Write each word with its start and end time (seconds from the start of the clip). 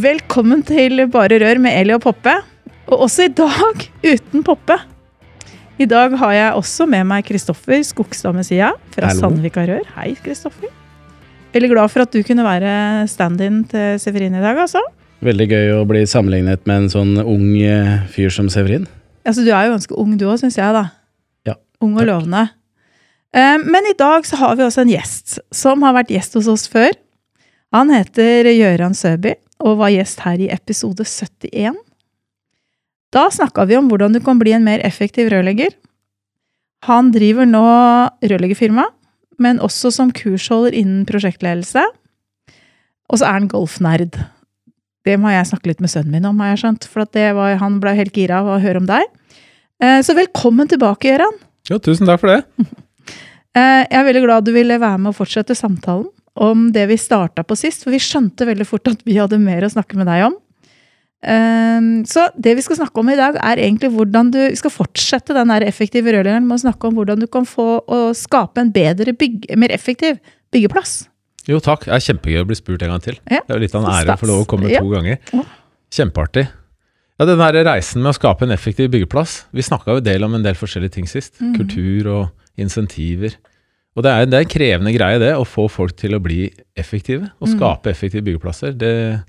Velkommen 0.00 0.62
til 0.64 1.02
Bare 1.12 1.36
Rør 1.42 1.58
med 1.60 1.74
Eli 1.76 1.92
og 1.96 2.02
Poppe. 2.04 2.32
Og 2.90 3.02
også 3.06 3.26
i 3.26 3.32
dag 3.36 3.82
uten 4.06 4.44
Poppe. 4.46 4.76
I 5.80 5.86
dag 5.88 6.14
har 6.20 6.32
jeg 6.36 6.54
også 6.60 6.86
med 6.88 7.04
meg 7.08 7.24
Kristoffer 7.28 7.82
Skogstad 7.84 8.36
Messia 8.36 8.70
fra 8.94 9.10
Hallo. 9.10 9.24
Sandvika 9.26 9.64
Rør. 9.68 9.84
Hei, 9.96 10.12
Kristoffer. 10.24 10.70
Veldig 11.52 11.70
glad 11.72 11.90
for 11.92 12.04
at 12.04 12.14
du 12.14 12.20
kunne 12.24 12.44
være 12.46 12.72
stand-in 13.10 13.62
til 13.68 13.98
Severin 14.00 14.36
i 14.38 14.42
dag, 14.44 14.60
altså. 14.62 14.80
Veldig 15.26 15.48
gøy 15.50 15.72
å 15.74 15.82
bli 15.88 16.04
sammenlignet 16.08 16.62
med 16.70 16.84
en 16.84 16.88
sånn 16.92 17.12
ung 17.20 17.50
eh, 17.60 17.98
fyr 18.14 18.32
som 18.32 18.48
Severin. 18.52 18.86
Altså, 19.26 19.42
Du 19.44 19.50
er 19.52 19.66
jo 19.68 19.74
ganske 19.74 19.98
ung 20.00 20.14
du 20.20 20.24
òg, 20.30 20.38
syns 20.40 20.56
jeg, 20.60 20.70
da. 20.76 20.86
Ja, 21.50 21.58
Ung 21.82 21.96
og 21.98 22.04
takk. 22.04 22.12
lovende. 22.14 22.46
Eh, 23.36 23.58
Men 23.66 23.90
i 23.90 23.96
dag 23.98 24.24
så 24.28 24.38
har 24.40 24.56
vi 24.56 24.64
også 24.68 24.86
en 24.86 24.94
gjest 24.94 25.40
som 25.52 25.82
har 25.84 25.98
vært 25.98 26.14
gjest 26.14 26.38
hos 26.38 26.48
oss 26.48 26.68
før. 26.70 26.94
Han 27.74 27.90
heter 27.92 28.48
Gøran 28.54 28.96
Søby 28.96 29.34
og 29.60 29.78
var 29.80 29.92
gjest 29.92 30.22
her 30.24 30.40
i 30.40 30.48
episode 30.52 31.04
71. 31.06 31.76
Da 33.14 33.26
snakka 33.34 33.66
vi 33.66 33.76
om 33.78 33.88
hvordan 33.90 34.14
du 34.14 34.20
kan 34.24 34.38
bli 34.40 34.52
en 34.56 34.66
mer 34.66 34.82
effektiv 34.86 35.30
rørlegger. 35.32 35.74
Han 36.86 37.10
driver 37.12 37.48
nå 37.48 37.62
rørleggerfirma, 38.24 38.86
men 39.40 39.60
også 39.60 39.90
som 39.92 40.12
kursholder 40.14 40.76
innen 40.78 41.06
prosjektledelse. 41.08 41.82
Og 43.10 43.18
så 43.20 43.26
er 43.26 43.40
han 43.40 43.48
golfnerd. 43.50 44.16
Det 45.04 45.16
må 45.20 45.32
jeg 45.32 45.48
snakke 45.48 45.72
litt 45.72 45.80
med 45.82 45.90
sønnen 45.92 46.14
min 46.14 46.28
om, 46.28 46.38
har 46.40 46.52
jeg 46.54 46.62
skjønt. 46.62 46.86
For 46.88 47.08
var, 47.36 47.56
han 47.60 47.80
ble 47.82 47.96
helt 47.98 48.16
gira 48.16 48.40
av 48.44 48.52
å 48.54 48.60
høre 48.62 48.82
om 48.82 48.86
deg. 48.88 49.08
Eh, 49.82 50.00
Så 50.04 50.14
velkommen 50.14 50.68
tilbake, 50.68 51.08
Gøran. 51.08 51.36
Ja, 51.68 51.78
tusen 51.78 52.06
takk 52.06 52.20
for 52.22 52.36
det. 52.36 52.44
Eh, 53.50 53.82
Jeg 53.90 53.98
er 53.98 54.04
veldig 54.06 54.20
glad 54.22 54.44
du 54.46 54.52
ville 54.54 54.76
være 54.78 54.98
med 55.02 55.10
og 55.10 55.16
fortsette 55.16 55.56
samtalen 55.58 56.04
om 56.38 56.68
det 56.72 56.86
vi 56.90 56.98
starta 57.00 57.42
på 57.46 57.56
sist, 57.58 57.84
for 57.84 57.94
vi 57.94 58.02
skjønte 58.02 58.46
veldig 58.48 58.66
fort 58.68 58.88
at 58.92 59.02
vi 59.06 59.18
hadde 59.18 59.40
mer 59.42 59.66
å 59.66 59.72
snakke 59.72 59.98
med 59.98 60.06
deg 60.10 60.28
om. 60.28 60.36
Eh, 61.20 61.80
Så 62.08 62.28
det 62.38 62.54
vi 62.56 62.64
skal 62.64 62.80
snakke 62.80 63.02
om 63.02 63.10
i 63.12 63.18
dag, 63.18 63.36
er 63.36 63.60
egentlig 63.60 63.90
hvordan 63.92 64.30
du 64.32 64.40
vi 64.48 64.56
skal 64.56 64.72
fortsette 64.72 65.36
den 65.36 65.52
der 65.52 65.66
effektive 65.66 66.12
rørleggeren 66.14 66.46
med 66.46 66.58
å 66.58 66.64
snakke 66.64 66.88
om 66.88 66.94
hvordan 66.96 67.20
du 67.20 67.26
kan 67.26 67.44
få 67.44 67.82
å 67.84 68.00
skape 68.16 68.62
en 68.62 68.72
bedre, 68.72 69.12
bygge, 69.12 69.56
mer 69.56 69.74
effektiv 69.74 70.20
byggeplass. 70.52 71.08
Jo, 71.48 71.58
takk. 71.60 71.86
Det 71.88 71.94
er 71.96 72.04
kjempegøy 72.04 72.42
å 72.42 72.48
bli 72.48 72.56
spurt 72.58 72.82
en 72.84 72.92
gang 72.94 73.02
til. 73.04 73.18
Ja. 73.26 73.40
Det 73.42 73.54
er 73.54 73.58
jo 73.58 73.64
litt 73.64 73.74
av 73.74 73.84
en 73.84 73.92
ære 73.94 74.14
å 74.14 74.20
få 74.20 74.28
lov 74.30 74.42
å 74.44 74.48
komme 74.48 74.70
ja. 74.70 74.80
to 74.80 74.90
ganger. 74.92 75.18
Kjempeartig. 75.90 76.46
Ja, 77.20 77.26
den 77.28 77.40
der 77.40 77.58
reisen 77.66 78.00
med 78.00 78.14
å 78.14 78.16
skape 78.16 78.46
en 78.46 78.54
effektiv 78.54 78.90
byggeplass. 78.94 79.44
Vi 79.52 79.64
snakka 79.64 79.98
jo 79.98 80.04
del 80.04 80.24
om 80.24 80.36
en 80.36 80.44
del 80.44 80.56
forskjellige 80.56 80.94
ting 80.96 81.08
sist. 81.10 81.34
Mhm. 81.40 81.56
Kultur 81.58 82.10
og 82.14 82.60
insentiver. 82.60 83.36
Og 83.96 84.04
det 84.06 84.10
er, 84.12 84.26
det 84.30 84.36
er 84.38 84.44
en 84.46 84.52
krevende 84.54 84.92
greie 84.94 85.18
det, 85.18 85.32
å 85.34 85.44
få 85.48 85.64
folk 85.70 85.96
til 85.98 86.14
å 86.14 86.20
bli 86.22 86.44
effektive. 86.78 87.30
Å 87.40 87.46
Mhm. 87.48 87.56
skape 87.58 87.90
effektive 87.90 88.22
byggeplasser. 88.22 88.72
Det 88.78 89.22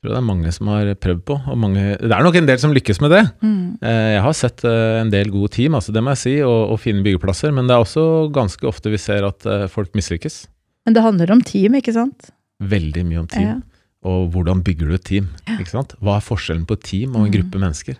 tror 0.00 0.08
jeg 0.08 0.14
det 0.14 0.20
er 0.20 0.28
mange 0.28 0.52
som 0.54 0.68
har 0.68 0.94
prøvd 0.94 1.22
på. 1.26 1.34
Og 1.50 1.58
mange, 1.58 1.98
det 1.98 2.10
er 2.12 2.22
nok 2.22 2.36
en 2.36 2.46
del 2.46 2.58
som 2.58 2.72
lykkes 2.72 3.00
med 3.02 3.10
det. 3.10 3.24
Mm. 3.42 3.78
Eh, 3.82 4.12
Jeg 4.14 4.22
har 4.22 4.32
sett 4.32 4.64
eh, 4.64 5.00
en 5.02 5.10
del 5.10 5.28
gode 5.30 5.50
team, 5.50 5.74
altså 5.74 5.92
det 5.92 6.02
må 6.02 6.10
jeg 6.14 6.18
si, 6.22 6.36
og, 6.40 6.70
og 6.70 6.78
fine 6.80 7.02
byggeplasser. 7.02 7.52
Men 7.52 7.66
det 7.66 7.74
er 7.74 7.82
også 7.82 8.30
ganske 8.32 8.62
ofte 8.66 8.90
vi 8.90 8.96
ser 8.96 9.24
at 9.26 9.44
eh, 9.44 9.66
folk 9.66 9.92
mislykkes. 9.92 10.46
Men 10.86 10.94
det 10.94 11.02
handler 11.02 11.30
om 11.32 11.42
team, 11.42 11.74
ikke 11.74 11.92
sant? 11.92 12.30
Veldig 12.62 13.04
mye 13.06 13.18
om 13.20 13.26
team. 13.26 13.42
Ja. 13.42 13.60
Og 14.08 14.30
hvordan 14.32 14.62
bygger 14.64 14.88
du 14.88 14.94
et 14.94 15.04
team? 15.04 15.28
Ikke 15.58 15.68
sant? 15.68 15.92
Hva 16.00 16.16
er 16.16 16.24
forskjellen 16.24 16.64
på 16.64 16.72
et 16.78 16.82
team 16.84 17.16
og 17.16 17.26
en 17.26 17.32
Mm. 17.32 17.36
gruppe 17.36 17.58
mennesker? 17.60 17.96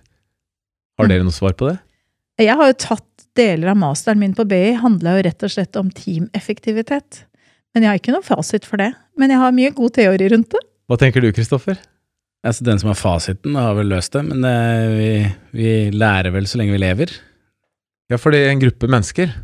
Har 0.98 1.04
Mm. 1.06 1.09
dere 1.10 1.22
noe 1.25 1.32
svar 1.37 1.53
på 1.53 1.69
det? 1.69 1.78
Jeg 2.38 2.56
har 2.56 2.66
jo 2.70 2.72
tatt 2.72 3.09
deler 3.40 3.72
av 3.72 3.80
masteren 3.80 4.20
min 4.20 4.36
på 4.36 4.46
BI, 4.48 4.76
handla 4.80 5.16
jo 5.16 5.26
rett 5.26 5.46
og 5.46 5.52
slett 5.56 5.78
om 5.80 5.90
teameffektivitet. 5.94 7.24
Men 7.74 7.84
jeg 7.86 7.90
har 7.90 8.00
ikke 8.00 8.14
noen 8.14 8.26
fasit 8.26 8.66
for 8.68 8.82
det. 8.82 8.92
Men 9.18 9.32
jeg 9.32 9.40
har 9.40 9.56
mye 9.56 9.72
god 9.76 9.96
teori 9.96 10.28
rundt 10.32 10.52
det. 10.54 10.62
Hva 10.90 10.98
tenker 11.00 11.22
du, 11.22 11.30
Kristoffer? 11.34 11.78
Altså, 12.46 12.64
den 12.64 12.80
som 12.80 12.88
har 12.90 12.98
fasiten, 12.98 13.56
har 13.58 13.76
vel 13.76 13.90
løst 13.92 14.14
det, 14.16 14.22
men 14.24 14.44
eh, 14.48 14.94
vi, 14.96 15.10
vi 15.58 15.72
lærer 15.92 16.32
vel 16.32 16.48
så 16.48 16.60
lenge 16.60 16.72
vi 16.72 16.80
lever. 16.80 17.12
Ja, 18.10 18.18
fordi 18.18 18.40
en 18.48 18.62
gruppe 18.62 18.88
mennesker, 18.90 19.34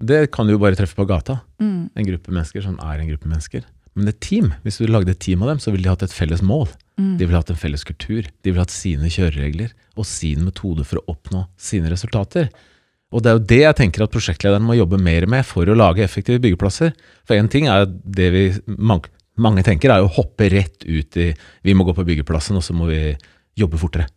det 0.00 0.28
kan 0.34 0.46
du 0.46 0.54
jo 0.54 0.60
bare 0.62 0.78
treffe 0.78 0.96
på 0.96 1.06
gata. 1.08 1.40
Mm. 1.60 1.90
En 1.92 2.08
gruppe 2.08 2.32
mennesker 2.32 2.62
som 2.64 2.78
er 2.78 3.02
en 3.02 3.10
gruppe 3.10 3.28
mennesker. 3.28 3.66
Men 3.94 4.10
et 4.10 4.20
team, 4.22 4.52
hvis 4.64 4.80
du 4.80 4.88
lagde 4.90 5.12
et 5.12 5.22
team 5.22 5.42
av 5.44 5.52
dem, 5.52 5.60
så 5.62 5.74
ville 5.74 5.86
de 5.86 5.92
hatt 5.92 6.06
et 6.06 6.14
felles 6.14 6.42
mål. 6.46 6.70
Mm. 6.98 7.16
De 7.18 7.26
ville 7.26 7.38
hatt 7.38 7.50
en 7.52 7.58
felles 7.58 7.84
kultur. 7.86 8.26
De 8.42 8.50
ville 8.50 8.62
hatt 8.62 8.74
sine 8.74 9.10
kjøreregler 9.12 9.74
og 9.98 10.06
sin 10.08 10.46
metode 10.46 10.86
for 10.86 11.02
å 11.02 11.14
oppnå 11.14 11.44
sine 11.60 11.90
resultater. 11.92 12.48
Og 13.14 13.22
det 13.22 13.30
er 13.30 13.36
jo 13.38 13.44
det 13.52 13.60
jeg 13.60 13.76
tenker 13.78 14.04
at 14.04 14.12
prosjektlederen 14.14 14.64
må 14.66 14.74
jobbe 14.74 14.98
mer 14.98 15.26
med 15.30 15.46
for 15.46 15.68
å 15.70 15.76
lage 15.78 16.02
effektive 16.02 16.42
byggeplasser. 16.42 16.90
For 17.28 17.38
én 17.38 17.46
ting 17.52 17.68
er 17.70 17.86
det 17.86 18.30
vi 18.34 18.42
mange, 18.74 19.12
mange 19.38 19.62
tenker, 19.66 19.92
er 19.94 20.02
å 20.02 20.10
hoppe 20.10 20.48
rett 20.50 20.82
ut 20.82 21.16
i 21.22 21.30
Vi 21.62 21.74
må 21.78 21.86
gå 21.86 21.94
på 21.94 22.04
byggeplassen, 22.06 22.58
og 22.58 22.66
så 22.66 22.74
må 22.74 22.90
vi 22.90 23.14
jobbe 23.58 23.78
fortere. 23.78 24.08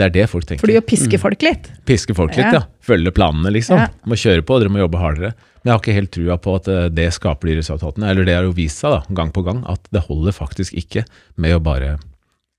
Det 0.00 0.06
er 0.06 0.12
det 0.14 0.24
folk 0.32 0.46
tenker. 0.48 0.64
Fordi 0.64 0.78
å 0.80 0.84
piske 0.88 1.18
Mm. 1.18 1.20
folk 1.20 1.42
litt. 1.44 1.66
Piske 1.84 2.14
folk 2.16 2.32
litt, 2.34 2.46
Ja. 2.48 2.52
ja. 2.52 2.62
Følge 2.80 3.12
planene, 3.12 3.52
liksom. 3.52 3.76
Ja. 3.76 3.88
Må 4.06 4.16
kjøre 4.16 4.40
på, 4.40 4.58
dere 4.58 4.72
må 4.72 4.80
jobbe 4.80 4.98
hardere. 4.98 5.34
Men 5.62 5.68
jeg 5.68 5.72
har 5.72 5.80
ikke 5.82 5.94
helt 5.98 6.10
trua 6.10 6.38
på 6.40 6.54
at 6.56 6.68
eh, 6.68 6.88
det 6.88 7.12
skaper 7.12 7.48
de 7.52 7.56
resultatene. 7.60 8.08
Eller 8.08 8.24
det 8.24 8.34
har 8.34 8.44
jo 8.44 8.52
vist 8.56 8.80
seg, 8.80 8.90
da, 8.90 9.14
gang 9.14 9.30
på 9.30 9.44
gang, 9.44 9.62
at 9.68 9.84
det 9.92 10.02
holder 10.08 10.32
faktisk 10.32 10.72
ikke 10.72 11.04
med 11.36 11.54
å 11.54 11.62
bare 11.62 11.98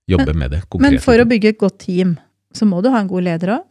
jobbe 0.08 0.36
med 0.36 0.52
det 0.52 0.62
Men 0.80 1.00
for 1.00 1.18
å 1.18 1.26
bygge 1.26 1.50
et 1.56 1.58
godt 1.58 1.80
team, 1.80 2.20
så 2.54 2.68
må 2.70 2.84
du 2.84 2.90
ha 2.92 3.00
en 3.00 3.08
god 3.08 3.24
leder 3.24 3.58
òg. 3.58 3.64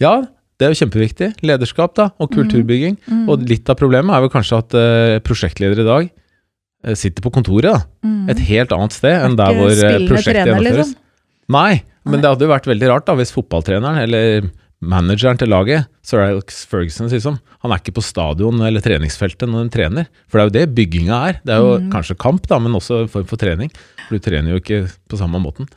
Ja, 0.00 0.26
det 0.56 0.66
er 0.66 0.72
jo 0.72 0.78
kjempeviktig. 0.84 1.26
Lederskap, 1.44 1.94
da, 1.98 2.10
og 2.22 2.30
kulturbygging. 2.32 2.96
Mm. 3.06 3.24
Og 3.28 3.42
litt 3.48 3.68
av 3.68 3.76
problemet 3.76 4.14
er 4.16 4.22
vel 4.24 4.32
kanskje 4.32 4.60
at 4.62 4.76
uh, 4.76 5.16
prosjektledere 5.26 5.84
i 5.84 5.88
dag 5.88 6.06
uh, 6.10 6.94
sitter 6.96 7.24
på 7.24 7.32
kontoret, 7.34 7.68
da. 7.74 7.82
Mm. 8.06 8.22
Et 8.32 8.40
helt 8.48 8.72
annet 8.72 8.96
sted 8.96 9.16
enn 9.20 9.36
der 9.38 9.52
hvor 9.58 9.68
eh, 9.72 9.98
prosjektet 10.08 10.46
gjennomføres. 10.46 10.78
Liksom. 10.94 10.94
Nei, 11.52 11.82
men 12.06 12.16
Nei. 12.18 12.22
det 12.24 12.30
hadde 12.32 12.46
jo 12.48 12.54
vært 12.54 12.70
veldig 12.70 12.88
rart 12.90 13.06
da 13.06 13.14
hvis 13.20 13.34
fotballtreneren 13.36 14.00
eller 14.02 14.48
manageren 14.86 15.38
til 15.40 15.48
laget, 15.48 15.86
Sir 16.04 16.20
Alex 16.24 16.64
Ferguson, 16.68 17.08
liksom, 17.08 17.38
han 17.64 17.72
er 17.72 17.80
ikke 17.80 17.94
på 17.96 18.02
stadion 18.04 18.60
eller 18.66 18.82
treningsfeltet 18.84 19.48
når 19.48 19.62
han 19.64 19.70
trener. 19.72 20.08
For 20.28 20.38
det 20.38 20.42
er 20.42 20.48
jo 20.48 20.54
det 20.56 20.74
bygginga 20.76 21.20
er. 21.30 21.38
Det 21.46 21.54
er 21.54 21.62
jo 21.64 21.76
Mm. 21.80 21.90
kanskje 21.94 22.16
kamp, 22.20 22.46
da, 22.50 22.58
men 22.58 22.76
også 22.76 23.02
en 23.04 23.08
form 23.12 23.24
for 23.28 23.40
trening. 23.40 23.70
For 24.06 24.16
du 24.18 24.24
trener 24.26 24.52
jo 24.52 24.60
ikke 24.60 24.82
på 25.08 25.18
samme 25.20 25.40
måten. 25.42 25.68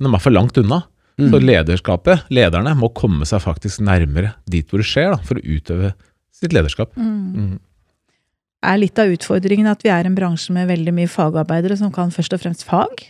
Men 0.00 0.10
de 0.10 0.16
er 0.16 0.24
for 0.24 0.34
langt 0.34 0.56
unna. 0.58 0.82
Mm. 1.18 1.30
Så 1.32 1.40
lederskapet, 1.42 2.28
lederne, 2.30 2.76
må 2.78 2.92
komme 2.94 3.26
seg 3.26 3.42
faktisk 3.42 3.82
nærmere 3.82 4.36
dit 4.46 4.68
hvor 4.70 4.78
det 4.82 4.86
skjer, 4.86 5.10
da, 5.16 5.18
for 5.26 5.40
å 5.40 5.42
utøve 5.42 5.92
sitt 6.38 6.54
lederskap. 6.54 6.92
Mm. 6.94 7.24
Mm. 7.34 7.56
Er 8.68 8.78
litt 8.78 8.98
av 8.98 9.10
utfordringen 9.10 9.66
at 9.70 9.82
vi 9.86 9.90
er 9.94 10.06
en 10.06 10.14
bransje 10.18 10.54
med 10.54 10.70
veldig 10.70 10.94
mye 10.94 11.10
fagarbeidere 11.10 11.76
som 11.78 11.90
kan 11.94 12.10
først 12.14 12.34
og 12.34 12.42
fremst 12.42 12.64
fag? 12.66 13.02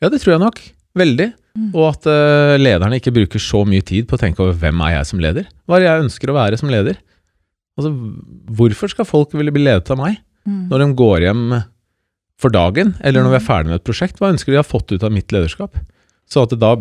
Ja, 0.00 0.08
det 0.12 0.22
tror 0.22 0.36
jeg 0.36 0.44
nok. 0.44 0.62
Veldig. 0.96 1.30
Mm. 1.56 1.70
Og 1.74 1.86
at 1.90 2.08
uh, 2.08 2.56
lederne 2.60 2.98
ikke 3.00 3.14
bruker 3.16 3.40
så 3.40 3.62
mye 3.68 3.84
tid 3.84 4.08
på 4.08 4.16
å 4.16 4.20
tenke 4.20 4.40
over 4.44 4.56
hvem 4.60 4.80
er 4.84 4.98
jeg 4.98 5.08
som 5.10 5.20
leder? 5.20 5.48
Hva 5.64 5.76
er 5.76 5.84
det 5.84 5.88
jeg 5.88 6.04
ønsker 6.06 6.32
å 6.32 6.36
være 6.36 6.60
som 6.60 6.72
leder? 6.72 7.00
Altså, 7.76 7.92
hvorfor 8.56 8.92
skal 8.92 9.08
folk 9.08 9.36
ville 9.36 9.52
bli 9.52 9.66
ledet 9.68 9.92
av 9.92 10.00
meg? 10.00 10.20
Mm. 10.48 10.62
Når 10.70 10.84
de 10.84 10.88
går 11.00 11.26
hjem 11.26 11.44
for 12.40 12.52
dagen, 12.52 12.94
eller 13.00 13.24
når 13.24 13.34
vi 13.34 13.38
er 13.40 13.44
Mm. 13.44 13.48
ferdig 13.48 13.72
med 13.72 13.80
et 13.80 13.88
prosjekt, 13.88 14.18
hva 14.20 14.32
ønsker 14.32 14.52
de 14.52 14.58
å 14.60 14.64
ha 14.64 14.68
fått 14.68 14.92
ut 14.92 15.04
av 15.04 15.12
mitt 15.12 15.32
lederskap? 15.32 15.76
Så 16.30 16.42
at 16.46 16.50
det 16.54 16.58
da 16.62 16.74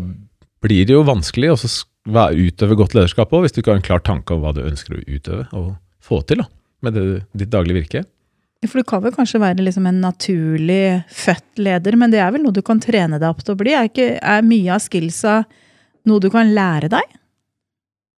blir 0.66 0.88
det 0.88 0.96
jo 0.96 1.04
vanskelig 1.06 1.54
å 1.54 1.58
utøve 1.60 2.78
godt 2.80 2.96
lederskap 2.98 3.34
òg, 3.34 3.46
hvis 3.46 3.54
du 3.56 3.62
ikke 3.62 3.74
har 3.76 3.80
en 3.82 3.86
klar 3.86 4.02
tanke 4.06 4.34
om 4.36 4.42
hva 4.44 4.54
du 4.56 4.64
ønsker 4.66 4.98
å 4.98 5.04
utøve 5.06 5.46
og 5.54 5.76
få 6.06 6.22
til 6.30 6.42
da, 6.44 6.48
med 6.86 6.94
det, 6.98 7.06
ditt 7.38 7.52
daglige 7.54 7.82
virke. 7.84 8.04
For 8.66 8.82
du 8.82 8.88
kan 8.88 9.04
vel 9.04 9.14
kanskje 9.14 9.42
være 9.42 9.62
liksom 9.62 9.86
en 9.90 10.00
naturlig 10.02 11.04
født 11.14 11.60
leder, 11.62 11.98
men 12.02 12.14
det 12.14 12.22
er 12.24 12.32
vel 12.34 12.42
noe 12.46 12.56
du 12.56 12.64
kan 12.66 12.80
trene 12.82 13.20
deg 13.22 13.28
opp 13.30 13.44
til 13.46 13.54
å 13.54 13.60
bli? 13.60 13.74
Er, 13.78 13.90
ikke, 13.92 14.16
er 14.22 14.46
mye 14.46 14.74
av 14.74 14.82
skillsa 14.82 15.36
noe 16.10 16.24
du 16.24 16.32
kan 16.34 16.50
lære 16.56 16.90
deg? 16.94 17.14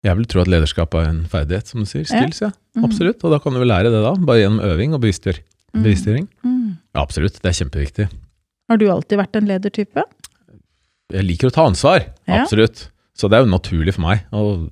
Jeg 0.08 0.16
vil 0.20 0.28
tro 0.30 0.44
at 0.44 0.52
lederskap 0.52 0.94
er 0.96 1.10
en 1.10 1.24
ferdighet, 1.28 1.68
som 1.68 1.84
du 1.84 1.90
sier. 1.90 2.06
Skills, 2.08 2.40
ja. 2.46 2.52
ja. 2.54 2.84
Absolutt. 2.86 3.24
Og 3.28 3.34
da 3.34 3.42
kan 3.44 3.56
du 3.56 3.60
vel 3.60 3.72
lære 3.74 3.92
det 3.92 4.00
da, 4.06 4.14
bare 4.24 4.44
gjennom 4.46 4.64
øving 4.64 4.96
og 4.96 5.04
bevisstgjør- 5.04 5.44
Mm. 5.76 5.84
bevisstgjøring. 5.84 6.28
Mm. 6.48 6.68
Ja, 6.96 7.02
absolutt. 7.02 7.42
Det 7.44 7.50
er 7.52 7.56
kjempeviktig. 7.58 8.06
Har 8.72 8.78
du 8.80 8.86
alltid 8.90 9.20
vært 9.20 9.36
en 9.36 9.50
ledertype? 9.50 10.04
Jeg 11.14 11.24
liker 11.24 11.50
å 11.50 11.56
ta 11.56 11.66
ansvar. 11.70 12.10
Ja. 12.28 12.42
Absolutt. 12.42 12.88
Så 13.18 13.30
det 13.32 13.38
er 13.38 13.46
jo 13.46 13.52
naturlig 13.54 13.96
for 13.96 14.06
meg 14.06 14.26
å 14.36 14.70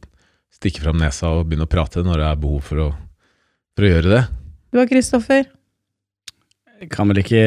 stikke 0.54 0.84
fram 0.84 1.00
nesa 1.02 1.32
og 1.34 1.46
begynne 1.48 1.68
å 1.68 1.72
prate 1.72 2.04
når 2.06 2.22
det 2.22 2.26
er 2.30 2.42
behov 2.42 2.66
for 2.68 2.84
å, 2.86 2.90
for 3.76 3.86
å 3.86 3.92
gjøre 3.92 4.12
det. 4.12 4.24
Du 4.76 4.82
og 4.84 4.92
Kristoffer? 4.92 5.48
Kan 6.92 7.08
vel 7.10 7.22
ikke 7.22 7.42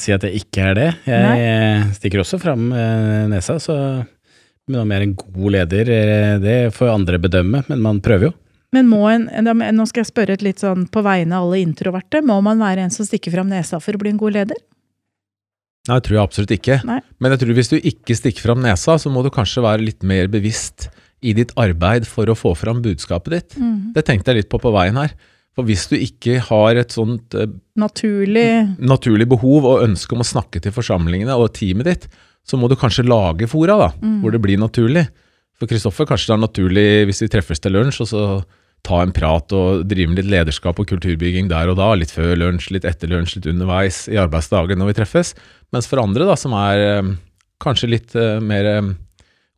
si 0.00 0.12
at 0.14 0.24
jeg 0.24 0.40
ikke 0.40 0.70
er 0.70 0.78
det. 0.78 0.88
Jeg 1.04 1.26
Nei. 1.26 1.92
stikker 1.98 2.22
også 2.22 2.40
fram 2.40 2.70
eh, 2.72 3.28
nesa, 3.30 3.58
så 3.60 3.76
men 4.70 4.84
om 4.84 4.92
jeg 4.92 5.00
er 5.00 5.06
en 5.08 5.16
god 5.18 5.54
leder, 5.56 5.90
eh, 5.90 6.36
det 6.42 6.56
får 6.76 6.92
andre 6.92 7.18
bedømme, 7.22 7.64
men 7.66 7.82
man 7.82 8.00
prøver 8.04 8.30
jo. 8.30 8.34
Men 8.70 8.86
må 8.86 9.02
en, 9.10 9.26
nå 9.26 9.86
skal 9.90 10.04
jeg 10.04 10.12
spørre 10.12 10.36
et 10.36 10.44
litt 10.46 10.62
sånn 10.62 10.84
på 10.94 11.02
vegne 11.02 11.34
av 11.34 11.48
alle 11.48 11.58
introverte. 11.64 12.20
Må 12.22 12.36
man 12.46 12.60
være 12.62 12.84
en 12.86 12.92
som 12.94 13.06
stikker 13.06 13.34
fram 13.34 13.50
nesa 13.50 13.80
for 13.82 13.98
å 13.98 14.00
bli 14.00 14.12
en 14.12 14.20
god 14.20 14.36
leder? 14.36 14.60
Nei, 15.88 15.96
det 15.96 16.04
tror 16.06 16.16
jeg 16.18 16.22
absolutt 16.26 16.54
ikke. 16.54 16.76
Nei. 16.84 16.98
Men 17.22 17.32
jeg 17.34 17.40
tror 17.42 17.56
hvis 17.56 17.70
du 17.72 17.76
ikke 17.78 18.16
stikker 18.18 18.44
fram 18.50 18.60
nesa, 18.64 18.98
så 19.00 19.10
må 19.12 19.22
du 19.24 19.30
kanskje 19.32 19.62
være 19.64 19.86
litt 19.86 20.02
mer 20.06 20.28
bevisst 20.32 20.90
i 21.24 21.32
ditt 21.36 21.52
arbeid 21.60 22.06
for 22.08 22.28
å 22.32 22.36
få 22.36 22.52
fram 22.56 22.82
budskapet 22.84 23.32
ditt. 23.36 23.56
Mm. 23.60 23.92
Det 23.96 24.04
tenkte 24.08 24.32
jeg 24.32 24.42
litt 24.42 24.50
på 24.52 24.60
på 24.60 24.72
veien 24.76 24.96
her. 25.00 25.14
For 25.56 25.66
hvis 25.66 25.88
du 25.90 25.96
ikke 25.98 26.38
har 26.46 26.78
et 26.78 26.92
sånt 26.94 27.34
eh, 27.34 27.48
Naturlig 27.80 28.76
naturlig 28.78 29.26
behov 29.32 29.66
og 29.66 29.82
ønske 29.88 30.14
om 30.14 30.22
å 30.22 30.28
snakke 30.28 30.60
til 30.62 30.72
forsamlingene 30.72 31.34
og 31.36 31.50
teamet 31.56 31.88
ditt, 31.88 32.06
så 32.46 32.56
må 32.60 32.68
du 32.70 32.76
kanskje 32.78 33.04
lage 33.08 33.48
fora 33.50 33.76
da, 33.80 33.88
Mm. 34.00 34.20
hvor 34.22 34.32
det 34.32 34.40
blir 34.44 34.60
naturlig. 34.60 35.08
For 35.58 35.66
Kristoffer, 35.68 36.06
kanskje 36.08 36.30
det 36.30 36.36
er 36.36 36.44
naturlig 36.46 36.86
hvis 37.10 37.20
vi 37.24 37.28
treffes 37.34 37.60
til 37.60 37.72
lunsj, 37.76 38.00
og 38.04 38.08
så 38.08 38.22
ta 38.82 39.02
en 39.04 39.12
prat 39.12 39.52
og 39.52 39.84
drive 39.88 40.08
med 40.08 40.22
litt 40.22 40.30
lederskap 40.32 40.78
og 40.80 40.86
kulturbygging 40.88 41.48
der 41.50 41.68
og 41.68 41.76
da, 41.76 41.90
litt 41.94 42.10
før 42.14 42.34
lunsj, 42.40 42.70
litt 42.72 42.84
etter 42.88 43.08
lunsj, 43.12 43.36
litt 43.36 43.46
underveis 43.52 44.08
i 44.08 44.16
arbeidsdagen 44.20 44.78
når 44.80 44.86
vi 44.92 44.96
treffes. 45.02 45.34
Mens 45.72 45.86
for 45.90 46.00
andre 46.02 46.24
da, 46.26 46.34
som 46.40 46.52
er 46.56 46.80
eh, 46.86 47.10
kanskje 47.60 47.90
litt 47.92 48.16
eh, 48.16 48.40
mer 48.40 48.64
eh, 48.76 48.90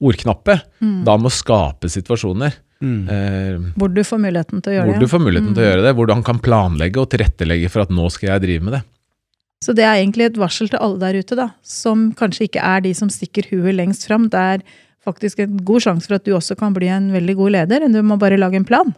ordknappe, 0.02 0.60
Mm. 0.82 1.04
da 1.06 1.16
må 1.16 1.30
skape 1.30 1.86
situasjoner 1.88 2.52
Mm. 2.82 3.08
eh, 3.08 3.58
Hvor 3.78 3.92
du 3.94 4.02
får 4.02 4.18
muligheten 4.18 4.60
til 4.60 4.72
å 4.72 4.74
gjøre 4.74 4.86
hvor 4.90 4.98
det. 4.98 5.00
du 5.00 5.06
får 5.06 5.20
muligheten 5.22 5.54
til 5.54 5.62
å 5.62 5.66
Mm. 5.66 5.70
gjøre 5.72 5.82
det, 5.86 5.94
hvor 5.96 6.12
han 6.14 6.22
kan 6.24 6.38
planlegge 6.40 6.96
og 7.00 7.10
tilrettelegge 7.10 7.70
for 7.70 7.82
at 7.82 7.90
nå 7.90 8.10
skal 8.10 8.28
jeg 8.30 8.40
drive 8.42 8.62
med 8.64 8.72
det. 8.74 8.82
Så 9.62 9.72
det 9.76 9.84
er 9.84 10.02
egentlig 10.02 10.24
et 10.26 10.34
varsel 10.36 10.68
til 10.68 10.80
alle 10.82 10.98
der 10.98 11.14
ute, 11.22 11.36
da, 11.36 11.50
som 11.62 12.12
kanskje 12.12 12.48
ikke 12.50 12.60
er 12.60 12.80
de 12.80 12.92
som 12.92 13.08
stikker 13.08 13.46
huet 13.52 13.76
lengst 13.76 14.08
fram. 14.08 14.28
Det 14.28 14.34
er 14.40 14.62
faktisk 15.06 15.38
en 15.38 15.56
god 15.58 15.80
sjanse 15.82 16.08
for 16.08 16.14
at 16.16 16.24
du 16.24 16.32
også 16.32 16.56
kan 16.58 16.74
bli 16.74 16.88
en 16.88 17.12
veldig 17.12 17.36
god 17.36 17.52
leder. 17.52 17.86
Du 17.92 18.02
må 18.02 18.18
bare 18.18 18.36
lage 18.36 18.54
en 18.56 18.64
plan. 18.64 18.92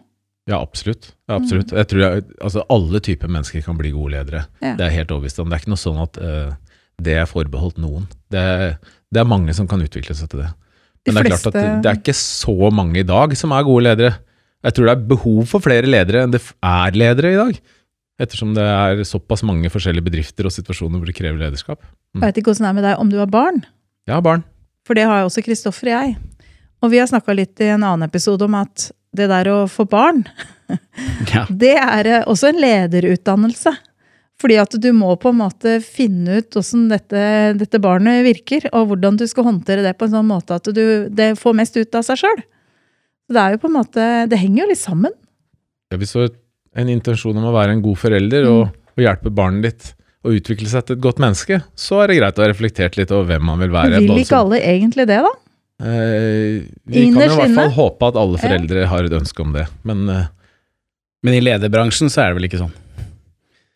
Ja, 0.50 0.58
absolutt. 0.60 1.14
Ja, 1.28 1.38
absolutt. 1.38 1.72
Jeg 1.72 1.88
tror 1.88 2.02
jeg, 2.02 2.24
altså 2.44 2.64
alle 2.72 3.00
typer 3.00 3.30
mennesker 3.32 3.64
kan 3.64 3.78
bli 3.78 3.94
gode 3.94 4.12
ledere. 4.12 4.44
Ja. 4.60 4.74
Det 4.76 4.84
er 4.84 4.92
helt 4.98 5.14
overbevist 5.14 5.40
om. 5.40 5.48
Det 5.48 5.56
er 5.56 5.64
ikke 5.64 5.72
noe 5.72 5.80
sånn 5.80 6.02
at 6.02 6.20
uh, 6.20 6.52
det 7.00 7.16
er 7.22 7.30
forbeholdt 7.30 7.80
noen. 7.80 8.04
Det 8.32 8.42
er, 8.42 8.76
det 9.08 9.22
er 9.22 9.30
mange 9.30 9.54
som 9.56 9.68
kan 9.70 9.80
utvikle 9.80 10.16
seg 10.16 10.28
til 10.32 10.44
det. 10.44 10.50
De 11.04 11.12
Men 11.12 11.20
det 11.20 11.24
er 11.24 11.30
klart 11.32 11.48
at 11.48 11.56
det, 11.84 11.90
er 11.90 12.00
ikke 12.00 12.16
så 12.16 12.70
mange 12.72 13.00
i 13.00 13.06
dag 13.08 13.32
som 13.36 13.52
er 13.56 13.64
gode 13.64 13.86
ledere. 13.88 14.18
Jeg 14.64 14.76
tror 14.76 14.88
det 14.88 14.92
er 14.94 15.08
behov 15.14 15.40
for 15.48 15.64
flere 15.64 15.88
ledere 15.88 16.24
enn 16.24 16.32
det 16.32 16.40
er 16.44 16.96
ledere 16.96 17.32
i 17.32 17.40
dag. 17.40 17.58
Ettersom 18.24 18.52
det 18.56 18.64
er 18.64 19.02
såpass 19.08 19.42
mange 19.44 19.68
forskjellige 19.72 20.06
bedrifter 20.06 20.48
og 20.48 20.54
situasjoner 20.54 21.00
hvor 21.00 21.08
det 21.08 21.16
krever 21.16 21.40
lederskap. 21.40 21.80
Jeg 22.14 22.22
vet 22.22 22.40
ikke 22.40 22.52
hvordan 22.52 22.68
det 22.68 22.70
er 22.70 22.78
med 22.78 22.86
deg 22.86 23.00
om 23.02 23.10
du 23.10 23.18
har 23.18 23.32
barn, 23.32 23.64
Jeg 24.06 24.14
har 24.14 24.22
barn. 24.24 24.44
for 24.86 24.94
det 24.94 25.04
har 25.08 25.20
jo 25.20 25.28
også 25.28 25.42
Kristoffer 25.42 25.90
og 25.90 25.96
jeg. 25.96 26.16
Og 26.84 26.92
vi 26.92 27.00
har 27.00 27.08
snakka 27.10 27.34
litt 27.34 27.60
i 27.64 27.72
en 27.74 27.82
annen 27.82 28.06
episode 28.06 28.44
om 28.44 28.54
at 28.60 28.90
det 29.16 29.28
der 29.30 29.50
å 29.52 29.58
få 29.70 29.86
barn, 29.90 30.24
Ja. 31.32 31.44
det 31.50 31.74
er 31.76 32.06
eh, 32.08 32.22
også 32.30 32.48
en 32.52 32.60
lederutdannelse. 32.62 33.72
Fordi 34.40 34.56
at 34.58 34.74
du 34.82 34.88
må 34.96 35.12
på 35.20 35.30
en 35.30 35.38
måte 35.38 35.76
finne 35.84 36.40
ut 36.40 36.56
hvordan 36.56 36.88
dette, 36.90 37.20
dette 37.60 37.78
barnet 37.80 38.24
virker, 38.26 38.66
og 38.74 38.88
hvordan 38.90 39.18
du 39.20 39.26
skal 39.30 39.46
håndtere 39.46 39.84
det 39.84 39.92
på 39.98 40.08
en 40.08 40.16
sånn 40.16 40.26
måte 40.28 40.56
at 40.58 40.66
du 40.74 41.06
det 41.14 41.30
får 41.40 41.54
mest 41.60 41.76
ut 41.78 41.94
av 42.00 42.02
seg 42.06 42.18
sjøl. 42.24 42.42
Det 43.30 43.40
er 43.40 43.54
jo 43.54 43.60
på 43.62 43.70
en 43.70 43.76
måte, 43.78 44.06
det 44.28 44.40
henger 44.40 44.64
jo 44.64 44.70
litt 44.72 44.82
sammen. 44.82 45.14
Ja, 45.92 46.00
Hvis 46.00 46.12
du 46.16 46.24
har 46.24 46.32
en 46.82 46.90
intensjon 46.92 47.38
om 47.38 47.46
å 47.46 47.54
være 47.54 47.76
en 47.76 47.84
god 47.84 48.00
forelder 48.02 48.48
og, 48.50 48.74
og 48.98 49.04
hjelpe 49.06 49.30
barnet 49.32 49.68
ditt 49.68 49.92
å 50.24 50.32
utvikle 50.34 50.68
seg 50.68 50.88
til 50.88 50.98
et 50.98 51.04
godt 51.04 51.22
menneske, 51.22 51.60
så 51.78 52.02
er 52.02 52.10
det 52.10 52.18
greit 52.18 52.38
å 52.40 52.44
ha 52.44 52.50
reflektert 52.50 52.98
litt 52.98 53.12
over 53.14 53.30
hvem 53.30 53.46
man 53.52 53.62
vil 53.62 53.72
være. 53.72 54.02
Vil 54.02 54.22
ikke 54.24 54.40
alle 54.42 54.60
egentlig 54.64 55.06
det, 55.08 55.20
da? 55.24 55.32
Eh, 55.84 56.62
vi 56.88 57.02
kan 57.12 57.18
jo 57.18 57.26
i 57.26 57.28
hvert 57.28 57.36
fall 57.36 57.50
inne. 57.50 57.66
håpe 57.76 58.08
at 58.08 58.16
alle 58.20 58.40
foreldre 58.40 58.86
har 58.88 59.04
et 59.08 59.16
ønske 59.18 59.44
om 59.44 59.52
det. 59.56 59.66
Men 59.84 60.08
eh, 60.08 60.26
Men 61.24 61.34
i 61.38 61.42
lederbransjen 61.44 62.10
så 62.12 62.22
er 62.24 62.32
det 62.32 62.38
vel 62.40 62.48
ikke 62.48 62.62
sånn. 62.62 62.72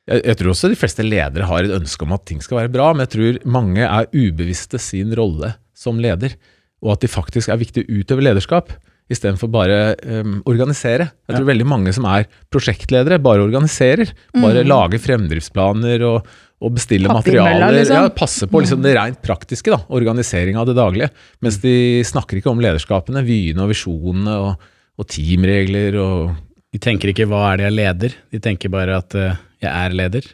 jeg, 0.08 0.22
jeg 0.24 0.36
tror 0.40 0.50
også 0.54 0.68
de 0.72 0.76
fleste 0.80 1.04
ledere 1.04 1.46
har 1.48 1.64
et 1.64 1.74
ønske 1.80 2.04
om 2.06 2.12
at 2.16 2.24
ting 2.28 2.40
skal 2.44 2.62
være 2.62 2.72
bra, 2.72 2.90
men 2.94 3.04
jeg 3.06 3.12
tror 3.16 3.38
mange 3.58 3.84
er 3.84 4.08
ubevisste 4.12 4.80
sin 4.80 5.12
rolle 5.16 5.54
som 5.76 6.00
leder, 6.00 6.34
og 6.82 6.92
at 6.96 7.00
de 7.04 7.08
faktisk 7.12 7.48
er 7.52 7.60
viktige 7.60 7.84
å 7.88 8.00
utøve 8.02 8.24
lederskap. 8.24 8.72
Istedenfor 9.08 9.48
bare 9.48 9.94
um, 10.04 10.42
organisere. 10.44 11.06
Jeg 11.28 11.38
tror 11.38 11.46
veldig 11.48 11.64
mange 11.66 11.92
som 11.96 12.04
er 12.04 12.26
prosjektledere, 12.52 13.16
bare 13.24 13.40
organiserer. 13.46 14.10
Bare 14.36 14.60
Mm. 14.64 14.68
lager 14.68 15.00
fremdriftsplaner 15.00 16.04
og, 16.04 16.26
og 16.58 16.74
bestille 16.74 17.06
materialer. 17.10 17.70
liksom. 17.76 17.96
Ja, 18.02 18.08
passe 18.14 18.48
på 18.50 18.62
liksom, 18.64 18.82
det 18.82 18.96
rent 18.96 19.20
praktiske, 19.22 19.70
da, 19.70 19.78
organisering 19.94 20.58
av 20.58 20.66
det 20.66 20.74
daglige. 20.78 21.10
Mens 21.44 21.60
de 21.62 22.02
snakker 22.06 22.40
ikke 22.40 22.50
om 22.50 22.62
lederskapene, 22.62 23.22
vyene 23.26 23.62
og 23.62 23.70
visjonene 23.70 24.34
og, 24.42 24.66
og 24.98 25.08
teamregler 25.14 25.98
og 26.02 26.36
De 26.68 26.76
tenker 26.78 27.08
ikke 27.08 27.24
'hva 27.24 27.54
er 27.54 27.56
det 27.56 27.64
jeg 27.64 27.76
leder', 27.78 28.14
de 28.30 28.38
tenker 28.44 28.68
bare 28.68 28.98
at 28.98 29.14
uh, 29.16 29.36
'jeg 29.62 29.70
er 29.72 29.94
leder'. 29.96 30.26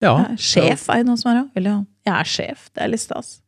Ja. 0.00 0.12
Ja, 0.24 0.36
sjef 0.40 0.88
er 0.88 1.02
det 1.02 1.06
noen 1.06 1.18
som 1.20 1.32
er 1.32 1.42
òg. 1.42 1.50
Eller 1.54 1.84
jeg 2.06 2.14
er 2.14 2.24
sjef. 2.24 2.70
Det 2.72 2.82
er 2.82 2.88
litt 2.88 3.02
stas. 3.02 3.40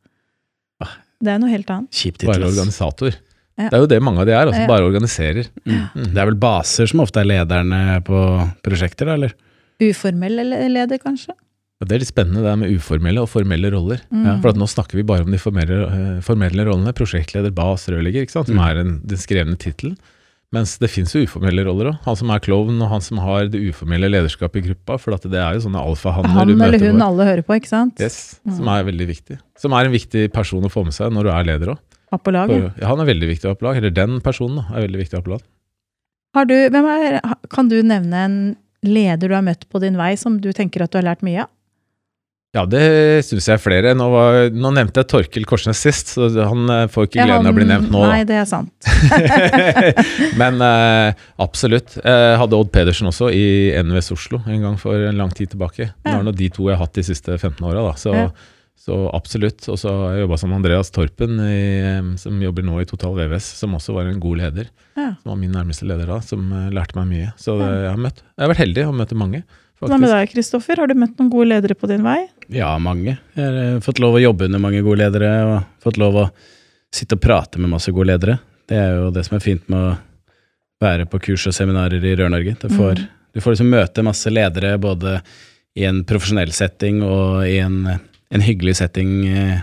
Ah. 0.83 0.99
Det 1.23 1.33
er 1.33 1.39
noe 1.39 1.49
helt 1.49 1.71
annet. 1.71 1.89
Kjipt 1.91 2.27
Bare 2.27 2.45
organisator. 2.45 3.15
Ja. 3.57 3.71
Det 3.71 3.77
er 3.79 3.81
jo 3.85 3.87
det 3.87 4.01
mange 4.03 4.21
av 4.21 4.27
de 4.27 4.33
er, 4.33 4.47
altså 4.47 4.61
Ja. 4.61 4.67
bare 4.69 4.85
organiserer. 4.85 5.49
Mm. 5.65 6.13
Det 6.15 6.19
er 6.19 6.27
vel 6.27 6.35
baser 6.35 6.87
som 6.87 7.01
ofte 7.01 7.21
er 7.21 7.25
lederne 7.25 8.03
på 8.05 8.21
prosjekter, 8.63 9.07
da, 9.07 9.15
eller? 9.15 9.33
Uformell 9.81 10.37
leder, 10.69 10.99
kanskje. 10.99 11.33
Det 11.81 11.95
er 11.97 12.03
litt 12.03 12.11
spennende 12.13 12.43
det 12.45 12.51
er 12.53 12.59
med 12.61 12.73
uformelle 12.77 13.23
og 13.25 13.29
formelle 13.33 13.71
roller. 13.73 14.03
Mm. 14.13 14.43
For 14.43 14.53
nå 14.53 14.67
snakker 14.69 14.99
vi 15.01 15.03
bare 15.09 15.25
om 15.25 15.31
de 15.33 15.39
formelle, 15.41 15.79
eh, 15.89 16.21
formelle 16.21 16.67
rollene. 16.69 16.93
Prosjektleder, 16.93 17.55
bas, 17.57 17.87
rørlegger, 17.89 18.29
som 18.31 18.45
Mm. 18.45 18.59
er 18.69 18.81
en, 18.83 19.01
den 19.07 19.17
skrevne 19.19 19.57
tittelen. 19.57 19.97
Mens 20.53 20.77
det 20.79 20.91
fins 20.91 21.13
jo 21.15 21.23
uformelle 21.25 21.65
roller 21.65 21.93
òg. 21.93 21.99
Han 22.05 22.17
som 22.17 22.29
er 22.31 22.41
klovn, 22.41 22.83
og 22.83 22.89
han 22.91 23.01
som 23.01 23.19
har 23.19 23.47
det 23.47 23.61
uformelle 23.71 24.11
lederskapet 24.11 24.57
i 24.57 24.69
gruppa. 24.69 24.99
For 24.99 25.13
det 25.17 25.33
er 25.41 25.55
jo 25.55 25.61
sånne 25.71 25.79
alfahanner 25.81 26.29
Han 26.29 26.51
eller 26.51 26.79
hun 26.79 26.99
vår. 26.99 27.07
alle 27.07 27.25
hører 27.25 27.43
på, 27.47 27.55
ikke 27.57 27.69
sant? 27.69 28.01
Yes, 28.01 28.41
Mm. 28.45 28.57
som 28.57 28.69
er 28.69 28.85
veldig 28.85 29.07
viktig. 29.09 29.39
Som 29.57 29.73
er 29.73 29.85
en 29.87 29.93
viktig 29.93 30.33
person 30.33 30.63
å 30.63 30.69
få 30.71 30.85
med 30.85 30.93
seg 30.93 31.13
når 31.13 31.23
du 31.23 31.31
er 31.31 31.45
leder 31.45 31.67
òg. 31.77 31.79
På. 32.11 32.73
Ja, 32.81 32.89
han 32.89 32.99
er 33.01 33.07
veldig 33.07 33.29
viktig 33.39 33.45
å 33.47 33.49
ha 33.51 33.55
på 33.55 33.63
lag. 33.63 33.77
Eller 33.77 33.91
den 33.95 34.21
personen 34.21 34.57
da, 34.57 34.77
er 34.77 34.89
veldig 34.89 34.99
viktig 35.07 35.15
å 35.15 35.17
ha 35.17 35.23
på 35.23 35.31
lag. 35.31 35.43
Har 36.35 36.45
du, 36.45 36.69
hvem 36.69 36.85
er, 36.85 37.21
kan 37.49 37.69
du 37.69 37.81
nevne 37.83 38.13
en 38.15 38.57
leder 38.83 39.29
du 39.29 39.35
har 39.35 39.43
møtt 39.43 39.65
på 39.71 39.81
din 39.81 39.97
vei 39.97 40.17
som 40.17 40.41
du 40.41 40.53
tenker 40.53 40.83
at 40.83 40.91
du 40.91 40.99
har 40.99 41.05
lært 41.15 41.23
mye 41.23 41.43
av? 41.43 41.49
Ja, 42.51 42.65
det 42.67 42.83
syns 43.29 43.47
jeg 43.47 43.55
er 43.55 43.61
flere. 43.63 43.91
Nå, 43.95 44.09
var, 44.11 44.49
nå 44.51 44.73
nevnte 44.75 45.05
jeg 45.05 45.09
Torkil 45.13 45.45
Korsnes 45.47 45.79
sist, 45.85 46.09
så 46.17 46.27
han 46.35 46.65
eh, 46.75 46.87
får 46.91 47.07
ikke 47.07 47.23
gleden 47.23 47.47
av 47.47 47.53
å 47.55 47.59
bli 47.61 47.67
nevnt 47.69 47.93
nå. 47.95 48.01
Nei, 48.11 48.25
det 48.27 48.41
er 48.41 48.49
sant. 48.51 48.89
Men 50.41 50.59
eh, 50.67 51.21
absolutt. 51.39 51.95
Jeg 52.03 52.41
hadde 52.43 52.59
Odd 52.59 52.73
Pedersen 52.75 53.07
også 53.13 53.31
i 53.31 53.45
NVS 53.79 54.11
Oslo 54.17 54.43
en 54.51 54.65
gang 54.67 54.81
for 54.83 54.99
en 54.99 55.23
lang 55.23 55.31
tid 55.31 55.53
tilbake. 55.55 55.93
Det 56.03 56.11
er 56.17 56.27
nå 56.27 56.35
de 56.35 56.51
to 56.51 56.67
jeg 56.67 56.75
har 56.75 56.83
hatt 56.83 56.99
de 56.99 57.07
siste 57.07 57.39
15 57.39 57.63
åra, 57.71 57.87
da. 57.87 57.95
Så, 58.03 58.17
Ja. 58.19 58.27
så 58.83 58.99
absolutt. 59.15 59.63
Og 59.71 59.79
så 59.79 59.95
har 59.95 60.19
jeg 60.19 60.27
jobba 60.27 60.43
som 60.43 60.59
Andreas 60.59 60.91
Torpen, 60.91 61.39
i, 61.47 61.63
eh, 61.87 62.13
som 62.19 62.43
jobber 62.43 62.67
nå 62.67 62.83
i 62.83 62.91
Total 62.91 63.15
VVS, 63.15 63.55
som 63.63 63.79
også 63.79 63.95
var 63.95 64.11
en 64.11 64.19
god 64.19 64.43
leder. 64.43 64.75
Ja. 64.99 65.13
Som 65.23 65.37
var 65.37 65.43
min 65.47 65.55
nærmeste 65.55 65.87
leder 65.87 66.11
da, 66.17 66.19
som 66.27 66.51
eh, 66.51 66.67
lærte 66.75 66.99
meg 66.99 67.13
mye. 67.15 67.33
Så 67.39 67.61
det, 67.63 67.71
jeg, 67.87 67.91
har 67.95 68.07
møtt, 68.11 68.25
jeg 68.27 68.43
har 68.43 68.57
vært 68.57 68.67
heldig 68.67 68.89
og 68.91 68.97
møtt 69.05 69.19
mange. 69.23 69.45
Hva 69.81 69.97
med 69.97 70.11
deg, 70.13 70.29
Kristoffer? 70.35 70.77
Har 70.83 70.91
du 70.91 70.99
møtt 70.99 71.17
noen 71.17 71.31
gode 71.33 71.49
ledere 71.55 71.79
på 71.79 71.89
din 71.89 72.03
vei? 72.05 72.19
Ja, 72.51 72.73
mange. 72.83 73.17
Jeg 73.37 73.47
har 73.47 73.59
eh, 73.63 73.81
fått 73.85 74.01
lov 74.03 74.19
å 74.19 74.23
jobbe 74.23 74.49
under 74.49 74.63
mange 74.63 74.83
gode 74.83 75.05
ledere, 75.05 75.31
og 75.47 75.85
fått 75.85 76.01
lov 76.01 76.19
å 76.19 76.27
sitte 76.95 77.17
og 77.19 77.23
prate 77.23 77.63
med 77.63 77.71
masse 77.71 77.93
gode 77.95 78.11
ledere. 78.11 78.39
Det 78.69 78.79
er 78.79 78.97
jo 78.99 79.11
det 79.15 79.25
som 79.27 79.39
er 79.39 79.45
fint 79.45 79.67
med 79.71 79.79
å 79.79 79.95
være 80.83 81.07
på 81.11 81.21
kurs 81.23 81.47
og 81.51 81.55
seminarer 81.55 82.03
i 82.03 82.15
Rør-Norge. 82.19 82.57
Du 82.63 82.69
får, 82.73 83.03
du 83.35 83.41
får 83.43 83.55
liksom 83.55 83.71
møte 83.71 84.07
masse 84.07 84.33
ledere 84.33 84.77
både 84.83 85.21
i 85.79 85.87
en 85.87 86.03
profesjonell 86.09 86.51
setting 86.57 87.03
og 87.07 87.45
i 87.47 87.59
en, 87.63 87.85
en 87.87 88.45
hyggelig 88.45 88.79
setting 88.81 89.13
eh, 89.29 89.63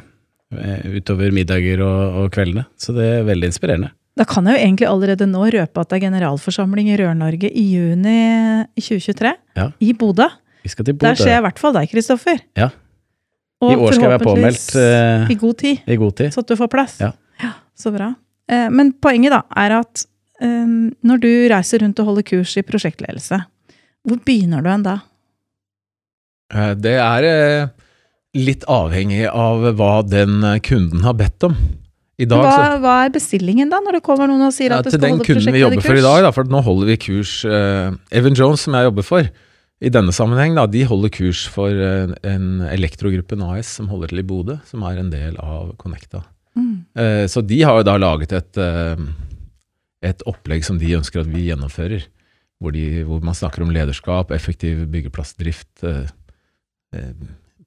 eh, 0.56 0.90
utover 1.00 1.34
middager 1.36 1.84
og, 1.84 2.24
og 2.24 2.34
kveldene. 2.36 2.68
Så 2.80 2.96
det 2.96 3.08
er 3.18 3.28
veldig 3.28 3.52
inspirerende. 3.52 3.92
Da 4.18 4.26
kan 4.26 4.48
jeg 4.48 4.58
jo 4.58 4.66
egentlig 4.66 4.88
allerede 4.90 5.28
nå 5.30 5.44
røpe 5.54 5.82
at 5.82 5.92
det 5.92 6.00
er 6.00 6.08
generalforsamling 6.08 6.88
i 6.90 6.98
Rør-Norge 6.98 7.52
i 7.52 7.66
juni 7.76 8.18
2023. 8.80 9.34
Ja. 9.60 9.72
I 9.84 9.94
Bodø. 9.98 10.30
Vi 10.68 10.74
skal 10.74 10.90
til 10.90 11.00
Der 11.00 11.16
ser 11.16 11.32
jeg 11.32 11.42
i 11.42 11.46
hvert 11.48 11.64
fall 11.64 11.74
deg, 11.78 11.88
Kristoffer. 11.94 12.44
Ja. 12.60 12.70
Og 13.64 13.72
I 13.74 13.80
år 13.80 13.96
skal 13.96 14.10
jeg 14.10 14.14
være 14.18 14.28
påmeldt 14.28 14.68
Uh, 14.78 15.32
I 15.32 15.40
god 15.40 15.58
tid, 15.64 15.88
i 15.88 15.98
god 15.98 16.14
tid. 16.20 16.36
så 16.36 16.44
at 16.44 16.52
du 16.52 16.58
får 16.60 16.70
plass. 16.76 17.00
Ja. 17.02 17.14
Så 17.78 17.94
bra. 17.96 18.12
Uh, 18.52 18.68
Men 18.74 18.92
poenget 19.02 19.34
da 19.34 19.42
er 19.64 19.80
at 19.80 20.04
eh, 20.42 20.76
når 21.08 21.22
du 21.24 21.30
reiser 21.52 21.82
rundt 21.82 22.00
og 22.04 22.12
holder 22.12 22.26
kurs 22.28 22.54
i 22.60 22.66
prosjektledelse, 22.66 23.40
hvor 24.08 24.20
begynner 24.26 24.62
du 24.62 24.70
hen 24.70 24.86
da? 24.86 25.00
Uh, 26.54 26.74
Det 26.78 26.96
er 27.02 27.28
eh, 27.32 27.74
litt 28.38 28.64
avhengig 28.70 29.26
av 29.32 29.66
hva 29.80 29.92
den 30.06 30.44
eh, 30.44 30.60
kunden 30.64 31.04
har 31.08 31.18
bedt 31.18 31.50
om. 31.50 31.58
I 32.18 32.26
dag 32.26 32.42
hva, 32.42 32.54
så 32.54 32.78
hva 32.82 32.94
er 33.06 33.12
bestillingen 33.14 33.70
da, 33.70 33.78
når 33.84 34.00
det 34.00 34.06
kommer 34.06 34.30
noen 34.30 34.48
og 34.48 34.54
sier 34.56 34.74
ja, 34.74 34.80
at 34.82 34.88
du 34.88 34.94
Til 34.96 35.04
den 35.04 35.20
kunden 35.22 35.54
vi 35.54 35.62
jobber 35.62 35.84
for 35.86 36.00
i 36.00 36.06
dag, 36.06 36.24
da, 36.26 36.32
for 36.34 36.50
nå 36.50 36.62
holder 36.66 36.90
vi 36.90 36.96
kurs 37.04 37.34
eh, 37.46 37.92
Evan 38.18 38.38
Jones, 38.38 38.64
som 38.66 38.78
jeg 38.78 38.88
jobber 38.90 39.06
for, 39.06 39.28
i 39.78 39.92
denne 39.94 40.14
sammenheng, 40.16 40.56
da, 40.58 40.66
de 40.66 40.82
holder 40.90 41.12
kurs 41.14 41.44
for 41.54 41.70
eh, 41.70 42.14
en 42.26 42.66
Elektrogruppen 42.66 43.44
AS 43.46 43.76
som 43.78 43.90
holder 43.92 44.14
til 44.14 44.24
i 44.24 44.26
Bodø, 44.26 44.58
som 44.66 44.86
er 44.90 45.02
en 45.02 45.12
del 45.14 45.38
av 45.38 45.76
Connecta. 45.82 46.24
Mm. 46.58 46.76
Eh, 46.98 47.26
så 47.30 47.44
de 47.46 47.62
har 47.62 47.78
jo 47.78 47.86
da 47.86 47.98
laget 48.02 48.34
et, 48.34 48.58
eh, 48.58 49.04
et 50.10 50.24
opplegg 50.30 50.66
som 50.66 50.80
de 50.82 50.96
ønsker 50.98 51.22
at 51.22 51.30
vi 51.30 51.50
gjennomfører. 51.52 52.08
Hvor, 52.58 52.74
de, 52.74 53.04
hvor 53.06 53.22
man 53.22 53.38
snakker 53.38 53.62
om 53.62 53.70
lederskap, 53.70 54.32
effektiv 54.34 54.88
byggeplassdrift, 54.90 55.84
eh, 55.86 56.10
eh, 56.98 57.14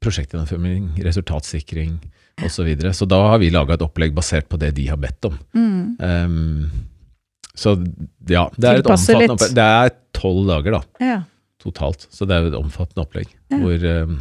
prosjektgjennomføring, 0.03 0.97
resultatsikring 1.05 1.99
osv. 2.41 2.51
Så, 2.57 2.65
videre. 2.67 2.95
så 2.97 3.07
da 3.07 3.21
har 3.31 3.39
vi 3.39 3.53
laga 3.55 3.77
et 3.77 3.85
opplegg 3.85 4.15
basert 4.17 4.49
på 4.51 4.59
det 4.59 4.73
de 4.79 4.89
har 4.91 4.99
bedt 4.99 5.29
om. 5.29 5.37
Mm. 5.55 5.83
Um, 6.01 6.71
så 7.55 7.77
ja, 8.31 8.47
det 8.57 8.67
er 8.67 8.81
et 8.81 8.89
omfattende 8.89 9.37
opplegg. 9.37 9.55
Det 9.59 9.67
er 9.85 9.93
tolv 10.17 10.49
dager 10.49 10.79
da, 10.79 10.83
Ja. 11.05 11.19
Totalt, 11.63 12.07
så 12.11 12.27
det 12.27 12.37
er 12.37 12.45
jo 12.47 12.53
et 12.55 12.61
omfattende 12.61 13.05
opplegg. 13.05 13.31
Ja. 13.53 13.59
Hvor 13.63 13.87
um, 14.05 14.21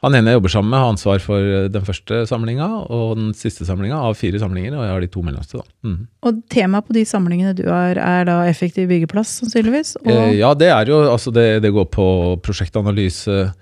han 0.00 0.16
ene 0.16 0.32
jeg 0.32 0.38
jobber 0.38 0.52
sammen 0.54 0.70
med, 0.72 0.80
har 0.80 0.90
ansvar 0.94 1.18
for 1.20 1.44
eh, 1.44 1.66
den 1.68 1.84
første 1.84 2.22
samlinga 2.30 2.66
og 2.88 3.18
den 3.18 3.34
siste 3.36 3.66
samlinga 3.68 3.98
av 4.00 4.14
fire 4.16 4.38
samlinger, 4.40 4.72
og 4.78 4.86
jeg 4.86 4.94
har 4.94 5.04
de 5.04 5.10
to 5.12 5.24
mellomste. 5.26 5.60
da. 5.60 5.66
Mm. 5.84 5.98
Og 6.24 6.38
temaet 6.48 6.86
på 6.88 6.96
de 6.96 7.02
samlingene 7.04 7.52
du 7.58 7.66
har, 7.68 8.00
er 8.00 8.24
da 8.24 8.38
effektiv 8.48 8.88
byggeplass, 8.88 9.34
sannsynligvis? 9.42 9.96
Og, 10.00 10.08
Eh, 10.08 10.38
ja, 10.38 10.54
det 10.56 10.70
er 10.72 10.88
jo 10.88 11.02
altså 11.04 11.32
det, 11.36 11.62
det 11.66 11.72
går 11.76 11.90
på 11.92 12.06
prosjektanalyse, 12.40 13.52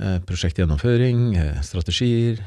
eh, 0.00 0.18
prosjektgjennomføring, 0.24 1.36
eh, 1.36 1.60
strategier 1.60 2.40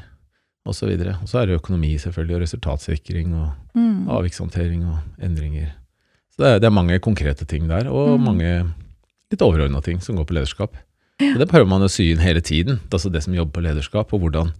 osv. 0.66 0.90
Og 0.98 1.30
så 1.30 1.38
er 1.40 1.46
det 1.46 1.60
økonomi 1.60 1.94
selvfølgelig, 1.94 2.34
og 2.34 2.42
resultatsikring 2.42 3.34
og 3.38 3.48
mm. 3.78 4.08
avvikshåndtering 4.18 4.82
og 4.90 4.98
endringer. 5.22 5.70
Så 6.34 6.42
det 6.42 6.50
er, 6.50 6.58
det 6.58 6.66
er 6.66 6.74
mange 6.74 6.98
konkrete 6.98 7.46
ting 7.46 7.70
der, 7.70 7.86
og 7.86 8.18
Mm. 8.18 8.24
mange 8.24 8.74
litt 9.32 9.42
overordna 9.44 9.82
ting 9.84 10.00
som 10.04 10.16
går 10.16 10.24
på 10.28 10.36
lederskap. 10.38 10.76
Og 11.20 11.38
det 11.40 11.48
prøver 11.50 11.66
man 11.68 11.82
å 11.82 11.90
sy 11.90 12.12
inn 12.12 12.22
hele 12.22 12.40
tiden, 12.40 12.78
altså 12.94 13.10
det 13.10 13.24
som 13.24 13.34
jobber 13.34 13.58
på 13.58 13.64
lederskap, 13.66 14.12
og 14.14 14.20
hvordan 14.22 14.52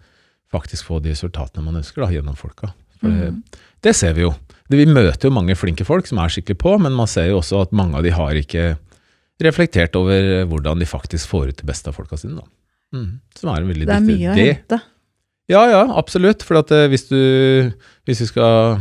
faktisk 0.53 0.89
få 0.89 0.99
de 1.05 1.13
resultatene 1.15 1.63
man 1.65 1.79
ønsker 1.81 2.03
da, 2.03 2.09
gjennom 2.13 2.37
folka. 2.37 2.73
For 3.01 3.09
det, 3.13 3.29
Mm. 3.31 3.43
det 3.83 3.95
ser 3.95 4.13
vi 4.15 4.23
jo. 4.23 4.33
Det, 4.69 4.77
vi 4.81 4.87
møter 4.91 5.29
jo 5.29 5.35
mange 5.35 5.55
flinke 5.57 5.85
folk 5.87 6.07
som 6.07 6.19
er 6.19 6.29
skikkelig 6.29 6.59
på, 6.59 6.73
men 6.83 6.93
man 6.93 7.07
ser 7.07 7.29
jo 7.31 7.39
også 7.39 7.61
at 7.63 7.73
mange 7.73 7.95
av 7.97 8.03
de 8.03 8.11
har 8.11 8.35
ikke 8.35 8.77
reflektert 9.41 9.95
over 9.97 10.45
hvordan 10.51 10.81
de 10.81 10.89
faktisk 10.89 11.29
får 11.31 11.49
ut 11.53 11.57
det 11.63 11.67
beste 11.69 11.89
av 11.89 11.95
folka 11.95 12.17
sine. 12.19 12.41
Da. 12.41 12.99
Mm. 12.99 13.21
Som 13.39 13.51
er 13.53 13.61
en 13.63 13.69
veldig 13.71 13.87
Det 13.87 13.95
er 13.95 14.01
mye 14.09 14.33
å 14.33 14.35
hente. 14.35 14.81
ja, 15.49 15.63
ja, 15.71 15.83
absolutt. 15.97 16.43
For 16.43 16.59
at 16.59 16.71
eh, 16.73 16.89
hvis 16.89 17.07
du 17.09 17.73
Hvis 18.09 18.21
vi 18.25 18.27
skal 18.27 18.81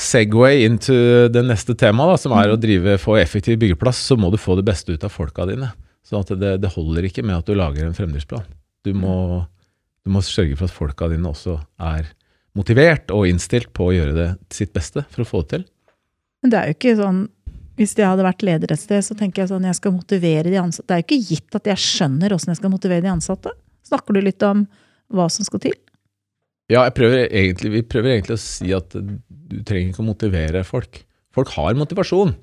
segway 0.00 0.64
into 0.66 0.94
det 1.32 1.42
neste 1.46 1.74
temaet, 1.78 2.20
som 2.20 2.34
er 2.36 2.52
å 2.52 2.60
drive 2.60 2.98
få 3.00 3.16
effektiv 3.20 3.58
byggeplass, 3.62 4.02
så 4.10 4.16
må 4.20 4.30
du 4.32 4.38
få 4.40 4.58
det 4.58 4.66
beste 4.68 4.92
ut 4.92 5.04
av 5.06 5.12
folka 5.12 5.46
dine. 5.48 5.70
Sånn 6.06 6.22
at 6.22 6.34
det, 6.38 6.52
det 6.62 6.72
holder 6.74 7.08
ikke 7.08 7.24
med 7.26 7.40
at 7.40 7.48
du 7.48 7.56
lager 7.56 7.86
en 7.86 7.96
fremdriftsplan. 7.96 8.44
Du 8.86 8.92
må, 8.94 9.42
du 10.06 10.12
må 10.14 10.22
sørge 10.22 10.58
for 10.58 10.68
at 10.68 10.76
folka 10.76 11.08
dine 11.10 11.32
også 11.32 11.56
er 11.82 12.12
motivert 12.56 13.10
og 13.12 13.26
innstilt 13.28 13.72
på 13.76 13.88
å 13.88 13.94
gjøre 13.96 14.14
det 14.16 14.28
sitt 14.54 14.72
beste 14.76 15.04
for 15.10 15.24
å 15.24 15.28
få 15.28 15.42
det 15.42 15.56
til. 15.56 15.64
Men 16.44 16.52
det 16.52 16.60
er 16.60 16.70
jo 16.70 16.76
ikke 16.76 16.98
sånn 17.00 17.24
Hvis 17.76 17.92
jeg 17.96 18.08
hadde 18.08 18.24
vært 18.24 18.44
leder 18.46 18.70
et 18.72 18.80
sted, 18.80 19.02
så 19.04 19.12
tenker 19.12 19.42
jeg 19.42 19.50
sånn 19.50 19.66
jeg 19.68 19.76
skal 19.76 19.92
motivere 19.92 20.48
de 20.48 20.56
ansatte. 20.56 20.86
Det 20.88 20.94
er 20.94 21.02
jo 21.02 21.06
ikke 21.10 21.34
gitt 21.34 21.56
at 21.58 21.66
jeg 21.68 21.82
skjønner 21.82 22.32
åssen 22.32 22.54
jeg 22.54 22.60
skal 22.62 22.72
motivere 22.72 23.04
de 23.04 23.10
ansatte. 23.12 23.52
Snakker 23.84 24.16
du 24.16 24.22
litt 24.24 24.46
om 24.48 24.62
hva 25.12 25.26
som 25.28 25.44
skal 25.44 25.60
til? 25.66 25.74
Ja, 26.72 26.82
jeg 26.82 26.96
prøver 26.96 27.28
egentlig, 27.28 27.70
vi 27.76 27.84
prøver 27.86 28.16
egentlig 28.16 28.34
å 28.34 28.42
si 28.42 28.72
at 28.74 28.94
du 28.96 29.60
trenger 29.66 29.92
ikke 29.92 30.02
å 30.02 30.08
motivere 30.08 30.64
folk. 30.66 31.04
Folk 31.36 31.52
har 31.54 31.78
motivasjon. 31.78 32.34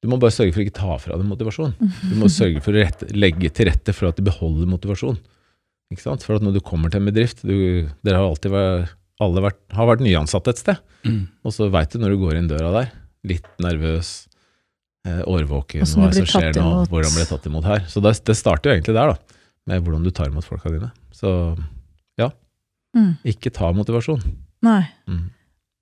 Du 0.00 0.08
må 0.08 0.16
bare 0.20 0.32
sørge 0.32 0.54
for 0.54 0.62
å 0.62 0.64
ikke 0.66 0.78
ta 0.80 0.96
fra 1.00 1.16
dem 1.20 1.28
motivasjon. 1.32 1.74
Du 1.80 2.14
må 2.20 2.28
sørge 2.32 2.62
for 2.64 2.76
å 2.76 2.80
rette, 2.82 3.08
legge 3.16 3.50
til 3.52 3.68
rette 3.68 3.94
for 3.96 4.08
at 4.08 4.20
de 4.20 4.24
beholder 4.26 4.68
motivasjon. 4.68 5.18
Ikke 5.92 6.04
sant? 6.04 6.24
For 6.24 6.38
at 6.38 6.44
når 6.44 6.56
du 6.56 6.62
kommer 6.64 6.92
til 6.92 7.02
en 7.02 7.10
bedrift 7.10 7.42
du, 7.42 7.88
Dere 8.06 8.20
har 8.20 8.28
alltid 8.28 8.54
vært, 8.54 8.94
alle 9.20 9.42
vært, 9.44 9.60
har 9.76 9.88
vært 9.90 10.04
nyansatte 10.04 10.54
et 10.54 10.62
sted. 10.62 10.84
Mm. 11.04 11.24
Og 11.44 11.52
så 11.56 11.68
veit 11.72 11.92
du 11.92 12.00
når 12.00 12.14
du 12.14 12.20
går 12.22 12.38
inn 12.38 12.48
døra 12.48 12.70
der, 12.76 12.92
litt 13.28 13.48
nervøs, 13.60 14.12
eh, 15.08 15.20
årvåken, 15.28 15.84
hva 15.84 16.08
er 16.08 16.16
som 16.16 16.30
skjer 16.30 16.56
nå, 16.56 16.70
hvordan 16.92 17.12
blir 17.12 17.24
jeg 17.24 17.32
tatt 17.32 17.50
imot 17.50 17.68
her. 17.68 17.84
Så 17.90 18.04
det, 18.04 18.14
det 18.24 18.36
starter 18.38 18.70
jo 18.70 18.78
egentlig 18.78 18.96
der, 18.96 19.12
da. 19.12 19.42
Med 19.68 19.84
hvordan 19.84 20.06
du 20.06 20.12
tar 20.14 20.32
imot 20.32 20.48
folka 20.48 20.72
dine. 20.72 20.88
Så 21.12 21.34
Mm. 22.96 23.12
ikke 23.24 23.52
ta 23.54 23.68
motivasjon. 23.76 24.22
Nei. 24.66 24.82
Mm. 25.08 25.28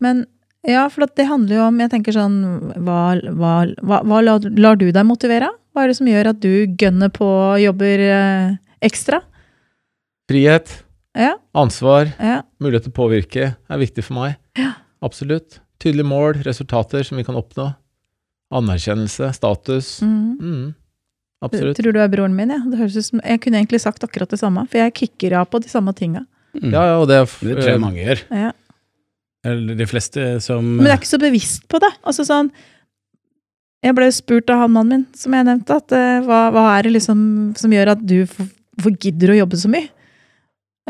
Men 0.05 0.27
ja, 0.69 0.83
for 0.93 1.07
det 1.17 1.25
handler 1.27 1.57
jo 1.57 1.63
om 1.69 1.79
Jeg 1.81 1.91
tenker 1.91 2.13
sånn 2.13 2.35
Hva, 2.85 2.99
hva, 3.33 3.53
hva, 3.81 4.01
hva 4.05 4.19
lar, 4.23 4.45
lar 4.59 4.77
du 4.77 4.85
deg 4.93 5.07
motivere? 5.07 5.49
av? 5.49 5.57
Hva 5.73 5.85
er 5.85 5.91
det 5.93 5.97
som 6.01 6.11
gjør 6.11 6.29
at 6.33 6.41
du 6.43 6.51
gønner 6.79 7.09
på 7.15 7.29
jobber 7.63 8.03
eh, 8.05 8.57
ekstra? 8.85 9.21
Frihet, 10.29 10.73
Ja, 11.17 11.37
ansvar, 11.57 12.11
ja. 12.21 12.43
mulighet 12.61 12.85
til 12.89 12.93
å 12.93 12.99
påvirke 12.99 13.45
er 13.57 13.81
viktig 13.81 14.05
for 14.05 14.19
meg. 14.19 14.37
Ja. 14.59 14.75
Absolutt. 15.03 15.61
Tydelige 15.81 16.07
mål, 16.11 16.43
resultater 16.45 17.07
som 17.07 17.17
vi 17.19 17.25
kan 17.25 17.39
oppnå. 17.39 17.71
Anerkjennelse, 18.55 19.31
status. 19.37 20.01
Mm. 20.03 20.37
Mm. 20.41 20.67
Absolutt. 21.45 21.79
Tror 21.79 21.95
du 21.95 22.01
er 22.03 22.11
broren 22.13 22.35
min? 22.37 22.51
Ja. 22.53 22.59
Det 22.67 22.79
høres 22.81 22.97
ut 22.99 23.07
som, 23.09 23.23
jeg 23.23 23.41
kunne 23.45 23.61
egentlig 23.63 23.81
sagt 23.85 24.05
akkurat 24.05 24.31
det 24.35 24.41
samme, 24.41 24.67
for 24.69 24.81
jeg 24.83 24.95
kicker 24.99 25.39
av 25.41 25.49
på 25.53 25.61
de 25.63 25.71
samme 25.71 25.95
tinga. 25.97 26.25
Mm. 26.57 26.73
Ja, 26.73 26.83
ja, 26.89 26.97
og 26.99 27.07
det, 27.11 27.19
er 27.21 27.29
Det 27.45 27.59
tror 27.59 27.71
jeg 27.71 27.83
mange 27.83 28.03
gjør. 28.03 28.25
Ja. 28.33 28.53
Eller 29.47 29.79
de 29.79 29.87
fleste 29.87 30.25
som 30.43 30.65
Men 30.65 30.89
jeg 30.89 30.95
er 30.97 31.01
ikke 31.01 31.13
så 31.13 31.23
bevisst 31.23 31.69
på 31.71 31.81
det. 31.83 31.93
Altså 32.03 32.25
sånn 32.27 32.49
Jeg 33.85 33.95
ble 33.95 34.09
spurt 34.15 34.51
av 34.51 34.65
han 34.65 34.75
mannen 34.75 35.05
min, 35.05 35.07
som 35.15 35.37
jeg 35.37 35.47
nevnte, 35.47 35.77
at 35.79 35.95
eh, 35.95 36.19
hva, 36.27 36.49
hva 36.55 36.65
er 36.75 36.89
det 36.89 36.97
liksom 36.97 37.21
som 37.59 37.75
gjør 37.77 37.93
at 37.95 38.03
du 38.03 38.25
hvorfor 38.27 38.97
gidder 38.99 39.35
å 39.35 39.39
jobbe 39.45 39.61
så 39.61 39.71
mye? 39.71 39.87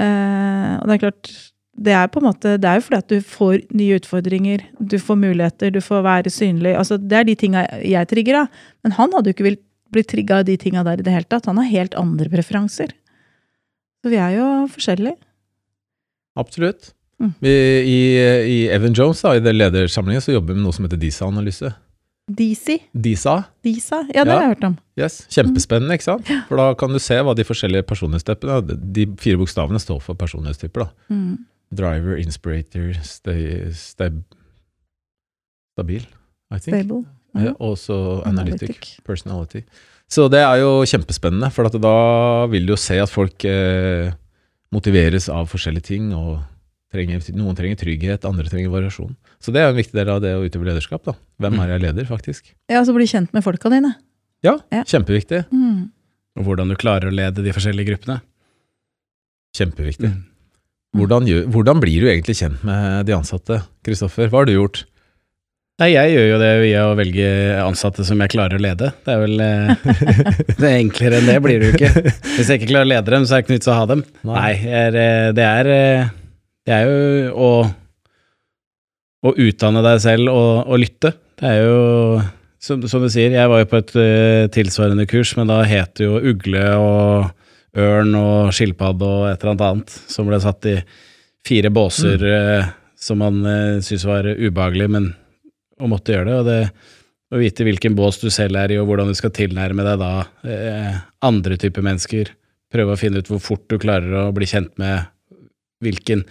Eh, 0.01 0.73
og 0.79 0.89
det 0.89 0.97
er 0.97 1.03
klart 1.03 1.31
det 1.79 1.95
er 1.95 2.09
på 2.11 2.19
en 2.19 2.27
måte, 2.27 2.57
det 2.59 2.67
er 2.67 2.81
jo 2.81 2.87
fordi 2.89 2.99
at 2.99 3.13
du 3.13 3.19
får 3.23 3.61
nye 3.79 3.99
utfordringer, 4.01 4.65
du 4.83 4.97
får 4.99 5.19
muligheter, 5.21 5.71
du 5.71 5.79
får 5.85 6.03
være 6.03 6.33
synlig. 6.35 6.73
altså 6.75 6.99
Det 6.99 7.21
er 7.21 7.29
de 7.29 7.37
tinga 7.39 7.65
jeg 7.87 8.11
trigger 8.11 8.41
av. 8.41 8.49
Men 8.83 8.97
han 8.97 9.15
hadde 9.15 9.31
jo 9.31 9.37
ikke 9.37 9.47
villet 9.47 9.65
bli 9.95 10.03
trigga 10.05 10.41
av 10.41 10.49
de 10.49 10.57
tinga 10.61 10.83
der 10.85 11.01
i 11.01 11.07
det 11.07 11.15
hele 11.15 11.29
tatt. 11.31 11.47
Han 11.47 11.61
har 11.61 11.71
helt 11.71 11.95
andre 11.95 12.29
preferanser. 12.33 12.91
Så 14.03 14.11
vi 14.11 14.19
er 14.21 14.35
jo 14.37 14.49
forskjellige. 14.75 15.17
Absolutt. 16.39 16.93
Mm. 17.19 17.33
Vi, 17.43 17.53
i, 17.83 17.99
I 18.47 18.57
Evan 18.71 18.95
Jones, 18.95 19.21
da, 19.25 19.33
i 19.35 19.43
det 19.43 19.53
ledersamlingen, 19.57 20.23
så 20.23 20.33
jobber 20.37 20.55
vi 20.55 20.61
med 20.61 20.69
noe 20.69 20.77
som 20.77 20.87
heter 20.87 21.01
DISA-analyse. 21.03 21.73
Disi, 22.29 22.77
DISA, 22.93 23.39
Disa, 23.65 24.03
ja 24.13 24.23
det 24.23 24.29
Ja. 24.31 24.37
har 24.37 24.43
jeg 24.45 24.51
hørt 24.53 24.65
om. 24.69 24.75
yes. 25.01 25.15
Kjempespennende, 25.33 25.97
ikke 25.97 26.05
sant? 26.05 26.29
For 26.51 26.61
da 26.61 26.67
kan 26.77 26.93
du 26.93 26.99
se 27.01 27.17
hva 27.25 27.33
de 27.35 27.47
forskjellige 27.49 27.87
personlighetstypene 27.89 28.77
De 28.93 29.07
fire 29.17 29.41
bokstavene 29.41 29.81
står 29.81 30.03
for 30.05 30.15
personlighetstyper, 30.21 30.85
da. 30.85 31.15
Mm. 31.15 31.39
Driver, 31.75 32.19
inspirator, 32.21 32.93
stay, 33.03 33.73
stay, 33.73 34.11
stabil, 35.77 36.05
I 36.53 36.59
think. 36.61 36.77
Stable. 36.77 37.03
Ja, 37.39 37.53
og 37.61 37.77
så 37.81 37.97
analytic, 38.27 38.63
Analytic. 38.69 38.93
personality. 39.07 39.61
Så 40.09 40.29
det 40.33 40.41
er 40.41 40.61
jo 40.63 40.85
kjempespennende, 40.89 41.51
for 41.53 41.69
da 41.69 42.47
vil 42.53 42.65
du 42.67 42.73
jo 42.73 42.79
se 42.81 42.97
at 43.01 43.11
folk 43.13 43.45
eh, 43.45 44.13
motiveres 44.75 45.29
av 45.33 45.49
forskjellige 45.51 45.87
ting, 45.89 46.11
og 46.17 46.41
trenger, 46.93 47.21
noen 47.37 47.57
trenger 47.57 47.77
trygghet, 47.81 48.25
andre 48.29 48.49
trenger 48.49 48.73
variasjon. 48.73 49.15
Så 49.41 49.53
det 49.53 49.63
er 49.63 49.71
en 49.73 49.77
viktig 49.79 49.97
del 49.97 50.09
av 50.13 50.21
det 50.25 50.35
å 50.37 50.45
utøve 50.45 50.69
lederskap. 50.71 51.05
da. 51.05 51.15
Hvem 51.41 51.59
er 51.61 51.75
jeg 51.75 51.83
leder, 51.87 52.05
faktisk? 52.09 52.55
Ja, 52.69 52.83
så 52.85 52.95
bli 52.97 53.07
kjent 53.09 53.33
med 53.37 53.45
folka 53.45 53.71
dine. 53.73 53.95
Ja, 54.45 54.59
Ja. 54.73 54.85
kjempeviktig. 54.85 55.47
Mm. 55.53 55.91
Og 56.39 56.45
hvordan 56.45 56.69
du 56.69 56.77
klarer 56.77 57.09
å 57.11 57.15
lede 57.15 57.43
de 57.43 57.53
forskjellige 57.53 57.89
gruppene. 57.93 58.21
Kjempeviktig. 59.57 60.11
Mm. 60.13 60.25
Hvordan, 60.97 61.27
hvordan 61.53 61.81
blir 61.83 62.01
du 62.01 62.09
egentlig 62.09 62.37
kjent 62.39 62.63
med 62.65 63.07
de 63.07 63.13
ansatte? 63.17 63.63
Kristoffer, 63.85 64.29
hva 64.31 64.41
har 64.43 64.47
du 64.49 64.55
gjort? 64.55 64.85
Nei, 65.79 65.93
jeg 65.93 66.11
gjør 66.11 66.25
jo 66.27 66.39
det 66.41 66.55
via 66.59 66.81
å 66.89 66.95
velge 66.99 67.27
ansatte 67.63 68.03
som 68.03 68.19
jeg 68.19 68.33
klarer 68.33 68.59
å 68.59 68.63
lede. 68.63 68.89
Det 69.07 69.13
er 69.15 69.21
vel 69.23 69.43
eh, 69.45 69.91
det 70.59 70.65
er 70.67 70.79
Enklere 70.81 71.21
enn 71.21 71.29
det 71.31 71.37
blir 71.45 71.61
det 71.63 71.69
jo 71.69 71.75
ikke. 71.77 72.15
Hvis 72.35 72.49
jeg 72.51 72.59
ikke 72.59 72.71
klarer 72.73 72.89
å 72.89 72.91
lede 72.97 73.13
dem, 73.15 73.27
så 73.29 73.37
er 73.37 73.39
det 73.39 73.45
ikke 73.45 73.53
noe 73.53 73.59
vits 73.61 73.71
å 73.71 73.77
ha 73.77 73.85
dem. 73.87 74.03
Nei, 74.27 74.33
Nei 74.41 74.73
er, 74.81 74.99
eh, 74.99 75.27
det, 75.37 75.45
er, 75.47 75.71
eh, 75.71 76.09
det 76.67 76.75
er 76.75 76.91
jo 76.91 77.45
å, 77.47 77.51
å 79.23 79.35
utdanne 79.45 79.85
deg 79.87 80.01
selv 80.03 80.33
og, 80.33 80.51
og 80.67 80.83
lytte. 80.83 81.13
Det 81.39 81.53
er 81.53 81.63
jo, 81.63 81.79
som, 82.67 82.83
som 82.91 83.07
du 83.07 83.13
sier, 83.15 83.39
jeg 83.39 83.55
var 83.55 83.63
jo 83.63 83.71
på 83.71 83.79
et 83.85 83.95
tilsvarende 84.59 85.07
kurs, 85.07 85.37
men 85.39 85.55
da 85.55 85.61
het 85.63 85.95
det 86.01 86.09
jo 86.09 86.19
ugle 86.19 86.65
og 86.75 87.79
ørn 87.79 88.19
og 88.19 88.51
skilpadde 88.57 89.07
og 89.07 89.31
et 89.31 89.39
eller 89.39 89.55
annet 89.55 89.65
annet, 89.69 89.97
som 90.11 90.27
ble 90.27 90.43
satt 90.43 90.67
i 90.67 90.75
fire 91.47 91.71
båser 91.71 92.19
mm. 92.19 92.77
som 92.99 93.23
man 93.23 93.41
uh, 93.47 93.79
syntes 93.79 94.09
var 94.09 94.27
ubehagelig, 94.27 94.91
men 94.91 95.11
og 95.79 95.93
måtte 95.93 96.15
gjøre 96.15 96.29
det. 96.29 96.39
Og 96.39 96.49
det 96.49 96.61
å 97.29 97.41
vite 97.41 97.65
hvilken 97.67 97.97
bås 97.97 98.21
du 98.23 98.31
selv 98.33 98.57
er 98.57 98.73
i, 98.73 98.79
og 98.81 98.89
hvordan 98.89 99.11
du 99.11 99.17
skal 99.17 99.33
tilnærme 99.37 99.85
deg 99.85 100.01
da 100.01 100.13
eh, 100.49 101.01
andre 101.25 101.59
typer 101.61 101.85
mennesker. 101.85 102.33
Prøve 102.73 102.95
å 102.95 103.01
finne 103.01 103.21
ut 103.21 103.29
hvor 103.29 103.43
fort 103.43 103.67
du 103.69 103.77
klarer 103.81 104.15
å 104.23 104.31
bli 104.37 104.49
kjent 104.49 104.73
med 104.81 105.11
hvilken 105.85 106.25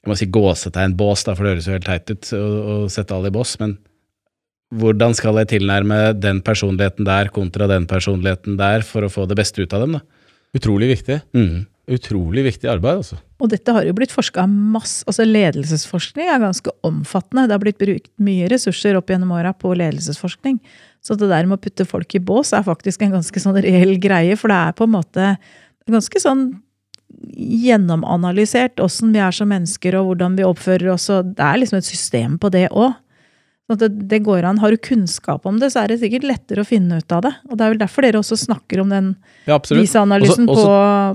jeg 0.00 0.08
må 0.08 0.16
si 0.16 0.30
gåsetegnbås, 0.32 1.26
da, 1.26 1.34
for 1.36 1.44
det 1.44 1.50
høres 1.52 1.66
jo 1.68 1.74
helt 1.74 1.84
teit 1.84 2.08
ut 2.08 2.30
å, 2.32 2.40
å 2.40 2.76
sette 2.88 3.12
alle 3.12 3.28
i 3.28 3.34
bås, 3.34 3.58
men 3.60 3.74
hvordan 4.80 5.12
skal 5.18 5.36
jeg 5.42 5.50
tilnærme 5.50 5.98
den 6.16 6.40
personligheten 6.46 7.04
der 7.04 7.28
kontra 7.34 7.66
den 7.68 7.84
personligheten 7.90 8.56
der 8.56 8.86
for 8.86 9.04
å 9.04 9.10
få 9.12 9.26
det 9.28 9.36
beste 9.36 9.60
ut 9.60 9.74
av 9.76 9.84
dem? 9.84 9.98
da? 9.98 10.00
Utrolig 10.56 10.88
viktig. 10.94 11.18
Mm. 11.36 11.66
Utrolig 11.90 12.44
viktig 12.46 12.68
arbeid, 12.70 13.00
altså. 13.00 13.18
Og 13.42 13.50
dette 13.50 13.72
har 13.74 13.86
jo 13.86 13.94
blitt 13.96 14.12
forska 14.14 14.44
masse 14.46 15.02
Altså 15.10 15.24
ledelsesforskning 15.26 16.28
er 16.30 16.42
ganske 16.42 16.70
omfattende. 16.86 17.48
Det 17.48 17.56
har 17.56 17.62
blitt 17.62 17.80
brukt 17.80 18.10
mye 18.22 18.48
ressurser 18.52 18.98
opp 18.98 19.10
gjennom 19.10 19.32
åra 19.34 19.52
på 19.56 19.72
ledelsesforskning. 19.74 20.60
Så 21.02 21.16
det 21.18 21.30
der 21.32 21.48
med 21.48 21.58
å 21.58 21.62
putte 21.64 21.88
folk 21.88 22.14
i 22.14 22.22
bås 22.22 22.52
er 22.54 22.66
faktisk 22.66 23.02
en 23.02 23.16
ganske 23.16 23.42
sånn 23.42 23.58
reell 23.64 23.96
greie, 24.02 24.36
for 24.38 24.52
det 24.52 24.58
er 24.60 24.76
på 24.76 24.86
en 24.86 24.94
måte 24.94 25.30
ganske 25.90 26.22
sånn 26.22 26.50
gjennomanalysert 27.34 28.80
åssen 28.80 29.10
vi 29.14 29.22
er 29.22 29.34
som 29.34 29.50
mennesker 29.50 29.96
og 29.98 30.12
hvordan 30.12 30.36
vi 30.38 30.46
oppfører 30.46 30.92
oss, 30.94 31.08
og 31.12 31.32
det 31.34 31.46
er 31.46 31.58
liksom 31.58 31.80
et 31.80 31.88
system 31.88 32.36
på 32.40 32.52
det 32.54 32.68
òg. 32.70 32.94
Sånn 33.70 33.78
det, 33.78 33.88
det 34.10 34.18
går 34.26 34.44
an. 34.50 34.58
Har 34.58 34.74
du 34.74 34.80
kunnskap 34.82 35.44
om 35.46 35.60
det, 35.62 35.68
så 35.70 35.84
er 35.84 35.92
det 35.92 36.00
sikkert 36.02 36.24
lettere 36.26 36.64
å 36.64 36.66
finne 36.66 36.98
ut 36.98 37.12
av 37.14 37.22
det. 37.28 37.30
Og 37.48 37.54
det 37.56 37.62
er 37.66 37.70
vel 37.76 37.78
derfor 37.84 38.02
dere 38.06 38.18
også 38.18 38.36
snakker 38.40 38.82
om 38.82 38.90
den 38.90 39.12
Ja, 39.46 39.60
visa-analysen 39.62 40.50
Også- 40.50 40.66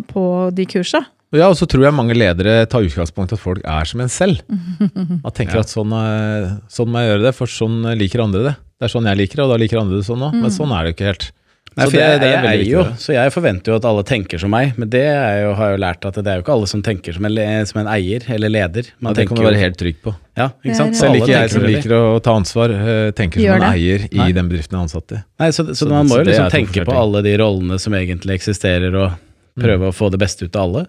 på, 0.07 0.13
på 0.15 0.55
de 0.55 0.65
kursa. 0.71 1.03
Ja, 1.35 1.49
og 1.51 1.57
så 1.59 1.65
tror 1.67 1.83
jeg 1.83 1.93
mange 1.97 2.15
ledere 2.15 2.61
tar 2.71 2.85
utgangspunkt 2.85 3.33
i 3.33 3.35
at 3.35 3.41
folk 3.43 3.59
er 3.67 3.83
som 3.89 3.99
en 3.99 4.07
selv. 4.13 4.39
Man 4.79 5.33
tenker 5.35 5.59
Ja. 5.59 5.65
at 5.65 5.73
sånn, 5.73 5.91
eh, 5.91 6.53
sånn 6.71 6.87
må 6.93 7.01
jeg 7.03 7.11
gjøre 7.11 7.25
det, 7.27 7.33
for 7.35 7.51
sånn 7.51 7.81
liker 7.99 8.23
andre 8.23 8.43
det. 8.45 8.55
Det 8.79 8.87
er 8.87 8.93
sånn 8.93 9.09
jeg 9.09 9.17
liker 9.19 9.35
det, 9.41 9.43
og 9.43 9.51
da 9.51 9.57
liker 9.59 9.81
andre 9.81 9.99
det 9.99 10.07
sånn 10.07 10.23
òg. 10.23 10.37
Men 10.39 10.53
sånn 10.53 10.71
er 10.71 10.85
det 10.85 10.93
jo 10.93 10.95
ikke 10.95 11.09
helt. 11.11 11.31
Nei, 11.75 11.85
Så 11.85 11.91
for 11.91 11.97
det- 11.97 12.03
jeg, 12.07 12.19
det 12.21 12.27
er 12.29 12.43
jeg 12.45 12.59
er 12.59 12.69
jo, 12.71 12.83
så 13.03 13.11
jeg 13.13 13.31
forventer 13.35 13.65
jo 13.73 13.75
at 13.75 13.85
alle 13.85 14.03
tenker 14.07 14.39
som 14.39 14.49
meg, 14.49 14.77
men 14.79 14.87
det 14.89 15.01
er 15.11 15.41
jo, 15.43 15.53
har 15.59 15.71
jeg 15.71 15.75
jo 15.77 15.81
lært 15.83 16.05
at 16.07 16.13
det 16.23 16.27
er 16.31 16.37
jo 16.39 16.43
ikke 16.45 16.53
alle 16.53 16.67
som 16.71 16.81
tenker 16.81 17.13
som 17.17 17.25
en, 17.27 17.65
som 17.67 17.79
en 17.81 17.87
eier 17.91 18.23
eller 18.31 18.49
leder. 18.49 18.87
Man 19.01 19.11
ja, 19.11 19.15
det 19.19 19.27
kan 19.27 19.35
man 19.35 19.43
du 19.43 19.49
være 19.49 19.59
helt 19.59 19.77
trygg 19.77 19.97
på. 20.01 20.13
ja, 20.39 20.49
ikke 20.63 20.75
sant? 20.77 20.95
Selv 20.95 21.15
ikke 21.19 21.33
jeg 21.35 21.49
som 21.51 21.63
liker 21.67 21.91
å 21.97 22.21
ta 22.23 22.31
ansvar, 22.39 22.71
eh, 22.71 23.11
tenker 23.11 23.41
Gjør 23.43 23.59
som 23.59 23.63
en 23.63 23.73
det. 23.73 23.81
eier 23.81 24.07
i 24.09 24.17
Nei. 24.23 24.31
den 24.31 24.47
bedriften 24.47 24.71
jeg 24.71 24.79
er 24.79 24.85
ansatt 24.87 25.11
i. 25.11 25.19
Nei, 25.43 25.49
så, 25.51 25.65
så, 25.67 25.75
Så- 25.75 25.89
man 25.89 26.07
må 26.07 26.15
så 26.15 26.23
jo 26.23 26.29
liksom 26.31 26.49
tenke 26.51 26.85
på 26.87 26.95
alle 26.95 27.21
de 27.27 27.35
rollene 27.37 27.77
som 27.79 27.93
egentlig 27.93 28.39
eksisterer, 28.39 28.95
og 28.95 29.11
prøve 29.59 29.91
å 29.91 29.93
få 29.93 30.09
det 30.11 30.19
beste 30.19 30.45
ut 30.47 30.55
av 30.55 30.61
alle. 30.69 30.85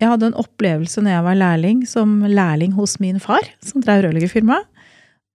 Jeg 0.00 0.08
hadde 0.08 0.26
en 0.30 0.34
opplevelse 0.40 1.02
når 1.02 1.10
jeg 1.10 1.22
var 1.24 1.34
lærling, 1.34 1.86
som 1.88 2.20
lærling 2.22 2.72
hos 2.74 3.00
min 3.00 3.18
far, 3.18 3.40
som 3.60 3.82
drev 3.82 4.04
rørleggerfirma. 4.04 4.60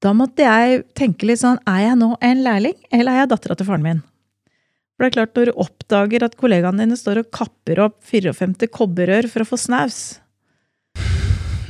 Da 0.02 0.14
måtte 0.14 0.38
jeg 0.40 0.84
tenke 0.96 1.24
litt 1.28 1.40
sånn, 1.40 1.60
er 1.68 1.90
jeg 1.90 1.98
nå 2.00 2.16
en 2.22 2.44
lærling, 2.44 2.74
eller 2.92 3.12
er 3.12 3.20
jeg 3.24 3.30
dattera 3.30 3.56
til 3.58 3.66
faren 3.68 3.84
min? 3.84 4.02
For 4.94 5.04
det 5.06 5.10
er 5.10 5.16
klart, 5.18 5.34
når 5.36 5.50
du 5.50 5.62
oppdager 5.64 6.24
at 6.28 6.36
kollegaene 6.38 6.86
dine 6.86 6.98
står 7.00 7.24
og 7.24 7.32
kapper 7.34 7.80
opp 7.88 7.98
54 8.06 8.70
kobberrør 8.74 9.28
for 9.32 9.42
å 9.46 9.50
få 9.50 9.58
snaus, 9.58 10.02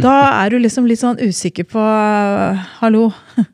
da 0.02 0.14
er 0.42 0.50
du 0.52 0.58
liksom 0.60 0.88
litt 0.90 1.00
sånn 1.00 1.20
usikker 1.22 1.68
på 1.70 1.84
Hallo. 2.82 3.10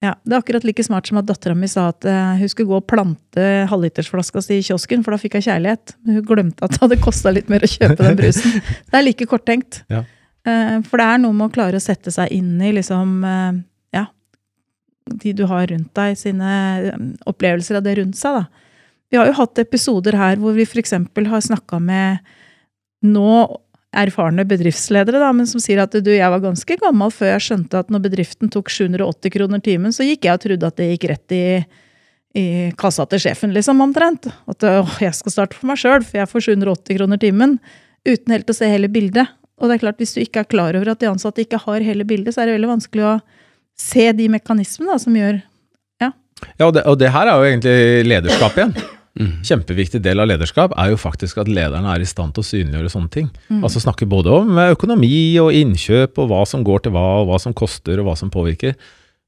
Ja, 0.00 0.14
Det 0.24 0.32
er 0.32 0.38
akkurat 0.40 0.64
like 0.64 0.80
smart 0.80 1.10
som 1.10 1.18
at 1.20 1.26
dattera 1.28 1.52
mi 1.52 1.68
sa 1.68 1.90
at 1.90 2.06
eh, 2.08 2.38
hun 2.40 2.48
skulle 2.48 2.70
gå 2.70 2.78
og 2.78 2.86
plante 2.88 3.42
halvlitersflaska 3.68 4.40
si 4.40 4.56
i 4.56 4.62
kiosken, 4.64 5.02
for 5.04 5.12
da 5.12 5.18
fikk 5.20 5.34
jeg 5.36 5.44
kjærlighet. 5.50 5.92
Men 6.06 6.16
hun 6.16 6.24
glemte 6.30 6.64
at 6.64 6.72
det 6.72 6.80
hadde 6.80 6.96
kosta 7.04 7.28
litt 7.36 7.50
mer 7.52 7.66
å 7.66 7.68
kjøpe 7.68 7.98
den 8.06 8.16
brusen. 8.16 8.54
Det 8.88 8.96
er 8.96 9.04
like 9.04 9.26
korttenkt. 9.28 9.82
Ja. 9.92 10.00
Eh, 10.48 10.78
For 10.88 11.02
det 11.02 11.04
er 11.04 11.20
noe 11.20 11.36
med 11.36 11.50
å 11.50 11.52
klare 11.52 11.76
å 11.76 11.84
sette 11.84 12.08
seg 12.16 12.32
inn 12.32 12.54
i 12.64 12.70
liksom 12.78 13.12
eh, 13.28 13.60
Ja, 13.98 14.06
de 15.20 15.34
du 15.36 15.44
har 15.52 15.68
rundt 15.68 15.92
deg, 16.00 16.16
sine 16.16 16.54
eh, 16.94 17.04
opplevelser 17.28 17.82
av 17.82 17.84
det 17.84 17.98
rundt 18.00 18.16
seg, 18.16 18.40
da. 18.40 18.69
Vi 19.10 19.18
har 19.18 19.26
jo 19.26 19.38
hatt 19.40 19.58
episoder 19.58 20.16
her 20.18 20.38
hvor 20.40 20.54
vi 20.54 20.66
f.eks. 20.68 20.94
har 20.94 21.42
snakka 21.42 21.80
med 21.82 22.22
nå 23.02 23.32
erfarne 23.90 24.44
bedriftsledere, 24.46 25.18
da, 25.18 25.32
men 25.34 25.48
som 25.50 25.62
sier 25.62 25.80
at 25.82 25.94
du, 25.98 26.10
jeg 26.14 26.30
var 26.30 26.42
ganske 26.44 26.76
gammel 26.78 27.10
før 27.10 27.32
jeg 27.32 27.46
skjønte 27.48 27.80
at 27.80 27.88
når 27.90 28.04
bedriften 28.04 28.52
tok 28.52 28.70
780 28.70 29.34
kroner 29.34 29.62
timen, 29.64 29.94
så 29.94 30.06
gikk 30.06 30.28
jeg 30.28 30.38
og 30.38 30.44
trodde 30.44 30.70
at 30.70 30.78
det 30.78 30.88
gikk 30.92 31.08
rett 31.10 31.34
i, 31.34 31.44
i 32.38 32.44
kassa 32.78 33.06
til 33.10 33.24
sjefen, 33.24 33.50
liksom, 33.56 33.82
omtrent. 33.82 34.30
At 34.50 34.66
å, 34.68 34.84
jeg 35.02 35.16
skal 35.18 35.34
starte 35.34 35.58
for 35.58 35.72
meg 35.72 35.82
sjøl, 35.82 36.06
for 36.06 36.20
jeg 36.20 36.30
får 36.30 36.46
780 36.52 37.00
kroner 37.00 37.22
timen. 37.24 37.58
Uten 38.06 38.36
helt 38.36 38.54
å 38.54 38.56
se 38.56 38.70
hele 38.70 38.92
bildet. 38.92 39.34
Og 39.60 39.68
det 39.68 39.76
er 39.76 39.82
klart, 39.82 39.98
hvis 40.00 40.14
du 40.14 40.22
ikke 40.22 40.44
er 40.44 40.52
klar 40.54 40.78
over 40.78 40.94
at 40.94 41.02
de 41.02 41.10
ansatte 41.10 41.42
ikke 41.42 41.58
har 41.66 41.82
hele 41.84 42.06
bildet, 42.08 42.36
så 42.36 42.44
er 42.44 42.48
det 42.48 42.60
veldig 42.60 42.70
vanskelig 42.76 43.08
å 43.10 43.18
se 43.80 44.06
de 44.14 44.30
mekanismene 44.30 44.94
da, 44.94 45.02
som 45.02 45.18
gjør 45.18 45.42
Ja, 46.56 46.70
og 46.70 46.72
det, 46.78 46.86
og 46.88 46.96
det 47.00 47.10
her 47.12 47.28
er 47.28 47.36
jo 47.36 47.50
egentlig 47.50 48.08
lederskap 48.08 48.56
igjen. 48.56 48.78
Mm. 49.18 49.40
Kjempeviktig 49.42 49.98
del 50.04 50.22
av 50.22 50.28
lederskap 50.30 50.74
er 50.78 50.92
jo 50.92 51.00
faktisk 51.00 51.40
at 51.42 51.50
lederne 51.50 51.90
er 51.90 52.02
i 52.02 52.08
stand 52.08 52.36
til 52.36 52.44
å 52.44 52.46
synliggjøre 52.46 52.92
sånne 52.92 53.10
ting. 53.12 53.28
Mm. 53.48 53.64
Altså 53.66 53.82
snakke 53.82 54.08
både 54.08 54.32
om 54.42 54.60
økonomi 54.68 55.34
og 55.42 55.50
innkjøp 55.56 56.20
og 56.22 56.30
hva 56.30 56.44
som 56.46 56.62
går 56.66 56.86
til 56.86 56.94
hva, 56.94 57.06
og 57.22 57.30
hva 57.32 57.40
som 57.42 57.56
koster 57.56 58.00
og 58.00 58.06
hva 58.06 58.16
som 58.18 58.30
påvirker. 58.32 58.76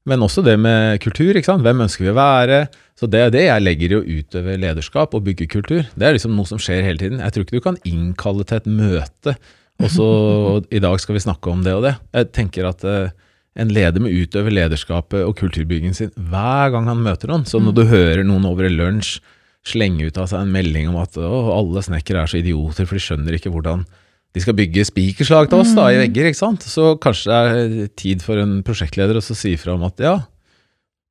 Men 0.09 0.23
også 0.23 0.43
det 0.43 0.55
med 0.59 0.99
kultur. 1.03 1.31
ikke 1.35 1.47
sant? 1.47 1.63
Hvem 1.63 1.83
ønsker 1.85 2.05
vi 2.05 2.11
å 2.11 2.17
være? 2.17 2.65
Så 2.99 3.07
det 3.11 3.19
er 3.19 3.33
det 3.33 3.43
jeg 3.45 3.63
legger 3.63 3.93
i 3.93 3.97
å 3.97 4.05
utøve 4.19 4.55
lederskap 4.59 5.15
og 5.15 5.23
bygge 5.27 5.49
kultur. 5.51 5.83
Det 5.95 6.07
er 6.07 6.15
liksom 6.17 6.35
noe 6.35 6.47
som 6.47 6.59
skjer 6.61 6.83
hele 6.83 6.99
tiden. 6.99 7.21
Jeg 7.23 7.35
tror 7.35 7.45
ikke 7.45 7.59
du 7.59 7.67
kan 7.67 7.79
innkalle 7.87 8.47
til 8.47 8.59
et 8.59 8.71
møte, 8.71 9.35
og 9.81 9.91
så 9.91 10.07
i 10.75 10.81
dag 10.83 10.99
skal 11.01 11.17
vi 11.17 11.23
snakke 11.23 11.51
om 11.51 11.63
det 11.65 11.75
og 11.75 11.87
det. 11.87 11.95
Jeg 12.15 12.31
tenker 12.35 12.67
at 12.69 12.83
eh, 12.87 13.13
en 13.59 13.71
leder 13.71 14.03
må 14.03 14.11
utøve 14.11 14.51
lederskapet 14.53 15.23
og 15.23 15.37
kulturbyggingen 15.39 15.95
sin 15.97 16.11
hver 16.17 16.73
gang 16.75 16.89
han 16.91 17.03
møter 17.05 17.31
noen. 17.31 17.47
Så 17.47 17.63
når 17.63 17.77
du 17.77 17.83
hører 17.87 18.27
noen 18.27 18.47
over 18.49 18.67
i 18.67 18.73
lunsj 18.75 19.21
slenge 19.67 20.09
ut 20.09 20.17
av 20.19 20.27
seg 20.31 20.43
en 20.43 20.51
melding 20.53 20.89
om 20.91 20.97
at 21.01 21.15
alle 21.17 21.83
snekkere 21.85 22.23
er 22.23 22.31
så 22.31 22.39
idioter, 22.41 22.87
for 22.89 22.99
de 22.99 23.03
skjønner 23.03 23.37
ikke 23.37 23.51
hvordan 23.53 23.85
de 24.33 24.41
skal 24.41 24.55
bygge 24.57 24.83
spikerslag 24.89 25.47
til 25.51 25.61
oss 25.61 25.75
da, 25.77 25.91
i 25.93 25.99
vegger, 26.01 26.25
ikke 26.31 26.39
sant? 26.41 26.63
Så 26.65 26.95
kanskje 26.99 27.29
det 27.29 27.83
er 27.85 27.91
tid 28.01 28.23
for 28.25 28.41
en 28.41 28.57
prosjektleder 28.65 29.19
å 29.19 29.23
si 29.23 29.53
ifra 29.53 29.75
om 29.77 29.85
at 29.85 30.01
ja, 30.01 30.15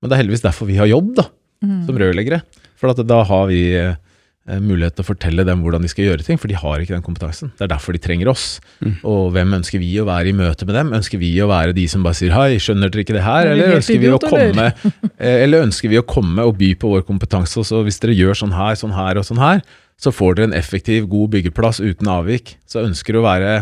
men 0.03 0.11
det 0.11 0.17
er 0.17 0.23
heldigvis 0.25 0.43
derfor 0.45 0.67
vi 0.69 0.81
har 0.81 0.91
jobb 0.91 1.15
da, 1.21 1.29
Mm. 1.63 1.85
som 1.87 1.95
rørleggere. 1.95 2.41
For 2.75 2.91
da 3.07 3.21
har 3.23 3.45
vi 3.47 3.61
eh, 3.79 3.95
mulighet 4.43 4.97
til 4.97 5.05
å 5.05 5.07
fortelle 5.07 5.45
dem 5.47 5.61
hvordan 5.63 5.85
de 5.85 5.91
skal 5.93 6.09
gjøre 6.09 6.25
ting, 6.27 6.39
for 6.41 6.51
de 6.51 6.57
har 6.59 6.83
ikke 6.83 6.97
den 6.97 7.05
kompetansen. 7.07 7.53
Det 7.59 7.67
er 7.69 7.71
derfor 7.71 7.95
de 7.95 8.01
trenger 8.03 8.31
oss. 8.33 8.59
Mm. 8.83 8.97
Og 9.07 9.29
hvem 9.37 9.55
ønsker 9.61 9.79
vi 9.79 9.93
å 10.03 10.07
være 10.09 10.33
i 10.33 10.35
møte 10.35 10.67
med 10.67 10.75
dem? 10.75 10.91
Ønsker 10.99 11.21
vi 11.23 11.31
å 11.45 11.47
være 11.51 11.77
de 11.77 11.85
som 11.91 12.03
bare 12.03 12.19
sier 12.19 12.35
hei, 12.35 12.57
skjønner 12.59 12.91
dere 12.91 13.05
ikke 13.05 13.15
det 13.15 13.23
her? 13.23 13.47
Er 13.47 13.53
Eller 13.55 13.77
ønsker, 13.79 14.01
vi 14.03 14.11
å 14.11 14.17
idiot, 14.19 14.27
komme, 14.33 14.67
eh, 15.23 15.45
eller 15.45 15.63
ønsker 15.69 15.93
vi 15.93 16.01
å 16.01 16.07
komme 16.09 16.43
og 16.49 16.57
by 16.59 16.73
på 16.75 16.91
vår 16.97 17.07
kompetanse? 17.07 17.55
Og 17.63 17.69
så 17.71 17.85
hvis 17.87 18.03
dere 18.03 18.19
gjør 18.19 18.41
sånn 18.43 18.57
her, 18.59 18.75
sånn 18.83 18.97
her 18.99 19.23
og 19.23 19.29
sånn 19.31 19.43
her, 19.43 19.63
så 20.03 20.11
får 20.11 20.35
dere 20.41 20.51
en 20.51 20.59
effektiv, 20.59 21.07
god 21.13 21.31
byggeplass 21.37 21.79
uten 21.85 22.11
avvik. 22.11 22.57
Så 22.67 22.83
ønsker 22.83 23.15
du 23.15 23.23
å 23.23 23.27
være 23.29 23.55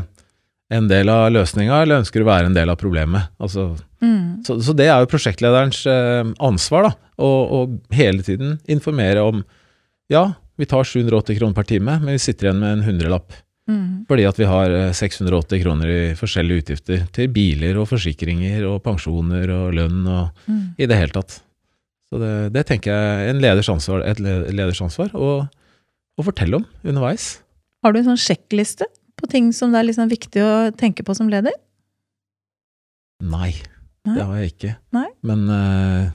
en 0.72 0.86
del 0.88 1.10
av 1.12 1.28
løsninga, 1.34 1.82
eller 1.82 2.00
ønsker 2.00 2.22
du 2.22 2.24
å 2.24 2.30
være 2.32 2.48
en 2.48 2.56
del 2.56 2.72
av 2.72 2.80
problemet? 2.80 3.28
Altså, 3.42 3.72
Mm. 4.00 4.38
så, 4.46 4.54
så 4.64 4.72
det 4.72 4.86
er 4.88 5.02
jo 5.02 5.08
prosjektlederens 5.12 5.82
eh, 5.84 6.24
ansvar, 6.40 6.86
da. 6.86 6.92
Å 7.20 7.66
hele 7.92 8.22
tiden 8.24 8.54
informere 8.64 9.20
om 9.28 9.42
ja, 10.08 10.22
vi 10.60 10.68
tar 10.68 10.84
780 10.86 11.38
kroner 11.40 11.56
per 11.56 11.66
time, 11.68 11.98
men 12.02 12.14
vi 12.14 12.20
sitter 12.22 12.48
igjen 12.50 12.60
med 12.60 12.72
en 12.78 12.84
hundrelapp. 12.86 13.32
Mm. 13.70 14.04
Fordi 14.08 14.24
at 14.26 14.38
vi 14.40 14.46
har 14.50 14.72
eh, 14.74 14.90
680 14.96 15.60
kroner 15.62 15.90
i 15.92 16.00
forskjellige 16.18 16.62
utgifter 16.64 17.04
til 17.14 17.28
biler 17.32 17.76
og 17.78 17.86
forsikringer 17.90 18.64
og 18.70 18.80
pensjoner 18.86 19.52
og 19.54 19.74
lønn 19.78 20.00
og 20.10 20.46
Mm. 20.50 20.74
i 20.78 20.86
det 20.90 20.96
hele 20.98 21.14
tatt. 21.14 21.36
Så 22.10 22.18
det, 22.18 22.32
det 22.56 22.64
tenker 22.66 22.90
jeg 22.90 23.26
er 23.28 23.30
en 23.30 23.40
leders 23.44 23.68
ansvar, 23.70 24.02
et 24.02 24.18
le- 24.18 24.50
leders 24.50 24.80
ansvar 24.82 25.12
å, 25.14 25.28
å 26.18 26.24
fortelle 26.26 26.58
om 26.58 26.64
underveis. 26.82 27.36
Har 27.84 27.92
du 27.94 28.00
en 28.00 28.08
sånn 28.10 28.18
sjekkliste 28.18 28.88
på 29.20 29.28
ting 29.30 29.52
som 29.54 29.70
det 29.70 29.78
er 29.78 29.86
liksom 29.92 30.10
viktig 30.10 30.42
å 30.42 30.54
tenke 30.74 31.04
på 31.06 31.14
som 31.14 31.30
leder? 31.30 31.54
Nei, 33.22 33.52
Nei? 34.08 34.16
det 34.16 34.24
har 34.26 34.36
jeg 34.40 34.50
ikke. 34.54 34.72
Nei? 34.96 35.06
Men 35.28 35.46
eh, 35.54 36.10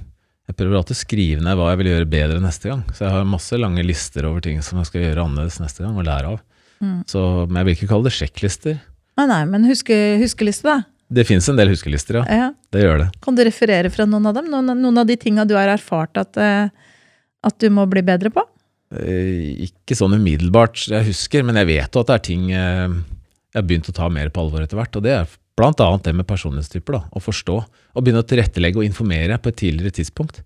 jeg 0.46 0.58
prøver 0.60 0.78
alltid 0.78 0.94
å 0.94 1.00
skrive 1.00 1.44
ned 1.46 1.58
hva 1.58 1.72
jeg 1.72 1.80
vil 1.82 1.90
gjøre 1.90 2.10
bedre 2.10 2.42
neste 2.44 2.70
gang. 2.70 2.84
Så 2.94 3.06
jeg 3.08 3.14
har 3.16 3.30
masse 3.30 3.58
lange 3.58 3.86
lister 3.86 4.28
over 4.30 4.44
ting 4.46 4.60
som 4.66 4.82
jeg 4.82 4.90
skal 4.92 5.06
gjøre 5.08 5.24
annerledes 5.26 5.58
neste 5.62 5.82
gang, 5.86 5.96
og 5.98 6.06
lære 6.06 6.34
av. 6.36 6.42
Mm. 6.84 7.00
Så, 7.10 7.22
men 7.48 7.62
jeg 7.62 7.68
vil 7.68 7.78
ikke 7.80 7.90
kalle 7.94 8.10
det 8.10 8.14
sjekklister. 8.14 8.76
Nei, 9.18 9.26
nei, 9.32 9.42
men 9.50 9.66
huske, 9.70 9.96
huskeliste, 10.22 10.68
da. 10.70 10.84
Det 11.16 11.26
fins 11.26 11.48
en 11.50 11.58
del 11.58 11.70
huskelister, 11.70 12.20
ja. 12.22 12.26
Ja. 12.46 12.50
Det 12.74 12.82
gjør 12.82 13.04
det. 13.04 13.08
Kan 13.26 13.38
du 13.38 13.44
referere 13.46 13.92
fra 13.94 14.08
noen 14.10 14.26
av 14.30 14.38
dem? 14.38 14.50
Noen, 14.52 14.74
noen 14.82 15.02
av 15.02 15.08
de 15.10 15.18
tinga 15.22 15.46
du 15.50 15.54
har 15.58 15.70
erfart 15.72 16.18
at, 16.22 16.38
eh, 16.42 16.70
at 17.46 17.58
du 17.62 17.70
må 17.74 17.86
bli 17.90 18.02
bedre 18.06 18.32
på? 18.34 18.44
Eh, 18.94 19.66
Ikke 19.68 19.98
sånn 19.98 20.18
umiddelbart 20.18 20.88
jeg 20.92 21.10
husker, 21.10 21.46
men 21.46 21.58
jeg 21.62 21.70
vet 21.74 21.96
jo 21.96 22.04
at 22.04 22.12
det 22.12 22.18
er 22.18 22.26
ting 22.26 22.48
eh, 22.52 22.96
jeg 23.56 23.62
har 23.62 23.68
begynt 23.70 23.90
å 23.90 23.96
ta 23.96 24.10
mer 24.12 24.30
på 24.34 24.44
alvor 24.44 24.66
etter 24.66 24.78
hvert. 24.78 24.98
Og 24.98 25.06
det 25.06 25.14
er 25.16 25.36
annet 25.64 26.04
det 26.04 26.14
med 26.16 26.28
personlighetstyper. 26.28 26.94
da, 26.94 27.02
Å 27.12 27.20
forstå. 27.24 27.56
Og 27.96 28.04
begynne 28.04 28.24
å 28.24 28.28
tilrettelegge 28.28 28.82
og 28.82 28.86
informere 28.86 29.38
på 29.40 29.50
et 29.50 29.56
tidligere 29.56 29.92
tidspunkt. 29.92 30.42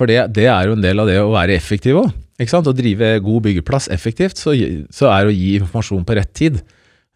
For 0.00 0.08
det, 0.08 0.32
det 0.34 0.48
er 0.48 0.66
jo 0.66 0.76
en 0.76 0.82
del 0.84 0.98
av 0.98 1.06
det 1.06 1.18
å 1.20 1.32
være 1.34 1.54
effektiv 1.54 2.00
òg. 2.00 2.12
Å 2.42 2.74
drive 2.74 3.18
god 3.22 3.42
byggeplass 3.44 3.88
effektivt, 3.92 4.40
så, 4.40 4.54
så 4.90 5.10
er 5.12 5.28
å 5.28 5.34
gi 5.34 5.58
informasjon 5.60 6.04
på 6.04 6.16
rett 6.16 6.32
tid. 6.34 6.62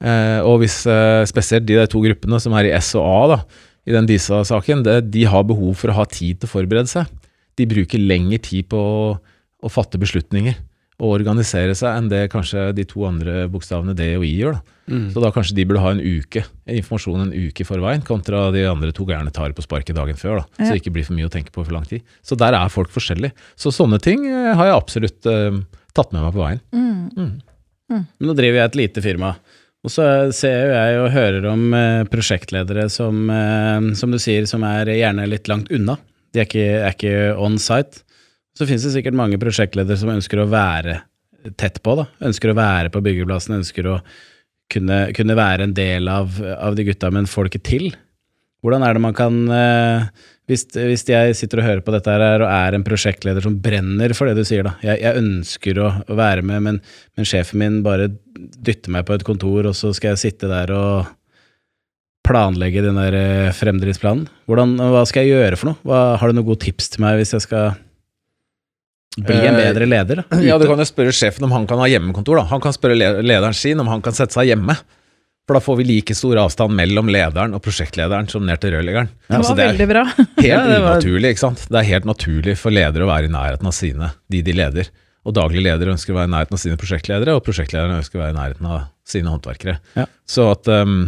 Eh, 0.05 0.41
og 0.45 0.61
hvis 0.61 0.85
eh, 0.87 1.25
spesielt 1.27 1.67
de 1.67 1.81
to 1.91 2.03
gruppene 2.05 2.39
som 2.43 2.55
er 2.55 2.69
i 2.69 2.75
S 2.77 2.93
og 2.99 3.07
A 3.07 3.23
da, 3.33 3.39
i 3.87 3.95
den 3.95 4.07
DISA-saken, 4.07 4.85
de 4.85 5.25
har 5.31 5.47
behov 5.47 5.75
for 5.79 5.91
å 5.91 6.01
ha 6.01 6.05
tid 6.11 6.41
til 6.43 6.51
å 6.51 6.53
forberede 6.53 6.91
seg. 6.91 7.11
De 7.57 7.67
bruker 7.71 8.03
lengre 8.03 8.39
tid 8.43 8.69
på 8.71 8.79
å, 8.79 9.13
å 9.17 9.73
fatte 9.73 9.99
beslutninger. 9.99 10.59
Å 10.97 11.11
organisere 11.13 11.75
seg 11.77 11.93
enn 11.93 12.09
det 12.09 12.23
kanskje 12.33 12.71
de 12.77 12.87
to 12.89 13.05
andre 13.05 13.45
bokstavene 13.53 13.95
D 13.97 14.15
og 14.17 14.25
I 14.25 14.33
gjør. 14.39 14.57
da. 14.57 14.77
Mm. 14.87 15.09
Så 15.13 15.21
da 15.21 15.33
kanskje 15.35 15.57
de 15.59 15.67
burde 15.69 15.83
ha 15.83 15.91
en 15.93 16.01
uke, 16.01 16.45
informasjon 16.79 17.27
en 17.27 17.35
uke 17.35 17.65
i 17.65 17.67
forveien, 17.69 18.05
kontra 18.07 18.47
de 18.55 18.63
andre 18.71 18.95
to 18.97 19.05
gjerne 19.09 19.33
tar 19.35 19.53
på 19.53 19.65
sparket 19.65 19.99
dagen 19.99 20.17
før. 20.17 20.41
da, 20.41 20.65
Så 20.65 20.71
det 20.73 20.81
ikke 20.81 20.95
blir 20.97 21.05
for 21.09 21.19
mye 21.19 21.29
å 21.29 21.33
tenke 21.33 21.53
på 21.53 21.65
for 21.67 21.75
lang 21.75 21.85
tid. 21.89 22.07
Så 22.25 22.39
der 22.39 22.57
er 22.57 22.73
folk 22.73 22.95
forskjellige. 22.95 23.37
Så 23.59 23.75
sånne 23.75 24.01
ting 24.01 24.25
eh, 24.31 24.55
har 24.57 24.71
jeg 24.71 24.79
absolutt 24.79 25.29
eh, 25.29 25.61
tatt 25.97 26.17
med 26.17 26.23
meg 26.23 26.33
på 26.33 26.45
veien. 26.45 26.65
Mm. 26.73 27.05
Mm. 27.17 28.05
Men 28.07 28.31
nå 28.31 28.37
driver 28.39 28.63
jeg 28.63 28.71
et 28.71 28.81
lite 28.81 29.05
firma, 29.05 29.35
og 29.87 29.93
så 29.93 30.07
ser 30.35 30.57
jo 30.65 30.73
jeg 30.75 31.03
og 31.03 31.13
hører 31.15 31.51
om 31.53 31.67
eh, 31.77 32.07
prosjektledere 32.11 32.89
som, 32.91 33.27
eh, 33.31 33.93
som 33.99 34.15
du 34.15 34.19
sier, 34.23 34.49
som 34.49 34.65
er 34.67 34.91
gjerne 34.97 35.29
litt 35.29 35.51
langt 35.51 35.69
unna. 35.75 35.99
De 36.33 36.43
er 36.43 36.49
ikke, 36.49 36.67
er 36.81 36.97
ikke 36.97 37.17
on 37.43 37.61
site. 37.63 38.06
Så 38.57 38.65
finnes 38.65 38.87
det 38.87 38.95
sikkert 38.95 39.19
mange 39.19 39.39
prosjektledere 39.41 39.99
som 40.01 40.15
ønsker 40.15 40.41
å 40.41 40.49
være 40.51 41.03
tett 41.61 41.83
på, 41.85 41.95
da. 41.99 42.07
Ønsker 42.27 42.51
å 42.51 42.57
være 42.59 42.91
på 42.93 43.03
byggeplassen, 43.05 43.61
ønsker 43.61 43.91
å 43.91 43.99
kunne, 44.73 45.03
kunne 45.17 45.37
være 45.39 45.69
en 45.69 45.77
del 45.77 46.09
av, 46.11 46.41
av 46.57 46.79
de 46.79 46.87
gutta, 46.89 47.13
men 47.15 47.29
får 47.31 47.51
ikke 47.51 47.67
til. 47.69 47.91
Hvordan 48.65 48.83
er 48.83 48.97
det 48.97 49.03
man 49.05 49.15
kan 49.15 49.37
eh, 49.53 50.09
hvis, 50.51 50.65
hvis 50.75 51.05
jeg 51.11 51.35
sitter 51.39 51.61
og 51.61 51.67
hører 51.67 51.83
på 51.87 51.93
dette 51.95 52.13
her 52.13 52.43
og 52.45 52.49
er 52.49 52.77
en 52.77 52.87
prosjektleder 52.87 53.43
som 53.45 53.59
brenner 53.63 54.15
for 54.17 54.31
det 54.31 54.39
du 54.39 54.47
sier, 54.47 54.67
da. 54.67 54.77
Jeg, 54.85 55.03
jeg 55.03 55.23
ønsker 55.23 55.83
å, 55.83 55.93
å 56.07 56.19
være 56.19 56.45
med, 56.47 56.65
men, 56.65 56.81
men 57.19 57.29
sjefen 57.29 57.61
min 57.63 57.81
bare 57.87 58.09
dytter 58.35 58.95
meg 58.95 59.07
på 59.07 59.17
et 59.17 59.27
kontor, 59.27 59.71
og 59.71 59.77
så 59.79 59.93
skal 59.97 60.15
jeg 60.15 60.25
sitte 60.25 60.51
der 60.51 60.73
og 60.75 61.13
planlegge 62.27 62.83
den 62.83 62.99
der 62.99 63.15
eh, 63.19 63.55
fremdriftsplanen. 63.55 64.27
Hva 64.51 65.03
skal 65.07 65.27
jeg 65.27 65.37
gjøre 65.37 65.59
for 65.59 65.73
noe? 65.73 65.83
Hva, 65.87 66.01
har 66.19 66.31
du 66.31 66.39
noen 66.39 66.49
gode 66.49 66.65
tips 66.65 66.95
til 66.95 67.05
meg 67.07 67.21
hvis 67.21 67.37
jeg 67.37 67.47
skal 67.47 67.75
bli 69.17 69.37
en 69.49 69.55
Eh, 69.57 69.63
bedre 69.73 69.87
leder? 69.89 70.23
Da? 70.29 70.41
Ja, 70.49 70.59
Du 70.61 70.67
kan 70.69 70.79
jo 70.79 70.87
spørre 70.89 71.13
sjefen 71.15 71.45
om 71.49 71.53
han 71.57 71.67
kan 71.67 71.79
ha 71.83 71.89
hjemmekontor. 71.89 72.37
da. 72.43 72.45
Han 72.53 72.61
kan 72.65 72.73
spørre 72.77 72.97
lederen 73.23 73.55
sin 73.57 73.81
om 73.81 73.89
han 73.89 74.03
kan 74.05 74.13
sette 74.17 74.37
seg 74.37 74.53
hjemme. 74.53 74.77
For 75.47 75.55
da 75.55 75.61
får 75.63 75.77
vi 75.79 75.85
like 75.87 76.15
stor 76.19 76.41
avstand 76.43 76.75
mellom 76.75 77.07
lederen 77.07 77.53
og 77.55 77.63
prosjektlederen 77.63 78.27
som 78.29 78.43
ned 78.49 78.59
til 78.59 78.73
rørleggeren. 78.75 79.09
Det 79.29 79.37
Altså, 79.39 79.55
var 79.55 79.61
det 79.61 79.67
veldig 79.71 79.87
bra. 79.93 80.03
helt 80.43 80.71
unaturlig, 80.83 81.31
ikke 81.37 81.45
sant. 81.45 81.63
Det 81.71 81.79
er 81.79 81.87
helt 81.93 82.09
naturlig 82.09 82.57
for 82.59 82.75
ledere 82.75 83.07
å 83.07 83.11
være 83.13 83.29
i 83.31 83.35
nærheten 83.35 83.69
av 83.71 83.75
sine, 83.77 84.09
de 84.29 84.41
de 84.43 84.55
leder. 84.59 84.91
Og 85.27 85.35
daglig 85.39 85.63
leder 85.63 85.93
ønsker 85.93 86.15
å 86.15 86.19
være 86.19 86.31
i 86.31 86.35
nærheten 86.35 86.59
av 86.59 86.63
sine 86.65 86.77
prosjektledere, 86.81 87.35
og 87.39 87.45
prosjektlederne 87.47 88.01
ønsker 88.03 88.19
å 88.19 88.25
være 88.25 88.35
i 88.35 88.39
nærheten 88.41 88.67
av 88.75 88.89
sine 89.07 89.31
håndverkere. 89.31 89.77
Ja. 89.95 90.05
Så 90.27 90.49
at 90.51 90.67
um, 90.71 90.99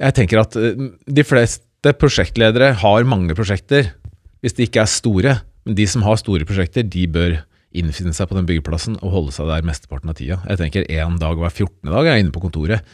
jeg 0.00 0.16
tenker 0.22 0.40
at 0.40 0.56
uh, 0.56 0.88
de 1.20 1.24
fleste 1.28 1.92
prosjektledere 2.00 2.72
har 2.80 3.04
mange 3.08 3.36
prosjekter, 3.36 3.92
hvis 4.40 4.56
de 4.56 4.66
ikke 4.70 4.82
er 4.86 4.90
store. 4.92 5.36
Men 5.66 5.76
de 5.78 5.86
som 5.90 6.04
har 6.06 6.18
store 6.20 6.46
prosjekter, 6.48 6.86
de 6.86 7.06
bør 7.10 7.40
innfinne 7.76 8.14
seg 8.16 8.28
på 8.30 8.36
den 8.38 8.46
byggeplassen 8.48 8.96
og 9.02 9.12
holde 9.12 9.34
seg 9.34 9.50
der 9.50 9.66
mesteparten 9.66 10.12
av 10.12 10.16
tida. 10.18 10.38
Jeg 10.46 10.60
tenker 10.62 10.86
én 10.86 11.18
dag 11.20 11.36
hver 11.36 11.52
14. 11.52 11.90
dag 11.90 12.06
er 12.06 12.14
jeg 12.14 12.26
inne 12.26 12.34
på 12.34 12.44
kontoret. 12.44 12.86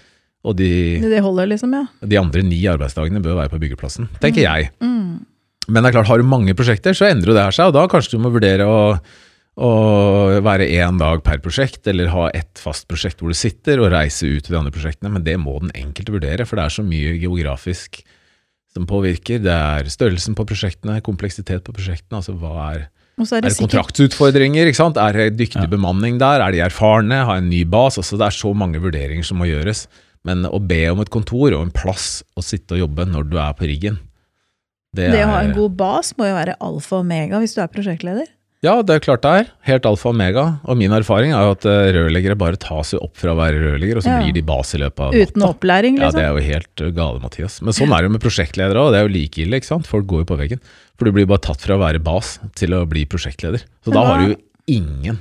Og 0.42 0.56
de, 0.58 0.98
Det 0.98 1.20
holder, 1.22 1.52
liksom, 1.52 1.74
ja. 1.76 1.84
de 2.02 2.18
andre 2.18 2.42
ni 2.42 2.58
arbeidsdagene 2.66 3.22
bør 3.22 3.38
være 3.38 3.52
på 3.52 3.60
byggeplassen, 3.62 4.08
tenker 4.22 4.42
jeg. 4.42 4.72
Mm. 4.82 5.20
Men 5.68 5.84
det 5.84 5.92
er 5.92 5.98
klart, 6.00 6.08
har 6.10 6.18
du 6.18 6.26
mange 6.26 6.56
prosjekter, 6.58 6.96
så 6.98 7.06
endrer 7.06 7.30
jo 7.30 7.36
det 7.36 7.44
her 7.46 7.54
seg, 7.54 7.70
og 7.70 7.76
da 7.76 7.84
kanskje 7.90 8.16
du 8.16 8.24
må 8.24 8.32
vurdere 8.34 8.66
å, 8.66 8.80
å 9.54 9.70
være 10.42 10.66
én 10.66 10.98
dag 10.98 11.22
per 11.22 11.38
prosjekt, 11.44 11.86
eller 11.92 12.10
ha 12.10 12.26
ett 12.34 12.58
fast 12.58 12.88
prosjekt 12.90 13.22
hvor 13.22 13.30
du 13.30 13.38
sitter, 13.38 13.78
og 13.78 13.92
reise 13.94 14.26
ut 14.26 14.42
til 14.42 14.56
de 14.56 14.58
andre 14.58 14.74
prosjektene. 14.74 15.12
Men 15.14 15.22
det 15.28 15.36
må 15.38 15.60
den 15.62 15.70
enkelte 15.78 16.16
vurdere, 16.16 16.48
for 16.48 16.58
det 16.58 16.66
er 16.66 16.76
så 16.80 16.86
mye 16.86 17.14
geografisk 17.22 18.02
som 18.74 18.86
påvirker. 18.88 19.42
Det 19.44 19.52
er 19.52 19.88
størrelsen 19.92 20.36
på 20.38 20.46
prosjektene, 20.48 21.00
kompleksitet 21.04 21.64
på 21.66 21.74
prosjektene, 21.76 22.20
altså 22.22 22.34
hva 22.38 22.54
er 22.72 22.88
Er 23.20 23.24
det, 23.24 23.32
er 23.32 23.48
det 23.50 23.58
kontraktsutfordringer? 23.60 24.66
ikke 24.70 24.80
sant? 24.80 24.96
Er 24.96 25.12
det 25.12 25.36
dyktig 25.36 25.62
Ja. 25.62 25.66
bemanning 25.68 26.18
der? 26.18 26.40
Er 26.40 26.50
de 26.50 26.62
erfarne? 26.64 27.24
Har 27.24 27.36
en 27.36 27.50
ny 27.50 27.62
bas? 27.64 27.98
Altså, 27.98 28.16
det 28.16 28.26
er 28.26 28.30
så 28.34 28.54
mange 28.56 28.80
vurderinger 28.80 29.22
som 29.24 29.36
må 29.38 29.44
gjøres. 29.46 29.86
Men 30.24 30.44
å 30.46 30.58
be 30.66 30.88
om 30.90 31.00
et 31.00 31.10
kontor 31.10 31.52
og 31.52 31.62
en 31.66 31.70
plass 31.70 32.22
å 32.38 32.42
sitte 32.42 32.72
og 32.74 32.78
jobbe 32.88 33.06
når 33.10 33.28
du 33.30 33.36
er 33.38 33.52
på 33.52 33.66
riggen, 33.68 33.98
det, 34.94 35.10
Det 35.12 35.22
å 35.24 35.28
ha 35.30 35.40
en 35.42 35.54
god 35.56 35.76
bas 35.76 36.12
må 36.18 36.26
jo 36.28 36.34
være 36.36 36.56
alfa 36.60 36.96
og 36.98 37.04
omega 37.06 37.38
hvis 37.40 37.54
du 37.56 37.60
er 37.62 37.68
prosjektleder. 37.72 38.26
Ja, 38.62 38.76
det 38.86 38.94
er 38.94 39.02
klart 39.02 39.24
det 39.24 39.30
er. 39.40 39.48
Helt 39.66 39.86
alfa 39.88 40.06
og 40.06 40.12
omega. 40.14 40.44
Og 40.70 40.76
min 40.78 40.92
erfaring 40.94 41.32
er 41.34 41.48
jo 41.48 41.54
at 41.56 41.64
eh, 41.66 41.88
rørleggere 41.96 42.36
bare 42.38 42.60
tas 42.62 42.92
jo 42.94 43.00
opp 43.02 43.16
fra 43.18 43.32
å 43.32 43.38
være 43.40 43.58
rørlegger, 43.58 43.98
og 43.98 44.04
så 44.04 44.12
Ja. 44.12 44.20
blir 44.22 44.36
de 44.36 44.44
bas 44.46 44.70
i 44.76 44.78
løpet 44.78 45.02
av 45.08 45.16
Uten 45.18 45.42
opplæring, 45.48 45.98
liksom. 45.98 46.04
Ja, 46.06 46.12
det 46.14 46.22
er 46.22 46.36
jo 46.38 46.46
helt 46.52 46.84
uh, 46.84 46.92
gale, 46.94 47.18
Mathias. 47.24 47.58
Men 47.60 47.74
sånn 47.74 47.90
er 47.90 48.04
det 48.04 48.10
jo 48.10 48.14
med 48.14 48.22
prosjektledere 48.22 48.84
òg. 48.84 48.92
Det 48.94 49.00
er 49.00 49.08
jo 49.08 49.12
like 49.16 49.42
ille, 49.42 49.58
ikke 49.58 49.70
sant. 49.72 49.90
Folk 49.90 50.06
går 50.06 50.22
jo 50.22 50.30
på 50.30 50.38
veggen. 50.38 50.62
For 50.94 51.10
du 51.10 51.16
blir 51.18 51.26
bare 51.26 51.42
tatt 51.42 51.64
fra 51.66 51.74
å 51.74 51.82
være 51.82 51.98
bas 52.06 52.36
til 52.54 52.78
å 52.78 52.84
bli 52.86 53.02
prosjektleder. 53.10 53.66
Så 53.82 53.90
da 53.96 54.06
har 54.06 54.22
du 54.22 54.36
jo 54.36 54.40
ingen 54.70 55.18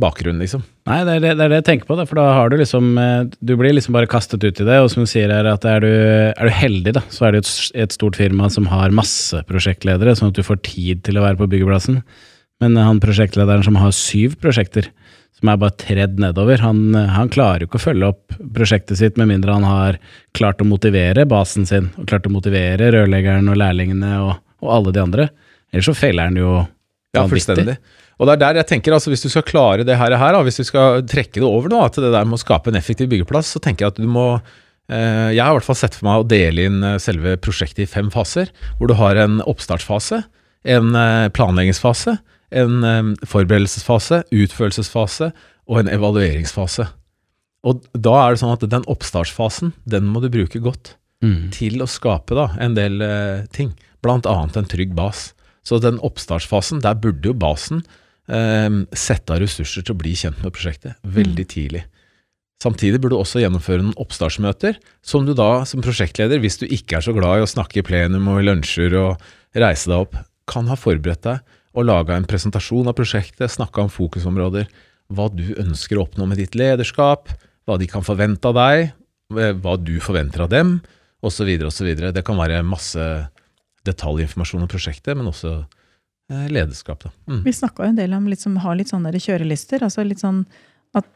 bakgrunn, 0.00 0.40
liksom. 0.40 0.64
Nei, 0.88 1.02
det 1.04 1.18
er 1.18 1.20
det, 1.22 1.36
det 1.38 1.44
er 1.44 1.52
det 1.52 1.58
jeg 1.60 1.68
tenker 1.68 1.86
på, 1.92 2.00
da, 2.00 2.08
for 2.08 2.18
da 2.18 2.24
har 2.34 2.50
du 2.50 2.56
liksom 2.58 2.96
eh, 2.98 3.28
Du 3.44 3.54
blir 3.60 3.76
liksom 3.76 3.94
bare 3.94 4.08
kastet 4.10 4.42
ut 4.42 4.58
i 4.60 4.66
det, 4.66 4.80
og 4.82 4.88
som 4.90 5.04
du 5.04 5.08
sier 5.10 5.30
her, 5.30 5.46
at 5.52 5.64
er 5.68 5.84
du, 5.84 5.92
er 6.32 6.48
du 6.48 6.52
heldig, 6.52 6.96
da, 6.96 7.04
så 7.14 7.28
er 7.28 7.36
det 7.36 7.44
et, 7.44 7.52
et 7.84 7.94
stort 7.94 8.16
firma 8.18 8.48
som 8.50 8.66
har 8.72 8.90
masse 8.90 9.38
prosjektledere, 9.46 10.16
sånn 10.18 10.32
at 10.32 10.40
du 10.40 10.42
får 10.48 10.64
tid 10.66 11.04
til 11.06 11.20
å 11.20 11.26
være 11.28 11.38
på 11.44 11.50
byggeplassen. 11.52 12.00
Men 12.62 12.78
han 12.78 13.00
prosjektlederen 13.02 13.64
som 13.66 13.78
har 13.80 13.94
syv 13.96 14.36
prosjekter, 14.42 14.90
som 15.34 15.50
er 15.50 15.58
bare 15.60 15.74
tredd 15.80 16.20
nedover, 16.22 16.60
han, 16.62 16.94
han 16.94 17.30
klarer 17.32 17.64
jo 17.64 17.68
ikke 17.68 17.80
å 17.80 17.86
følge 17.88 18.10
opp 18.12 18.36
prosjektet 18.54 19.00
sitt 19.00 19.18
med 19.20 19.32
mindre 19.32 19.56
han 19.56 19.66
har 19.66 19.98
klart 20.36 20.62
å 20.62 20.68
motivere 20.68 21.26
basen 21.28 21.66
sin, 21.68 21.90
og 21.98 22.06
klart 22.10 22.28
å 22.28 22.32
motivere 22.32 22.92
rørleggeren 22.94 23.50
og 23.50 23.58
lærlingene 23.58 24.14
og, 24.22 24.38
og 24.62 24.72
alle 24.78 24.94
de 24.94 25.02
andre. 25.02 25.28
Ellers 25.74 25.90
så 25.90 25.96
feiler 25.98 26.30
han 26.30 26.38
jo 26.38 26.54
Ja, 27.14 27.26
fullstendig. 27.30 27.76
Og 28.14 28.28
det 28.28 28.36
er 28.36 28.42
der 28.44 28.60
jeg 28.60 28.70
tenker, 28.70 28.94
altså 28.94 29.10
hvis 29.10 29.24
du 29.24 29.30
skal 29.32 29.46
klare 29.46 29.86
det 29.86 29.96
her, 29.98 30.14
her 30.18 30.36
hvis 30.46 30.60
du 30.60 30.66
skal 30.66 31.02
trekke 31.10 31.40
det 31.40 31.48
over 31.48 31.72
da, 31.72 31.88
til 31.90 32.06
det 32.06 32.12
der 32.14 32.28
med 32.28 32.38
å 32.38 32.42
skape 32.44 32.70
en 32.70 32.78
effektiv 32.78 33.10
byggeplass, 33.10 33.50
så 33.56 33.62
tenker 33.62 33.84
jeg 33.84 33.94
at 33.94 33.98
du 33.98 34.06
må 34.06 34.28
eh, 34.38 35.34
Jeg 35.34 35.42
har 35.42 35.50
i 35.50 35.58
hvert 35.58 35.66
fall 35.66 35.80
sett 35.80 35.98
for 35.98 36.06
meg 36.06 36.22
å 36.22 36.28
dele 36.30 36.68
inn 36.68 36.78
eh, 36.86 37.00
selve 37.02 37.34
prosjektet 37.42 37.84
i 37.84 37.90
fem 37.90 38.12
faser, 38.14 38.52
hvor 38.78 38.90
du 38.90 38.94
har 39.00 39.18
en 39.18 39.40
oppstartsfase, 39.42 40.22
en 40.76 40.94
eh, 41.00 41.26
planleggingsfase, 41.34 42.16
en 42.54 43.14
forberedelsesfase, 43.26 44.24
utførelsesfase 44.30 45.30
og 45.66 45.80
en 45.80 45.90
evalueringsfase. 45.90 46.86
Og 47.64 47.80
da 47.96 48.14
er 48.20 48.34
det 48.34 48.42
sånn 48.42 48.54
at 48.54 48.66
den 48.70 48.84
oppstartsfasen, 48.92 49.72
den 49.88 50.06
må 50.12 50.22
du 50.22 50.30
bruke 50.32 50.60
godt 50.62 50.94
Mm. 51.24 51.48
til 51.54 51.80
å 51.80 51.88
skape 51.88 52.36
da, 52.36 52.50
en 52.60 52.76
del 52.76 53.00
uh, 53.00 53.44
ting, 53.54 53.72
annet 54.04 54.56
en 54.60 54.68
trygg 54.68 54.92
bas. 54.96 55.30
Så 55.64 55.78
den 55.80 55.96
oppstartsfasen, 56.04 56.82
der 56.84 56.98
burde 57.00 57.30
jo 57.30 57.32
basen 57.32 57.78
eh, 58.28 58.68
sette 58.92 59.32
av 59.32 59.40
ressurser 59.40 59.80
til 59.80 59.94
å 59.94 60.00
bli 60.02 60.10
kjent 60.12 60.42
med 60.44 60.52
prosjektet 60.52 60.98
veldig 61.08 61.46
tidlig. 61.48 61.80
Samtidig 62.60 63.00
burde 63.00 63.16
du 63.16 63.22
også 63.22 63.40
gjennomføre 63.40 63.80
noen 63.80 63.96
oppstartsmøter, 63.96 64.76
som 65.00 65.24
du 65.24 65.32
da 65.32 65.64
som 65.64 65.80
prosjektleder, 65.80 66.42
hvis 66.44 66.60
du 66.60 66.66
ikke 66.68 66.98
er 66.98 67.06
så 67.06 67.14
glad 67.16 67.40
i 67.40 67.46
å 67.46 67.48
snakke 67.48 67.80
i 67.80 67.86
plenum 67.86 68.28
og 68.28 68.42
i 68.42 68.44
lunsjer 68.44 68.92
og 69.00 69.24
reise 69.56 69.88
deg 69.88 70.04
opp, 70.04 70.20
kan 70.52 70.68
ha 70.68 70.76
forberedt 70.76 71.24
deg 71.24 71.56
og 71.74 71.86
laga 71.88 72.16
en 72.16 72.26
presentasjon 72.28 72.86
av 72.90 72.94
prosjektet, 72.98 73.50
snakka 73.50 73.82
om 73.86 73.90
fokusområder, 73.92 74.68
hva 75.14 75.28
du 75.34 75.54
ønsker 75.60 75.98
å 75.98 76.04
oppnå 76.06 76.26
med 76.30 76.38
ditt 76.40 76.54
lederskap, 76.58 77.28
hva 77.66 77.78
de 77.80 77.88
kan 77.90 78.04
forvente 78.06 78.46
av 78.50 78.54
deg, 78.58 78.92
eh, 79.36 79.52
hva 79.58 79.76
du 79.80 79.96
forventer 80.00 80.44
av 80.46 80.52
dem, 80.52 80.76
osv. 81.24 81.48
osv. 81.66 81.88
Det 82.14 82.24
kan 82.24 82.38
være 82.38 82.62
masse 82.66 83.04
detaljinformasjon 83.84 84.64
om 84.64 84.70
prosjektet, 84.70 85.16
men 85.18 85.28
også 85.28 85.54
eh, 86.30 86.46
lederskap. 86.52 87.04
Mm. 87.28 87.42
Vi 87.44 87.52
snakka 87.52 87.88
en 87.88 87.98
del 87.98 88.14
om 88.16 88.28
liksom, 88.30 88.56
ha 88.64 88.76
litt 88.76 88.92
sånne 88.92 89.12
kjørelister. 89.12 89.82
altså 89.84 90.04
litt 90.06 90.22
sånn 90.22 90.44
at, 90.96 91.08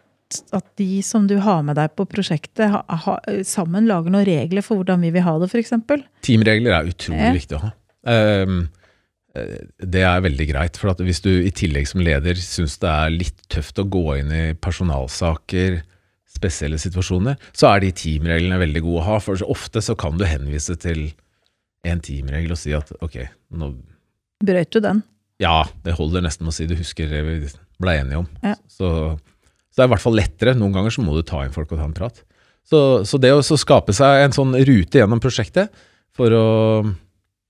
at 0.52 0.66
de 0.80 1.00
som 1.06 1.28
du 1.30 1.38
har 1.44 1.62
med 1.64 1.78
deg 1.80 1.94
på 1.96 2.04
prosjektet, 2.10 2.68
ha, 2.74 2.82
ha, 3.06 3.18
sammen 3.46 3.88
lager 3.88 4.12
noen 4.12 4.26
regler 4.28 4.64
for 4.66 4.80
hvordan 4.82 5.00
vi 5.06 5.12
vil 5.14 5.24
ha 5.24 5.38
det, 5.40 5.48
f.eks. 5.52 5.72
Teamregler 6.26 6.76
er 6.80 6.90
utrolig 6.92 7.28
Ja. 7.30 7.36
viktig 7.38 7.56
å 7.60 7.62
ha. 7.68 7.72
Eh, 8.08 8.58
det 9.78 10.02
er 10.06 10.24
veldig 10.24 10.46
greit, 10.50 10.78
for 10.80 10.92
at 10.92 11.02
hvis 11.04 11.22
du 11.24 11.30
i 11.30 11.52
tillegg 11.54 11.88
som 11.90 12.02
leder 12.04 12.38
syns 12.40 12.78
det 12.82 12.90
er 12.90 13.14
litt 13.14 13.44
tøft 13.52 13.80
å 13.80 13.86
gå 13.88 14.04
inn 14.20 14.32
i 14.34 14.44
personalsaker, 14.58 15.80
spesielle 16.38 16.78
situasjoner, 16.80 17.38
så 17.56 17.72
er 17.72 17.82
de 17.82 17.94
teamreglene 17.96 18.60
veldig 18.60 18.82
gode 18.84 19.02
å 19.02 19.06
ha. 19.08 19.20
For 19.24 19.40
så 19.40 19.48
ofte 19.50 19.82
så 19.84 19.96
kan 19.98 20.18
du 20.20 20.26
henvise 20.28 20.76
til 20.80 21.08
en 21.88 22.02
teamregel 22.04 22.54
og 22.54 22.60
si 22.60 22.74
at 22.76 22.90
ok, 23.04 23.22
nå 23.58 23.72
Brøyt 24.44 24.70
du 24.70 24.78
den? 24.78 25.00
Ja, 25.42 25.64
det 25.82 25.96
holder 25.98 26.22
nesten 26.22 26.46
med 26.46 26.52
å 26.52 26.54
si 26.54 26.66
du 26.70 26.76
husker 26.78 27.08
det 27.10 27.24
vi 27.26 27.34
ble 27.82 27.94
enige 27.98 28.20
om. 28.20 28.28
Ja. 28.44 28.54
Så, 28.70 28.88
så 29.66 29.80
det 29.80 29.84
er 29.84 29.88
i 29.88 29.92
hvert 29.94 30.04
fall 30.04 30.18
lettere. 30.18 30.54
Noen 30.54 30.76
ganger 30.76 30.94
så 30.94 31.02
må 31.02 31.16
du 31.16 31.24
ta 31.26 31.42
inn 31.42 31.54
folk 31.54 31.72
og 31.74 31.80
ta 31.80 31.86
en 31.88 31.96
prat. 31.96 32.20
Så, 32.68 32.80
så 33.08 33.18
det 33.18 33.32
å 33.34 33.42
så 33.42 33.58
skape 33.58 33.94
seg 33.96 34.26
en 34.26 34.34
sånn 34.36 34.54
rute 34.54 35.00
gjennom 35.00 35.22
prosjektet 35.22 35.74
for 36.14 36.34
å, 36.34 36.46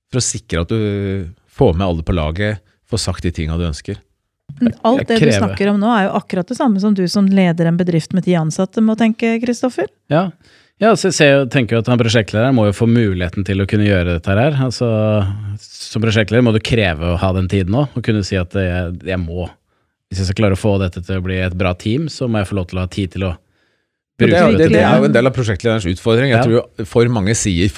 for 0.08 0.20
å 0.20 0.24
sikre 0.24 0.64
at 0.64 0.72
du 0.72 1.28
får 1.58 1.74
med 1.74 1.86
alle 1.86 2.04
på 2.06 2.14
laget, 2.16 2.62
få 2.88 3.00
sagt 3.00 3.26
de 3.26 3.32
tinga 3.34 3.58
du 3.58 3.66
ønsker. 3.68 3.98
Alt 4.86 5.04
det 5.10 5.18
du 5.20 5.28
snakker 5.30 5.68
om 5.74 5.82
nå, 5.82 5.90
er 5.92 6.06
jo 6.08 6.14
akkurat 6.18 6.48
det 6.48 6.56
samme 6.58 6.80
som 6.82 6.94
du 6.96 7.04
som 7.10 7.28
leder 7.28 7.68
en 7.68 7.76
bedrift 7.78 8.14
med 8.16 8.24
ti 8.26 8.34
ansatte 8.38 8.82
må 8.82 8.96
tenke, 8.98 9.36
Kristoffer. 9.42 9.90
Ja, 10.10 10.30
ja 10.80 10.94
så 10.96 11.12
jeg 11.12 11.50
tenker 11.52 11.76
jo 11.76 11.82
at 11.84 11.90
han 11.92 12.00
prosjektlederen 12.00 12.56
må 12.56 12.68
jo 12.70 12.76
få 12.76 12.88
muligheten 12.90 13.44
til 13.46 13.60
å 13.62 13.68
kunne 13.68 13.86
gjøre 13.86 14.16
dette 14.16 14.38
her. 14.38 14.56
Altså, 14.64 14.88
som 15.60 16.02
prosjektleder 16.04 16.46
må 16.46 16.56
du 16.56 16.62
kreve 16.64 17.12
å 17.12 17.20
ha 17.20 17.32
den 17.36 17.50
tiden 17.52 17.76
òg, 17.76 17.92
og 17.94 18.06
kunne 18.08 18.24
si 18.26 18.40
at 18.40 18.56
jeg, 18.56 18.98
jeg 19.04 19.20
må 19.22 19.50
hvis 20.08 20.22
jeg 20.22 20.30
skal 20.30 20.40
klare 20.40 20.56
å 20.56 20.60
få 20.60 20.78
dette 20.80 21.02
til 21.04 21.20
å 21.20 21.24
bli 21.24 21.36
et 21.44 21.56
bra 21.58 21.74
team, 21.76 22.08
så 22.08 22.28
må 22.32 22.40
jeg 22.40 22.48
få 22.48 22.56
lov 22.56 22.70
til 22.70 22.80
å 22.80 22.84
ha 22.86 22.90
tid 22.92 23.12
til 23.12 23.26
å 23.28 23.34
bruke 24.18 24.32
det, 24.32 24.38
er, 24.40 24.54
det, 24.56 24.68
det 24.72 24.80
er 24.80 25.02
jo 25.02 25.08
en 25.10 25.14
del 25.14 25.28
av 25.28 25.34
prosjektlederens 25.36 25.88
utfordring. 25.92 26.32
Jeg 26.32 26.38
Ja. 26.40 26.44
tror 26.46 26.56
jo 26.56 26.86
for 26.88 27.12
mange 27.12 27.34
sier 27.36 27.74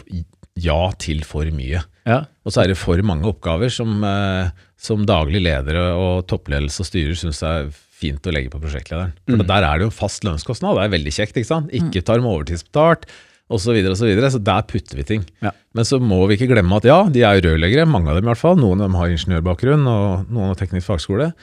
ja 0.60 0.78
til 1.02 1.24
for 1.26 1.48
mye. 1.54 1.82
Ja, 2.06 2.20
Og 2.46 2.52
så 2.54 2.62
er 2.62 2.70
det 2.72 2.78
for 2.80 2.96
mange 3.04 3.28
oppgaver 3.28 3.68
som, 3.72 4.02
eh, 4.04 4.50
som 4.80 5.02
daglig 5.06 5.42
ledere 5.44 5.82
og 5.92 6.26
toppledelse 6.30 6.80
og 6.80 6.88
styrer 6.88 7.18
syns 7.20 7.42
er 7.44 7.68
fint 8.00 8.24
å 8.24 8.32
legge 8.32 8.48
på 8.48 8.60
prosjektlederen. 8.62 9.12
For 9.28 9.36
Mm. 9.42 9.46
der 9.46 9.62
er 9.66 9.74
det 9.78 9.84
jo 9.84 9.90
en 9.90 9.98
fast 9.98 10.24
lønnskostnad, 10.24 10.78
det 10.78 10.84
er 10.86 10.94
veldig 10.98 11.12
kjekt. 11.12 11.36
ikke 11.36 11.50
sant? 11.50 11.68
Ikke 11.76 12.00
tar 12.02 12.22
med 12.24 12.30
overtidsbetalt 12.32 13.04
osv. 13.50 13.60
Så, 13.66 13.74
videre, 13.74 13.90
og 13.92 13.98
så, 13.98 14.06
videre, 14.08 14.30
så 14.32 14.40
der 14.42 14.62
putter 14.62 14.96
vi 14.96 15.02
ting. 15.04 15.24
Ja. 15.42 15.50
Men 15.74 15.84
så 15.84 15.98
må 16.00 16.22
vi 16.30 16.36
ikke 16.38 16.48
glemme 16.54 16.76
at 16.80 16.84
ja, 16.88 17.02
de 17.10 17.20
er 17.26 17.36
jo 17.40 17.50
rørleggere, 17.50 17.84
mange 17.86 18.08
av 18.08 18.16
dem 18.16 18.24
i 18.24 18.30
hvert 18.32 18.40
fall. 18.40 18.56
Noen 18.56 18.80
av 18.80 18.88
dem 18.88 18.94
har 18.96 19.08
ingeniørbakgrunn, 19.12 19.84
og 19.90 20.30
noen 20.30 20.48
har 20.48 20.54
teknisk 20.56 20.86
fagskole. 20.88 21.34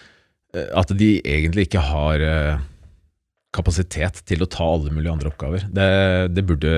eh, 0.56 0.66
At 0.74 0.88
de 0.98 1.22
egentlig 1.22 1.68
ikke 1.68 1.84
har 1.84 2.20
eh, 2.26 2.58
kapasitet 3.54 4.22
til 4.28 4.42
å 4.44 4.50
ta 4.50 4.64
alle 4.66 4.90
mulige 4.94 5.12
andre 5.14 5.30
oppgaver. 5.32 5.68
Det, 5.72 6.34
det 6.34 6.44
burde 6.48 6.74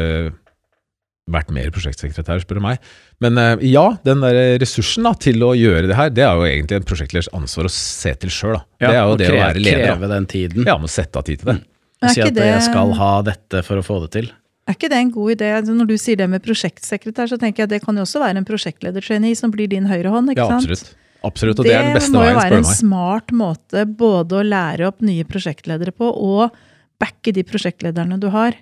vært 1.32 1.52
mer 1.56 1.70
prosjektsekretær, 1.76 2.42
spør 2.44 2.60
du 2.60 2.64
meg. 2.66 2.84
Men 3.24 3.38
eh, 3.42 3.66
ja, 3.70 3.86
den 4.08 4.24
der 4.26 4.58
ressursen 4.62 5.08
da, 5.08 5.14
til 5.20 5.44
å 5.46 5.54
gjøre 5.58 5.88
det 5.92 5.98
her, 6.00 6.12
det 6.14 6.26
er 6.26 6.36
jo 6.40 6.48
egentlig 6.50 6.80
en 6.82 6.88
prosjektleders 6.90 7.32
ansvar 7.38 7.70
å 7.70 7.74
se 7.74 8.14
til 8.24 8.34
sjøl. 8.34 8.60
Det 8.82 8.92
er 8.92 9.02
jo 9.02 9.18
det 9.20 9.30
det 9.30 9.36
å 9.36 9.42
være 9.44 9.64
leder. 9.64 9.86
Kreve 9.94 10.12
den 10.14 10.30
tiden. 10.32 10.68
Ja, 10.70 10.78
må 10.82 10.92
sette 10.92 11.22
av 11.22 11.28
tid 11.30 11.44
til 11.44 11.54
det. 11.54 11.60
Og 12.00 12.14
si 12.16 12.24
at 12.24 12.32
at 12.32 12.46
jeg 12.48 12.62
skal 12.70 12.94
ha 12.96 13.14
dette 13.28 13.64
for 13.68 13.82
å 13.82 13.84
få 13.84 14.00
det 14.06 14.14
til. 14.16 14.30
Er 14.70 14.78
ikke 14.78 14.90
det 14.92 15.00
en 15.02 15.12
god 15.12 15.34
idé? 15.34 15.50
Altså, 15.58 15.74
Når 15.74 15.88
du 15.90 15.96
sier 15.98 16.18
det 16.20 16.28
med 16.30 16.44
prosjektsekretær, 16.46 17.28
så 17.32 17.40
tenker 17.42 17.64
jeg 17.64 17.70
at 17.70 17.74
det 17.74 17.82
kan 17.84 17.98
jo 17.98 18.06
også 18.06 18.22
være 18.22 18.40
en 18.40 18.48
prosjektledertrainee 18.48 19.38
som 19.38 19.52
blir 19.52 19.68
din 19.72 19.90
høyrehånd. 19.90 20.32
ikke 20.32 20.46
Ja, 20.46 20.50
sant? 20.54 20.70
absolutt. 20.70 20.96
Absolutt, 21.26 21.60
og 21.60 21.68
det, 21.68 21.74
er 21.76 21.90
den 21.90 21.98
beste 21.98 22.16
må 22.16 22.22
jo 22.24 22.36
være 22.38 22.60
en 22.62 22.68
smart 22.70 23.34
måte 23.36 23.84
både 23.84 24.38
å 24.40 24.44
lære 24.46 24.88
opp 24.88 25.02
nye 25.04 25.26
prosjektledere 25.28 25.92
på, 25.92 26.08
og 26.08 26.54
backe 27.02 27.34
de 27.36 27.44
prosjektlederne 27.44 28.20
du 28.22 28.30
har. 28.32 28.56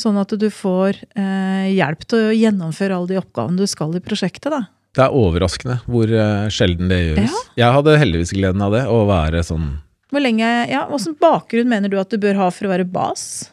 Sånn 0.00 0.16
at 0.20 0.32
du 0.40 0.48
får 0.54 1.02
eh, 1.18 1.70
hjelp 1.76 2.06
til 2.08 2.30
å 2.30 2.34
gjennomføre 2.36 2.96
alle 2.96 3.12
de 3.12 3.20
oppgavene 3.20 3.60
du 3.60 3.68
skal 3.68 3.92
i 3.98 4.02
prosjektet. 4.04 4.48
da. 4.52 4.64
Det 4.96 5.04
er 5.04 5.14
overraskende 5.14 5.78
hvor 5.86 6.10
eh, 6.10 6.48
sjelden 6.52 6.90
det 6.90 7.00
gjøres. 7.02 7.36
Jeg 7.60 7.76
hadde 7.76 7.98
heldigvis 8.00 8.32
gleden 8.34 8.64
av 8.64 8.74
det, 8.74 8.86
å 8.90 9.04
være 9.10 9.44
sånn 9.46 9.68
Hvor 10.10 10.24
lenge, 10.24 10.48
ja, 10.70 10.86
Hvilken 10.90 11.18
bakgrunn 11.20 11.70
mener 11.70 11.92
du 11.92 11.98
at 12.00 12.10
du 12.10 12.18
bør 12.22 12.40
ha 12.40 12.48
for 12.54 12.66
å 12.66 12.72
være 12.72 12.88
bas? 12.88 13.50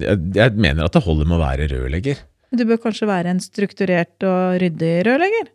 jeg, 0.00 0.20
jeg 0.36 0.58
mener 0.60 0.86
at 0.86 0.96
det 0.96 1.04
holder 1.04 1.28
med 1.28 1.38
å 1.38 1.42
være 1.42 1.70
rørlegger. 1.70 2.20
Du 2.50 2.64
bør 2.66 2.80
kanskje 2.82 3.08
være 3.10 3.32
en 3.32 3.42
strukturert 3.42 4.26
og 4.26 4.58
ryddig 4.62 4.94
rørlegger? 5.06 5.50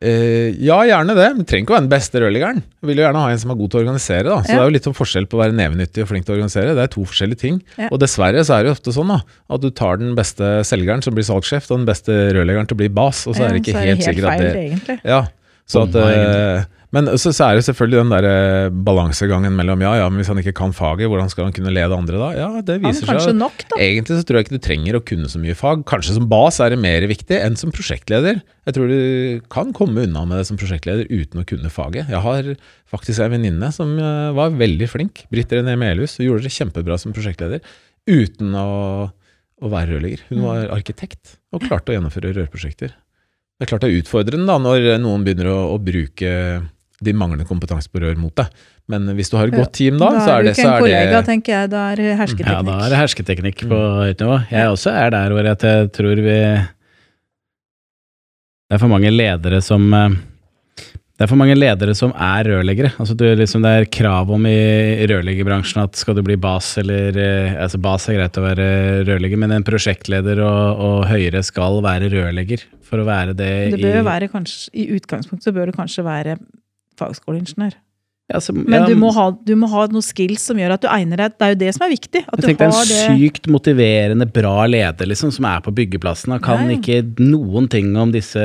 Eh, 0.00 0.54
ja, 0.64 0.78
gjerne 0.88 1.12
det. 1.12 1.26
Men 1.36 1.44
trenger 1.44 1.66
ikke 1.66 1.74
å 1.74 1.76
være 1.76 1.84
den 1.84 1.92
beste 1.92 2.20
rørleggeren. 2.22 2.62
Vil 2.88 2.96
jo 2.96 3.04
gjerne 3.04 3.20
ha 3.20 3.32
en 3.34 3.40
som 3.42 3.50
er 3.52 3.58
god 3.60 3.70
til 3.70 3.80
å 3.80 3.82
organisere. 3.84 4.24
da. 4.24 4.38
Så 4.40 4.48
Ja. 4.48 4.54
det 4.54 4.60
er 4.62 4.68
jo 4.70 4.74
litt 4.78 4.86
sånn 4.88 4.96
forskjell 4.96 5.26
på 5.28 5.36
å 5.36 5.42
være 5.44 5.52
nevenyttig 5.58 6.02
og 6.02 6.08
flink 6.08 6.24
til 6.24 6.32
å 6.34 6.36
organisere. 6.38 6.74
Det 6.74 6.84
er 6.86 6.92
to 6.94 7.04
forskjellige 7.04 7.38
ting. 7.38 7.62
Ja. 7.76 7.88
Og 7.92 8.00
dessverre 8.00 8.40
så 8.40 8.56
er 8.56 8.62
det 8.64 8.70
jo 8.72 8.76
ofte 8.80 8.94
sånn 8.96 9.08
da, 9.12 9.20
at 9.50 9.60
du 9.60 9.70
tar 9.70 9.98
den 9.98 10.14
beste 10.16 10.64
selgeren 10.64 11.02
som 11.04 11.12
blir 11.14 11.24
salgssjef, 11.28 11.70
og 11.70 11.84
den 11.84 11.86
beste 11.86 12.32
rørleggeren 12.32 12.66
til 12.66 12.76
å 12.76 12.80
bli 12.80 12.88
bas, 12.88 13.26
og 13.26 13.36
så 13.36 13.44
er 13.44 13.52
det 13.52 13.60
ikke 13.66 13.76
helt 13.84 14.00
sikkert 14.00 14.32
at 14.32 14.38
det 14.40 14.54
egentlig. 14.56 15.00
Ja, 15.04 15.26
så 15.68 15.82
at, 15.84 15.94
eh, 15.94 16.64
men 16.90 17.06
så, 17.22 17.30
så 17.30 17.44
er 17.46 17.58
det 17.58 17.64
selvfølgelig 17.68 18.00
den 18.00 18.12
der 18.12 18.26
eh, 18.26 18.70
balansegangen 18.86 19.54
mellom 19.54 19.82
ja, 19.84 19.92
ja, 20.00 20.06
men 20.10 20.18
hvis 20.18 20.30
han 20.32 20.40
ikke 20.42 20.54
kan 20.58 20.72
faget, 20.74 21.06
hvordan 21.10 21.28
skal 21.30 21.46
han 21.46 21.54
kunne 21.54 21.70
lede 21.74 21.94
andre 21.94 22.18
da? 22.18 22.30
Ja, 22.34 22.48
det 22.66 22.80
Ja, 22.80 22.88
viser 22.88 23.06
kanskje 23.10 23.28
seg. 23.30 23.36
nok. 23.38 23.62
Egentlig 23.78 24.16
så 24.18 24.24
tror 24.26 24.38
jeg 24.40 24.46
ikke 24.48 24.56
du 24.58 24.64
trenger 24.64 24.98
å 24.98 25.02
kunne 25.06 25.30
så 25.30 25.38
mye 25.42 25.54
fag. 25.58 25.84
Kanskje 25.90 26.16
som 26.16 26.26
bas 26.30 26.58
er 26.64 26.72
det 26.74 26.80
mer 26.82 27.06
viktig 27.10 27.38
enn 27.38 27.54
som 27.60 27.70
prosjektleder. 27.74 28.40
Jeg 28.66 28.74
tror 28.76 28.90
du 28.90 29.44
kan 29.54 29.70
komme 29.76 30.02
unna 30.08 30.24
med 30.26 30.40
det 30.42 30.48
som 30.50 30.58
prosjektleder 30.58 31.06
uten 31.12 31.42
å 31.42 31.46
kunne 31.46 31.70
faget. 31.70 32.10
Jeg 32.10 32.24
har 32.26 32.50
faktisk 32.90 33.22
en 33.22 33.36
venninne 33.36 33.70
som 33.76 33.94
eh, 33.94 34.32
var 34.34 34.50
veldig 34.58 34.88
flink, 34.90 35.22
Britt 35.30 35.54
René 35.54 35.76
Melhus, 35.78 36.18
og 36.18 36.26
gjorde 36.26 36.48
det 36.48 36.54
kjempebra 36.58 36.98
som 36.98 37.14
prosjektleder 37.14 37.62
uten 38.10 38.50
å, 38.58 38.66
å 39.62 39.70
være 39.70 39.94
rørlegger. 39.94 40.26
Hun 40.32 40.42
var 40.48 40.66
arkitekt 40.74 41.36
og 41.54 41.62
klarte 41.68 41.92
å 41.94 41.96
gjennomføre 42.00 42.34
rørprosjekter. 42.34 42.96
Det 43.60 43.66
er 43.66 43.68
klart 43.74 43.82
det 43.84 43.90
er 43.92 43.98
utfordrende 44.00 44.48
da, 44.48 44.54
når 44.56 44.86
noen 45.02 45.20
begynner 45.26 45.50
å, 45.52 45.56
å 45.74 45.80
bruke 45.84 46.30
din 47.04 47.18
manglende 47.18 47.46
kompetanse 47.48 47.90
på 47.92 48.02
rør 48.02 48.18
mot 48.20 48.34
deg. 48.36 48.48
Men 48.90 49.06
hvis 49.16 49.30
du 49.30 49.36
har 49.38 49.50
et 49.50 49.56
godt 49.56 49.72
team 49.78 50.00
da, 50.00 50.10
så 50.18 50.34
er 50.34 50.42
du 50.42 50.50
ikke 50.50 50.66
en 50.66 50.72
er 50.72 50.84
kollega, 50.84 51.12
det 51.14 51.22
tenker 51.28 51.54
jeg. 51.54 51.70
Da 51.72 51.84
er 51.92 52.00
det 52.00 52.08
hersketeknikk. 52.18 52.56
Ja, 52.56 52.62
da 52.66 52.78
er 52.86 52.92
det 52.92 53.00
hersketeknikk 53.00 53.62
på 53.70 53.78
høyt 54.00 54.24
nivå. 54.24 54.40
Jeg 54.50 54.74
også 54.74 54.96
er 54.98 55.14
der 55.14 55.36
hvor 55.36 55.50
jeg 55.50 55.58
tror 55.96 56.24
vi 56.26 56.40
Det 58.70 58.76
er 58.76 58.82
for 58.82 58.92
mange 58.92 59.10
ledere 59.10 59.62
som 59.64 59.86
eh, 59.94 60.18
det 61.20 61.26
er 61.26 61.28
for 61.28 61.36
mange 61.36 61.52
ledere 61.52 61.92
som 61.92 62.14
er 62.16 62.48
rørleggere. 62.48 62.94
Altså 62.96 63.12
du, 63.12 63.26
liksom, 63.36 63.60
det 63.60 63.70
er 63.76 63.88
krav 63.92 64.30
om 64.32 64.46
i 64.48 65.04
rørleggerbransjen 65.04 65.82
at 65.82 65.98
skal 66.00 66.16
du 66.16 66.22
bli 66.24 66.38
bas 66.40 66.70
eller 66.80 67.18
eh, 67.20 67.58
altså 67.60 67.76
Bas 67.84 68.08
er 68.08 68.16
greit 68.16 68.38
å 68.40 68.44
være 68.46 68.68
rørlegger, 69.04 69.42
men 69.42 69.52
en 69.52 69.66
prosjektleder 69.66 70.40
og, 70.40 70.80
og 70.80 71.04
høyere 71.10 71.42
skal 71.44 71.76
være 71.84 72.08
rørlegger 72.14 72.64
for 72.88 73.02
å 73.02 73.04
være 73.04 73.34
det, 73.36 73.50
Det 73.74 73.82
bør 73.82 73.98
jo 73.98 74.00
i 74.00 74.08
være 74.08 74.30
kanskje, 74.32 74.72
I 74.72 74.86
utgangspunktet 74.96 75.50
så 75.50 75.52
bør 75.58 75.68
det 75.68 75.76
kanskje 75.76 76.06
være 76.08 76.38
fagskoleingeniør. 77.00 77.78
Ja, 78.30 78.40
så- 78.40 78.54
Men 78.54 78.82
ja, 78.82 78.86
du, 78.86 78.94
må 78.94 79.10
ha, 79.14 79.30
du 79.30 79.54
må 79.58 79.68
ha 79.72 79.86
noen 79.90 80.04
skills 80.04 80.44
som 80.50 80.58
gjør 80.60 80.76
at 80.76 80.84
du 80.84 80.88
egner 80.88 81.24
deg. 81.24 81.36
Det 81.36 81.46
er 81.46 81.54
jo 81.54 81.58
det 81.64 81.74
som 81.74 81.86
er 81.86 81.92
viktig. 81.92 82.22
At 82.26 82.36
Jeg 82.36 82.40
du 82.40 82.46
tenkte 82.46 82.66
en 82.68 82.76
har 82.76 82.90
det 82.90 83.00
sykt 83.18 83.48
motiverende, 83.50 84.28
bra 84.30 84.66
leder 84.70 85.10
liksom, 85.10 85.32
som 85.34 85.48
er 85.50 85.60
på 85.64 85.74
byggeplassen. 85.74 86.34
Han 86.36 86.44
kan 86.44 86.70
ja. 86.70 86.78
ikke 86.78 87.00
noen 87.18 87.68
ting 87.72 87.90
om 87.98 88.12
disse 88.14 88.38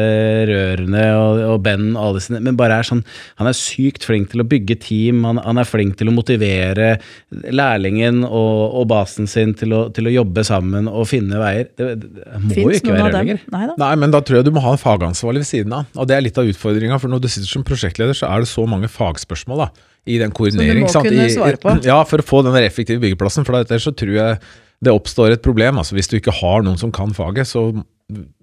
rørene 0.49 1.05
og, 1.19 1.43
og 1.53 1.63
Ben 1.65 1.91
og 1.93 2.01
alle 2.09 2.23
sine, 2.25 2.41
men 2.41 2.57
bare 2.57 2.79
er 2.81 2.87
sånn 2.87 3.03
Han 3.37 3.47
er 3.49 3.55
sykt 3.57 4.05
flink 4.07 4.31
til 4.31 4.41
å 4.41 4.47
bygge 4.47 4.79
team, 4.81 5.23
han, 5.27 5.39
han 5.43 5.61
er 5.61 5.67
flink 5.67 5.97
til 5.99 6.09
å 6.09 6.15
motivere 6.15 6.95
lærlingen 7.29 8.23
og, 8.25 8.79
og 8.79 8.87
basen 8.91 9.29
sin 9.29 9.53
til 9.57 9.73
å, 9.75 9.81
til 9.93 10.09
å 10.09 10.13
jobbe 10.13 10.43
sammen 10.47 10.89
og 10.89 11.07
finne 11.09 11.39
veier. 11.41 11.69
Det, 11.77 11.91
det, 12.01 12.25
må 12.41 12.55
må 12.55 12.71
jo 12.71 12.79
ikke 12.79 12.93
være 12.93 13.09
rørlegger. 13.11 13.41
Nei. 13.53 13.65
Nei, 13.81 13.93
men 14.01 14.13
da 14.13 14.21
tror 14.25 14.39
jeg 14.39 14.47
du 14.47 14.53
må 14.55 14.63
ha 14.65 14.75
en 14.75 14.81
fagansvarlig 14.81 15.43
ved 15.43 15.49
siden 15.49 15.75
av. 15.75 15.89
Og 15.99 16.09
det 16.09 16.17
er 16.17 16.25
litt 16.25 16.39
av 16.41 16.49
utfordringa, 16.49 16.99
for 17.01 17.11
når 17.11 17.23
du 17.23 17.29
sitter 17.31 17.49
som 17.49 17.65
prosjektleder, 17.67 18.17
så 18.17 18.29
er 18.31 18.43
det 18.43 18.51
så 18.51 18.65
mange 18.69 18.89
fagspørsmål 18.91 19.65
da, 19.65 19.69
i 20.05 20.19
den 20.21 20.31
koordineringen. 20.35 20.85
må 20.85 20.89
ikke 20.89 20.97
sant? 20.99 21.09
kunne 21.09 21.27
svare 21.33 21.59
på. 21.61 21.73
Ja, 21.87 21.97
for 22.05 22.21
å 22.21 22.25
få 22.25 22.43
den 22.45 22.55
effektive 22.61 23.01
byggeplassen. 23.03 23.45
For 23.47 23.57
ellers 23.57 23.87
så 23.87 23.93
tror 23.97 24.13
jeg 24.15 24.39
det 24.85 24.93
oppstår 24.93 25.33
et 25.33 25.43
problem. 25.45 25.79
Altså, 25.81 25.95
hvis 25.97 26.09
du 26.11 26.17
ikke 26.19 26.33
har 26.41 26.65
noen 26.65 26.77
som 26.77 26.91
kan 26.93 27.13
faget, 27.15 27.49
så 27.49 27.67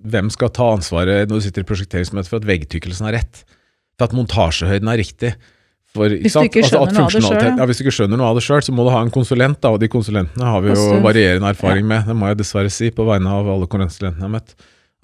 hvem 0.03 0.31
skal 0.35 0.51
ta 0.51 0.73
ansvaret 0.75 1.31
når 1.31 1.39
du 1.39 1.45
sitter 1.47 1.63
i 1.63 1.69
prosjekteringsmøte 1.69 2.31
for 2.33 2.43
at 2.43 2.49
veggtykkelsen 2.49 3.07
er 3.11 3.21
rett? 3.21 3.45
For 3.99 4.09
at 4.09 4.17
montasjehøyden 4.17 4.91
er 4.91 4.99
riktig? 4.99 5.35
For, 5.93 6.09
Hvis 6.09 6.33
du 6.33 6.47
ikke 6.49 6.63
Altså, 6.65 6.81
at 6.81 6.89
skjønner 6.89 6.97
noe 6.97 7.05
av 7.05 7.13
det 7.13 7.23
selv, 7.23 7.43
ja. 7.45 7.49
Ja, 7.61 7.65
hvis 7.69 7.79
du 7.79 7.83
ikke 7.85 7.93
skjønner 7.95 8.17
noe 8.19 8.29
av 8.33 8.39
det 8.39 8.43
sjøl, 8.47 8.63
så 8.65 8.73
må 8.73 8.87
du 8.87 8.91
ha 8.95 9.03
en 9.05 9.11
konsulent, 9.13 9.59
da, 9.61 9.75
og 9.77 9.83
de 9.83 9.91
konsulentene 9.93 10.47
har 10.49 10.63
vi 10.65 10.73
jo 10.73 10.87
varierende 11.05 11.51
erfaring 11.53 11.85
med. 11.87 12.07
Det 12.09 12.17
må 12.17 12.31
jeg 12.31 12.39
dessverre 12.41 12.73
si, 12.73 12.89
på 12.97 13.05
vegne 13.05 13.29
av 13.29 13.51
alle 13.53 13.69
konsulentene 13.69 14.25
jeg 14.25 14.25
har 14.25 14.33
møtt. 14.33 14.55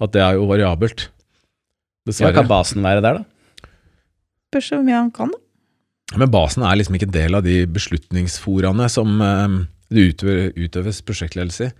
At 0.01 0.15
det 0.15 0.23
er 0.25 0.39
jo 0.39 0.47
variabelt. 0.49 1.05
Ja, 1.05 2.09
Dessverre. 2.09 2.33
kan 2.39 2.49
basen 2.49 2.81
være 2.81 3.03
der, 3.05 3.19
da? 3.21 3.69
Spørs 4.49 4.71
hvor 4.73 4.81
mye 4.87 4.97
han 4.97 5.11
kan. 5.13 5.29
da. 5.35 5.39
Men 6.17 6.31
basen 6.33 6.63
er 6.65 6.79
liksom 6.79 6.95
ikke 6.97 7.09
en 7.11 7.17
del 7.19 7.37
av 7.37 7.43
de 7.45 7.59
beslutningsforaene 7.69 8.87
som 8.89 9.19
eh, 9.21 9.59
det 9.93 10.09
utøves 10.57 11.03
prosjektledelse 11.05 11.69
i. 11.69 11.71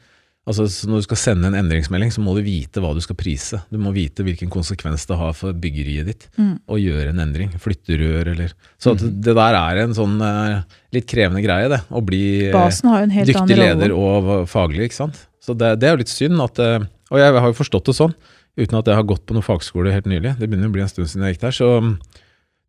Altså, 0.50 0.66
når 0.90 1.04
du 1.04 1.06
skal 1.06 1.20
sende 1.20 1.50
en 1.52 1.58
endringsmelding, 1.60 2.10
så 2.10 2.24
må 2.26 2.32
du 2.34 2.40
vite 2.42 2.82
hva 2.82 2.90
du 2.98 3.02
skal 3.04 3.18
prise. 3.20 3.60
Du 3.70 3.78
må 3.78 3.92
vite 3.94 4.24
hvilken 4.26 4.50
konsekvens 4.50 5.04
det 5.06 5.18
har 5.20 5.36
for 5.38 5.54
byggeriet 5.54 6.08
ditt 6.10 6.24
Mm. 6.40 6.56
å 6.66 6.80
gjøre 6.80 7.12
en 7.12 7.22
endring. 7.22 7.52
Flytte 7.62 7.98
rør 8.00 8.32
eller 8.32 8.54
Så 8.82 8.96
at 8.96 9.04
det 9.04 9.36
der 9.38 9.54
er 9.60 9.82
en 9.84 9.94
sånn 9.94 10.16
eh, 10.26 10.64
litt 10.96 11.06
krevende 11.06 11.44
greie, 11.46 11.70
det. 11.70 11.82
Å 11.92 12.02
bli 12.02 12.48
eh, 12.48 12.56
Basen 12.56 12.90
har 12.90 13.04
jo 13.04 13.10
en 13.10 13.18
helt 13.20 13.30
dyktig 13.30 13.60
leder 13.60 13.94
og 13.94 14.48
faglig, 14.50 14.90
ikke 14.90 15.02
sant. 15.04 15.28
Så 15.44 15.54
det, 15.54 15.76
det 15.82 15.90
er 15.90 15.94
jo 15.98 16.02
litt 16.02 16.14
synd 16.14 16.42
at 16.42 16.58
Og 16.60 17.18
jeg 17.20 17.34
har 17.34 17.48
jo 17.50 17.58
forstått 17.58 17.86
det 17.92 17.96
sånn, 18.00 18.16
uten 18.58 18.80
at 18.80 18.88
jeg 18.90 18.98
har 18.98 19.06
gått 19.06 19.26
på 19.26 19.34
noen 19.38 19.46
fagskole 19.46 19.94
helt 19.94 20.10
nylig. 20.10 20.34
Det 20.40 20.50
begynner 20.50 20.70
å 20.72 20.74
bli 20.74 20.82
en 20.82 20.90
stund 20.90 21.10
siden 21.10 21.26
jeg 21.28 21.36
gikk 21.38 21.46
der. 21.46 21.56
Så 21.58 21.70
mm, 21.82 21.94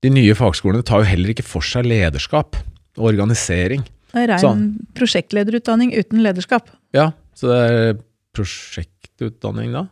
de 0.02 0.10
nye 0.12 0.34
fagskolene 0.38 0.84
tar 0.86 1.02
jo 1.04 1.10
heller 1.10 1.32
ikke 1.34 1.44
for 1.46 1.64
seg 1.66 1.84
lederskap 1.88 2.56
og 2.96 3.04
organisering. 3.12 3.82
Det 4.10 4.24
er 4.26 4.38
Sånn. 4.42 4.62
Rein 4.62 4.94
prosjektlederutdanning 4.98 5.92
uten 5.94 6.22
lederskap. 6.24 6.70
Ja, 6.96 7.10
så 7.36 7.50
det 7.52 7.58
er 7.70 7.98
prosjektutdanning 8.34 9.72
da. 9.76 9.84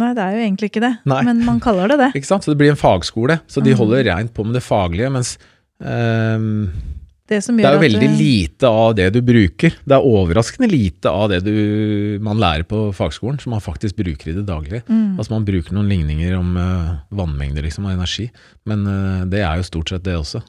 Nei, 0.00 0.12
det 0.16 0.22
er 0.24 0.36
jo 0.38 0.44
egentlig 0.46 0.70
ikke 0.70 0.80
det. 0.86 0.92
Nei. 1.10 1.20
Men 1.26 1.42
man 1.44 1.58
kaller 1.60 1.90
det 1.92 1.98
det. 2.00 2.06
Ikke 2.16 2.30
sant? 2.30 2.46
Så 2.46 2.54
det 2.54 2.60
blir 2.62 2.70
en 2.72 2.78
fagskole. 2.80 3.40
Så 3.52 3.60
de 3.60 3.74
Mm. 3.74 3.80
holder 3.82 4.04
rent 4.08 4.32
på 4.32 4.46
med 4.46 4.54
det 4.56 4.62
faglige, 4.64 5.10
mens 5.12 5.34
ehm, 5.84 6.70
Det 7.30 7.38
som 7.44 7.56
det 7.56 7.64
er 7.64 7.76
jo 7.76 7.78
at 7.78 7.84
veldig 7.84 8.06
det- 8.08 8.18
lite 8.18 8.66
av 8.66 8.94
det 8.98 9.08
du 9.14 9.20
bruker. 9.22 9.74
Det 9.86 9.94
er 9.94 10.06
overraskende 10.06 10.68
lite 10.70 11.10
av 11.10 11.28
det 11.30 11.44
du, 11.46 12.18
man 12.26 12.40
lærer 12.42 12.66
på 12.66 12.88
fagskolen, 12.96 13.38
som 13.40 13.54
man 13.54 13.62
faktisk 13.62 13.96
bruker 14.00 14.32
i 14.32 14.34
det 14.34 14.46
daglige. 14.48 14.82
Mm. 14.88 15.16
Altså 15.16 15.30
Man 15.30 15.44
bruker 15.46 15.76
noen 15.76 15.88
ligninger 15.88 16.34
om 16.38 16.56
uh, 16.58 16.96
vannmengder 17.14 17.62
liksom, 17.62 17.86
og 17.86 17.94
energi, 17.94 18.30
men 18.66 18.82
uh, 18.86 19.24
det 19.30 19.44
er 19.46 19.60
jo 19.60 19.68
stort 19.68 19.94
sett 19.94 20.02
det 20.02 20.16
også. 20.18 20.42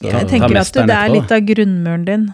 Så, 0.00 0.08
Jeg 0.08 0.30
tenker 0.32 0.56
at 0.56 0.72
det 0.72 0.96
er 0.96 1.12
litt 1.12 1.30
av 1.30 1.44
grunnmuren 1.52 2.06
din. 2.08 2.24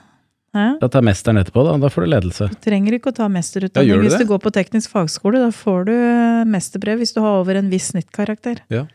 Hæ? 0.56 0.78
Da 0.80 0.88
tar 0.88 1.04
mesteren 1.04 1.40
etterpå, 1.42 1.64
da. 1.66 1.74
Da 1.82 1.90
får 1.92 2.06
du 2.06 2.12
ledelse. 2.14 2.48
Du 2.54 2.62
trenger 2.64 2.96
ikke 2.96 3.10
å 3.12 3.16
ta 3.18 3.26
mesterutdanning 3.28 3.90
ja, 3.90 3.98
du 3.98 4.06
hvis 4.06 4.16
det? 4.16 4.24
du 4.24 4.30
går 4.30 4.40
på 4.46 4.52
teknisk 4.54 4.94
fagskole. 4.94 5.42
Da 5.42 5.50
får 5.52 5.84
du 5.90 5.92
eh, 5.92 6.46
mesterbrev 6.48 7.02
hvis 7.02 7.12
du 7.12 7.20
har 7.24 7.42
over 7.42 7.58
en 7.60 7.68
viss 7.72 7.90
snittkarakter. 7.92 8.62
Ja. 8.72 8.86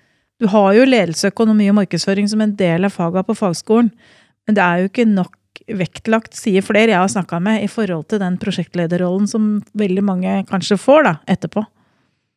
Du 0.41 0.49
har 0.49 0.73
jo 0.73 0.87
ledelse, 0.87 1.29
økonomi 1.29 1.69
og 1.69 1.77
markedsføring 1.77 2.25
som 2.31 2.41
en 2.43 2.55
del 2.57 2.87
av 2.87 2.95
faga 2.95 3.21
på 3.27 3.35
fagskolen. 3.37 3.91
Men 4.47 4.57
det 4.57 4.63
er 4.63 4.81
jo 4.81 4.91
ikke 4.91 5.07
nok 5.09 5.39
vektlagt, 5.79 6.33
sier 6.35 6.65
flere 6.65 6.91
jeg 6.91 6.99
har 6.99 7.11
snakka 7.11 7.39
med, 7.43 7.63
i 7.63 7.69
forhold 7.71 8.07
til 8.11 8.19
den 8.23 8.35
prosjektlederrollen 8.41 9.29
som 9.29 9.55
veldig 9.79 10.03
mange 10.03 10.41
kanskje 10.49 10.79
får 10.81 11.07
da, 11.07 11.13
etterpå. 11.31 11.63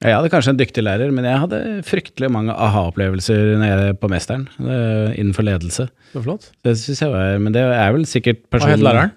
Jeg 0.04 0.12
hadde 0.12 0.28
kanskje 0.28 0.52
en 0.52 0.58
dyktig 0.60 0.82
lærer, 0.84 1.12
men 1.14 1.24
jeg 1.24 1.40
hadde 1.40 1.58
fryktelig 1.88 2.28
mange 2.28 2.52
aha-opplevelser 2.52 3.54
nede 3.62 3.94
på 3.96 4.10
Mesteren, 4.12 4.44
eh, 4.60 5.14
innenfor 5.16 5.46
ledelse. 5.46 5.88
Det 6.10 6.18
var 6.18 6.26
flott. 6.26 6.50
Det 6.62 6.74
synes 6.76 7.00
jeg 7.00 7.14
var, 7.14 7.38
Men 7.38 7.54
det 7.54 7.62
er 7.64 7.92
vel 7.92 8.04
sikkert 8.04 8.42
Hva 8.44 8.58
personen 8.58 8.76
het 8.76 8.84
læreren? 8.84 9.14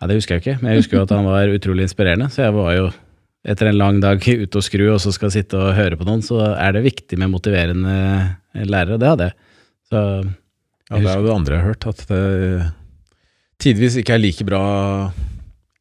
Ja, 0.00 0.06
Det 0.06 0.16
husker 0.16 0.36
jeg 0.36 0.42
ikke, 0.42 0.62
men 0.62 0.72
jeg 0.72 0.82
husker 0.82 0.96
jo 0.98 1.02
at 1.02 1.10
han 1.16 1.24
var 1.24 1.48
utrolig 1.48 1.88
inspirerende. 1.88 2.28
Så 2.28 2.44
jeg 2.44 2.52
var 2.52 2.72
jo 2.76 2.90
etter 3.48 3.70
en 3.70 3.78
lang 3.78 4.00
dag 4.00 4.20
ute 4.44 4.56
og 4.60 4.62
skru, 4.62 4.92
og 4.92 5.00
så 5.00 5.12
skal 5.12 5.32
sitte 5.32 5.56
og 5.56 5.74
høre 5.74 5.96
på 5.96 6.04
noen, 6.04 6.20
så 6.20 6.52
er 6.52 6.76
det 6.76 6.84
viktig 6.84 7.18
med 7.18 7.32
motiverende 7.32 8.36
lærere. 8.54 9.00
Det 9.00 9.08
hadde 9.08 9.30
jeg. 9.30 9.34
Så 9.88 10.00
Ja, 10.90 10.98
det 10.98 11.10
er 11.12 11.20
jo 11.20 11.26
det 11.28 11.34
andre 11.36 11.54
jeg 11.56 11.62
har 11.62 11.70
hørt, 11.70 11.86
at 11.86 12.00
det 12.10 12.72
tidvis 13.60 13.98
ikke 14.00 14.16
er 14.16 14.22
like 14.22 14.46
bra 14.48 14.62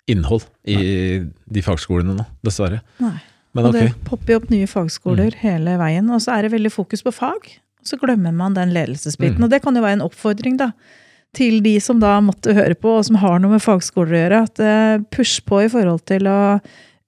innhold 0.09 0.45
i 0.69 0.77
de 1.49 1.63
fagskolene 1.65 2.15
nå, 2.17 2.25
dessverre. 2.45 2.81
Nei. 3.01 3.15
Men 3.57 3.65
Og 3.65 3.73
okay. 3.73 3.89
det 3.89 4.05
popper 4.05 4.35
jo 4.35 4.39
opp 4.43 4.49
nye 4.53 4.69
fagskoler 4.69 5.35
hele 5.41 5.73
veien, 5.81 6.09
og 6.13 6.21
så 6.21 6.35
er 6.35 6.45
det 6.45 6.53
veldig 6.53 6.71
fokus 6.73 7.01
på 7.05 7.13
fag. 7.15 7.47
Og 7.81 7.87
så 7.89 7.97
glemmer 7.97 8.33
man 8.35 8.53
den 8.53 8.73
ledelsesbiten. 8.75 9.39
Mm. 9.39 9.47
Og 9.47 9.53
det 9.53 9.61
kan 9.63 9.77
jo 9.77 9.81
være 9.81 9.97
en 9.97 10.05
oppfordring 10.05 10.59
da, 10.59 10.69
til 11.37 11.57
de 11.65 11.75
som 11.81 12.01
da 12.01 12.17
måtte 12.25 12.53
høre 12.57 12.77
på, 12.77 12.99
og 12.99 13.07
som 13.07 13.17
har 13.21 13.39
noe 13.41 13.55
med 13.55 13.63
fagskoler 13.63 14.13
å 14.13 14.21
gjøre, 14.21 14.43
at 14.49 14.61
eh, 14.65 15.01
push 15.13 15.41
på 15.49 15.63
i 15.65 15.71
forhold 15.71 16.03
til 16.09 16.29
å 16.29 16.37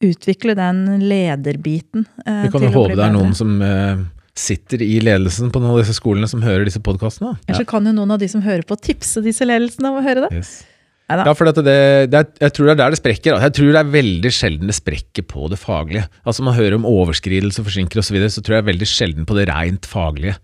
utvikle 0.01 0.55
den 0.57 0.81
lederbiten. 1.05 2.07
eh, 2.25 2.47
Vi 2.47 2.53
kan 2.55 2.65
jo 2.65 2.73
håpe 2.73 2.95
det 2.95 2.97
er 2.97 3.03
bedre. 3.03 3.13
noen 3.19 3.37
som 3.37 3.53
eh, 3.61 4.01
sitter 4.41 4.81
i 4.85 4.97
ledelsen 5.03 5.51
på 5.53 5.61
noen 5.61 5.75
av 5.75 5.83
disse 5.83 5.95
skolene 5.99 6.29
som 6.29 6.43
hører 6.43 6.65
disse 6.67 6.81
podkastene. 6.83 7.35
Eller 7.45 7.61
så 7.61 7.69
kan 7.69 7.85
jo 7.87 7.93
noen 7.95 8.15
av 8.15 8.21
de 8.21 8.29
som 8.31 8.43
hører 8.43 8.65
på, 8.67 8.79
tipse 8.81 9.23
disse 9.23 9.45
ledelsene 9.47 9.91
om 9.91 10.01
å 10.01 10.05
høre 10.05 10.25
det. 10.25 10.41
Yes. 10.41 10.61
Ja, 11.11 11.33
for 11.35 11.49
det, 11.49 11.63
det 11.65 12.21
jeg 12.39 12.53
tror 12.55 12.69
det 12.69 12.73
er 12.73 12.79
der 12.85 12.93
det 12.93 13.01
sprekker. 13.01 13.35
Jeg 13.43 13.55
tror 13.57 13.73
det 13.73 13.81
er 13.81 13.91
veldig 13.97 14.31
sjelden 14.31 14.71
det 14.71 14.77
sprekker 14.77 15.25
på 15.27 15.49
det 15.51 15.59
faglige. 15.59 16.07
Altså 16.23 16.45
Man 16.47 16.55
hører 16.55 16.77
om 16.77 16.87
overskridelse, 16.87 17.65
forsinker 17.65 17.99
osv., 17.99 18.07
så, 18.07 18.15
videre, 18.15 18.31
så 18.31 18.43
tror 18.45 18.59
jeg 18.59 18.69
veldig 18.69 18.87
sjelden 18.87 19.27
på 19.27 19.35
det 19.37 19.47
rent 19.51 19.89
faglige. 19.89 20.37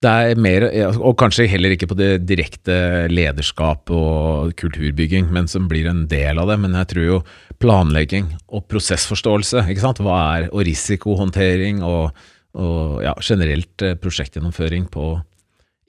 Det 0.00 0.10
er 0.10 0.38
mer, 0.40 0.64
Og 0.96 1.12
kanskje 1.20 1.48
heller 1.50 1.74
ikke 1.74 1.90
på 1.90 1.98
det 1.98 2.22
direkte 2.24 3.08
lederskap 3.12 3.90
og 3.92 4.54
kulturbygging, 4.56 5.26
men 5.28 5.50
som 5.50 5.66
blir 5.68 5.90
en 5.90 6.06
del 6.08 6.40
av 6.40 6.48
det. 6.48 6.56
Men 6.62 6.78
jeg 6.78 6.92
tror 6.94 7.04
jo 7.04 7.18
planlegging 7.60 8.30
og 8.48 8.64
prosessforståelse, 8.70 9.66
ikke 9.68 9.84
sant? 9.84 10.00
Hva 10.00 10.20
er, 10.38 10.48
og 10.54 10.64
risikohåndtering 10.70 11.82
og, 11.84 12.14
og 12.58 13.02
ja, 13.04 13.12
generelt 13.22 13.84
eh, 13.86 13.98
prosjektgjennomføring 14.00 14.88
på 14.90 15.10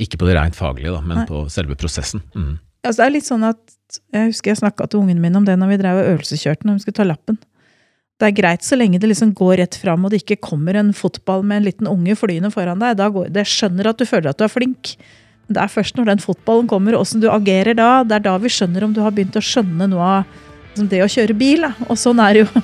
Ikke 0.01 0.17
på 0.17 0.25
det 0.25 0.35
rent 0.37 0.57
faglige, 0.57 0.93
da, 0.93 1.01
men 1.01 1.21
Nei. 1.21 1.27
på 1.29 1.45
selve 1.49 1.75
prosessen. 1.77 2.23
Mm. 2.33 2.57
Altså, 2.81 3.01
det 3.01 3.05
er 3.05 3.13
litt 3.13 3.27
sånn 3.27 3.45
at 3.45 3.61
Jeg 4.13 4.31
husker 4.31 4.51
jeg 4.51 4.61
snakka 4.61 4.87
til 4.87 5.01
ungene 5.01 5.21
mine 5.21 5.37
om 5.37 5.45
det 5.45 5.57
når 5.59 5.73
vi 5.73 5.79
drev 5.81 5.99
og 5.99 6.11
øvelseskjørte 6.13 6.67
når 6.67 6.77
vi 6.77 6.83
skulle 6.85 6.99
ta 7.01 7.07
lappen. 7.07 7.37
Det 8.21 8.29
er 8.29 8.37
greit 8.37 8.63
så 8.63 8.77
lenge 8.77 8.99
det 9.01 9.09
liksom 9.09 9.33
går 9.33 9.57
rett 9.63 9.75
fram, 9.81 10.05
og 10.05 10.13
det 10.13 10.21
ikke 10.21 10.43
kommer 10.45 10.77
en 10.77 10.93
fotball 10.93 11.41
med 11.41 11.61
en 11.61 11.65
liten 11.65 11.89
unge 11.89 12.15
flyende 12.15 12.51
foran 12.53 12.79
deg. 12.79 12.93
Da 12.99 13.09
går, 13.09 13.31
det 13.33 13.47
skjønner 13.49 13.89
at 13.89 13.97
du 13.97 14.05
føler 14.05 14.29
at 14.29 14.37
du 14.37 14.45
er 14.45 14.53
flink. 14.53 14.93
Det 15.49 15.57
er 15.57 15.71
først 15.71 15.97
når 15.97 16.11
den 16.11 16.21
fotballen 16.21 16.69
kommer, 16.69 16.95
åssen 16.95 17.23
du 17.23 17.27
agerer 17.33 17.75
da, 17.75 18.05
det 18.07 18.19
er 18.19 18.27
da 18.29 18.35
vi 18.39 18.51
skjønner 18.53 18.85
om 18.85 18.93
du 18.93 19.01
har 19.03 19.11
begynt 19.15 19.35
å 19.35 19.43
skjønne 19.43 19.89
noe 19.89 20.11
av 20.21 20.37
liksom 20.69 20.91
det 20.93 21.01
å 21.03 21.09
kjøre 21.11 21.35
bil. 21.35 21.65
Da. 21.65 21.73
Og 21.89 21.99
sånn 21.99 22.21
er 22.23 22.37
det 22.37 22.45
jo. 22.45 22.63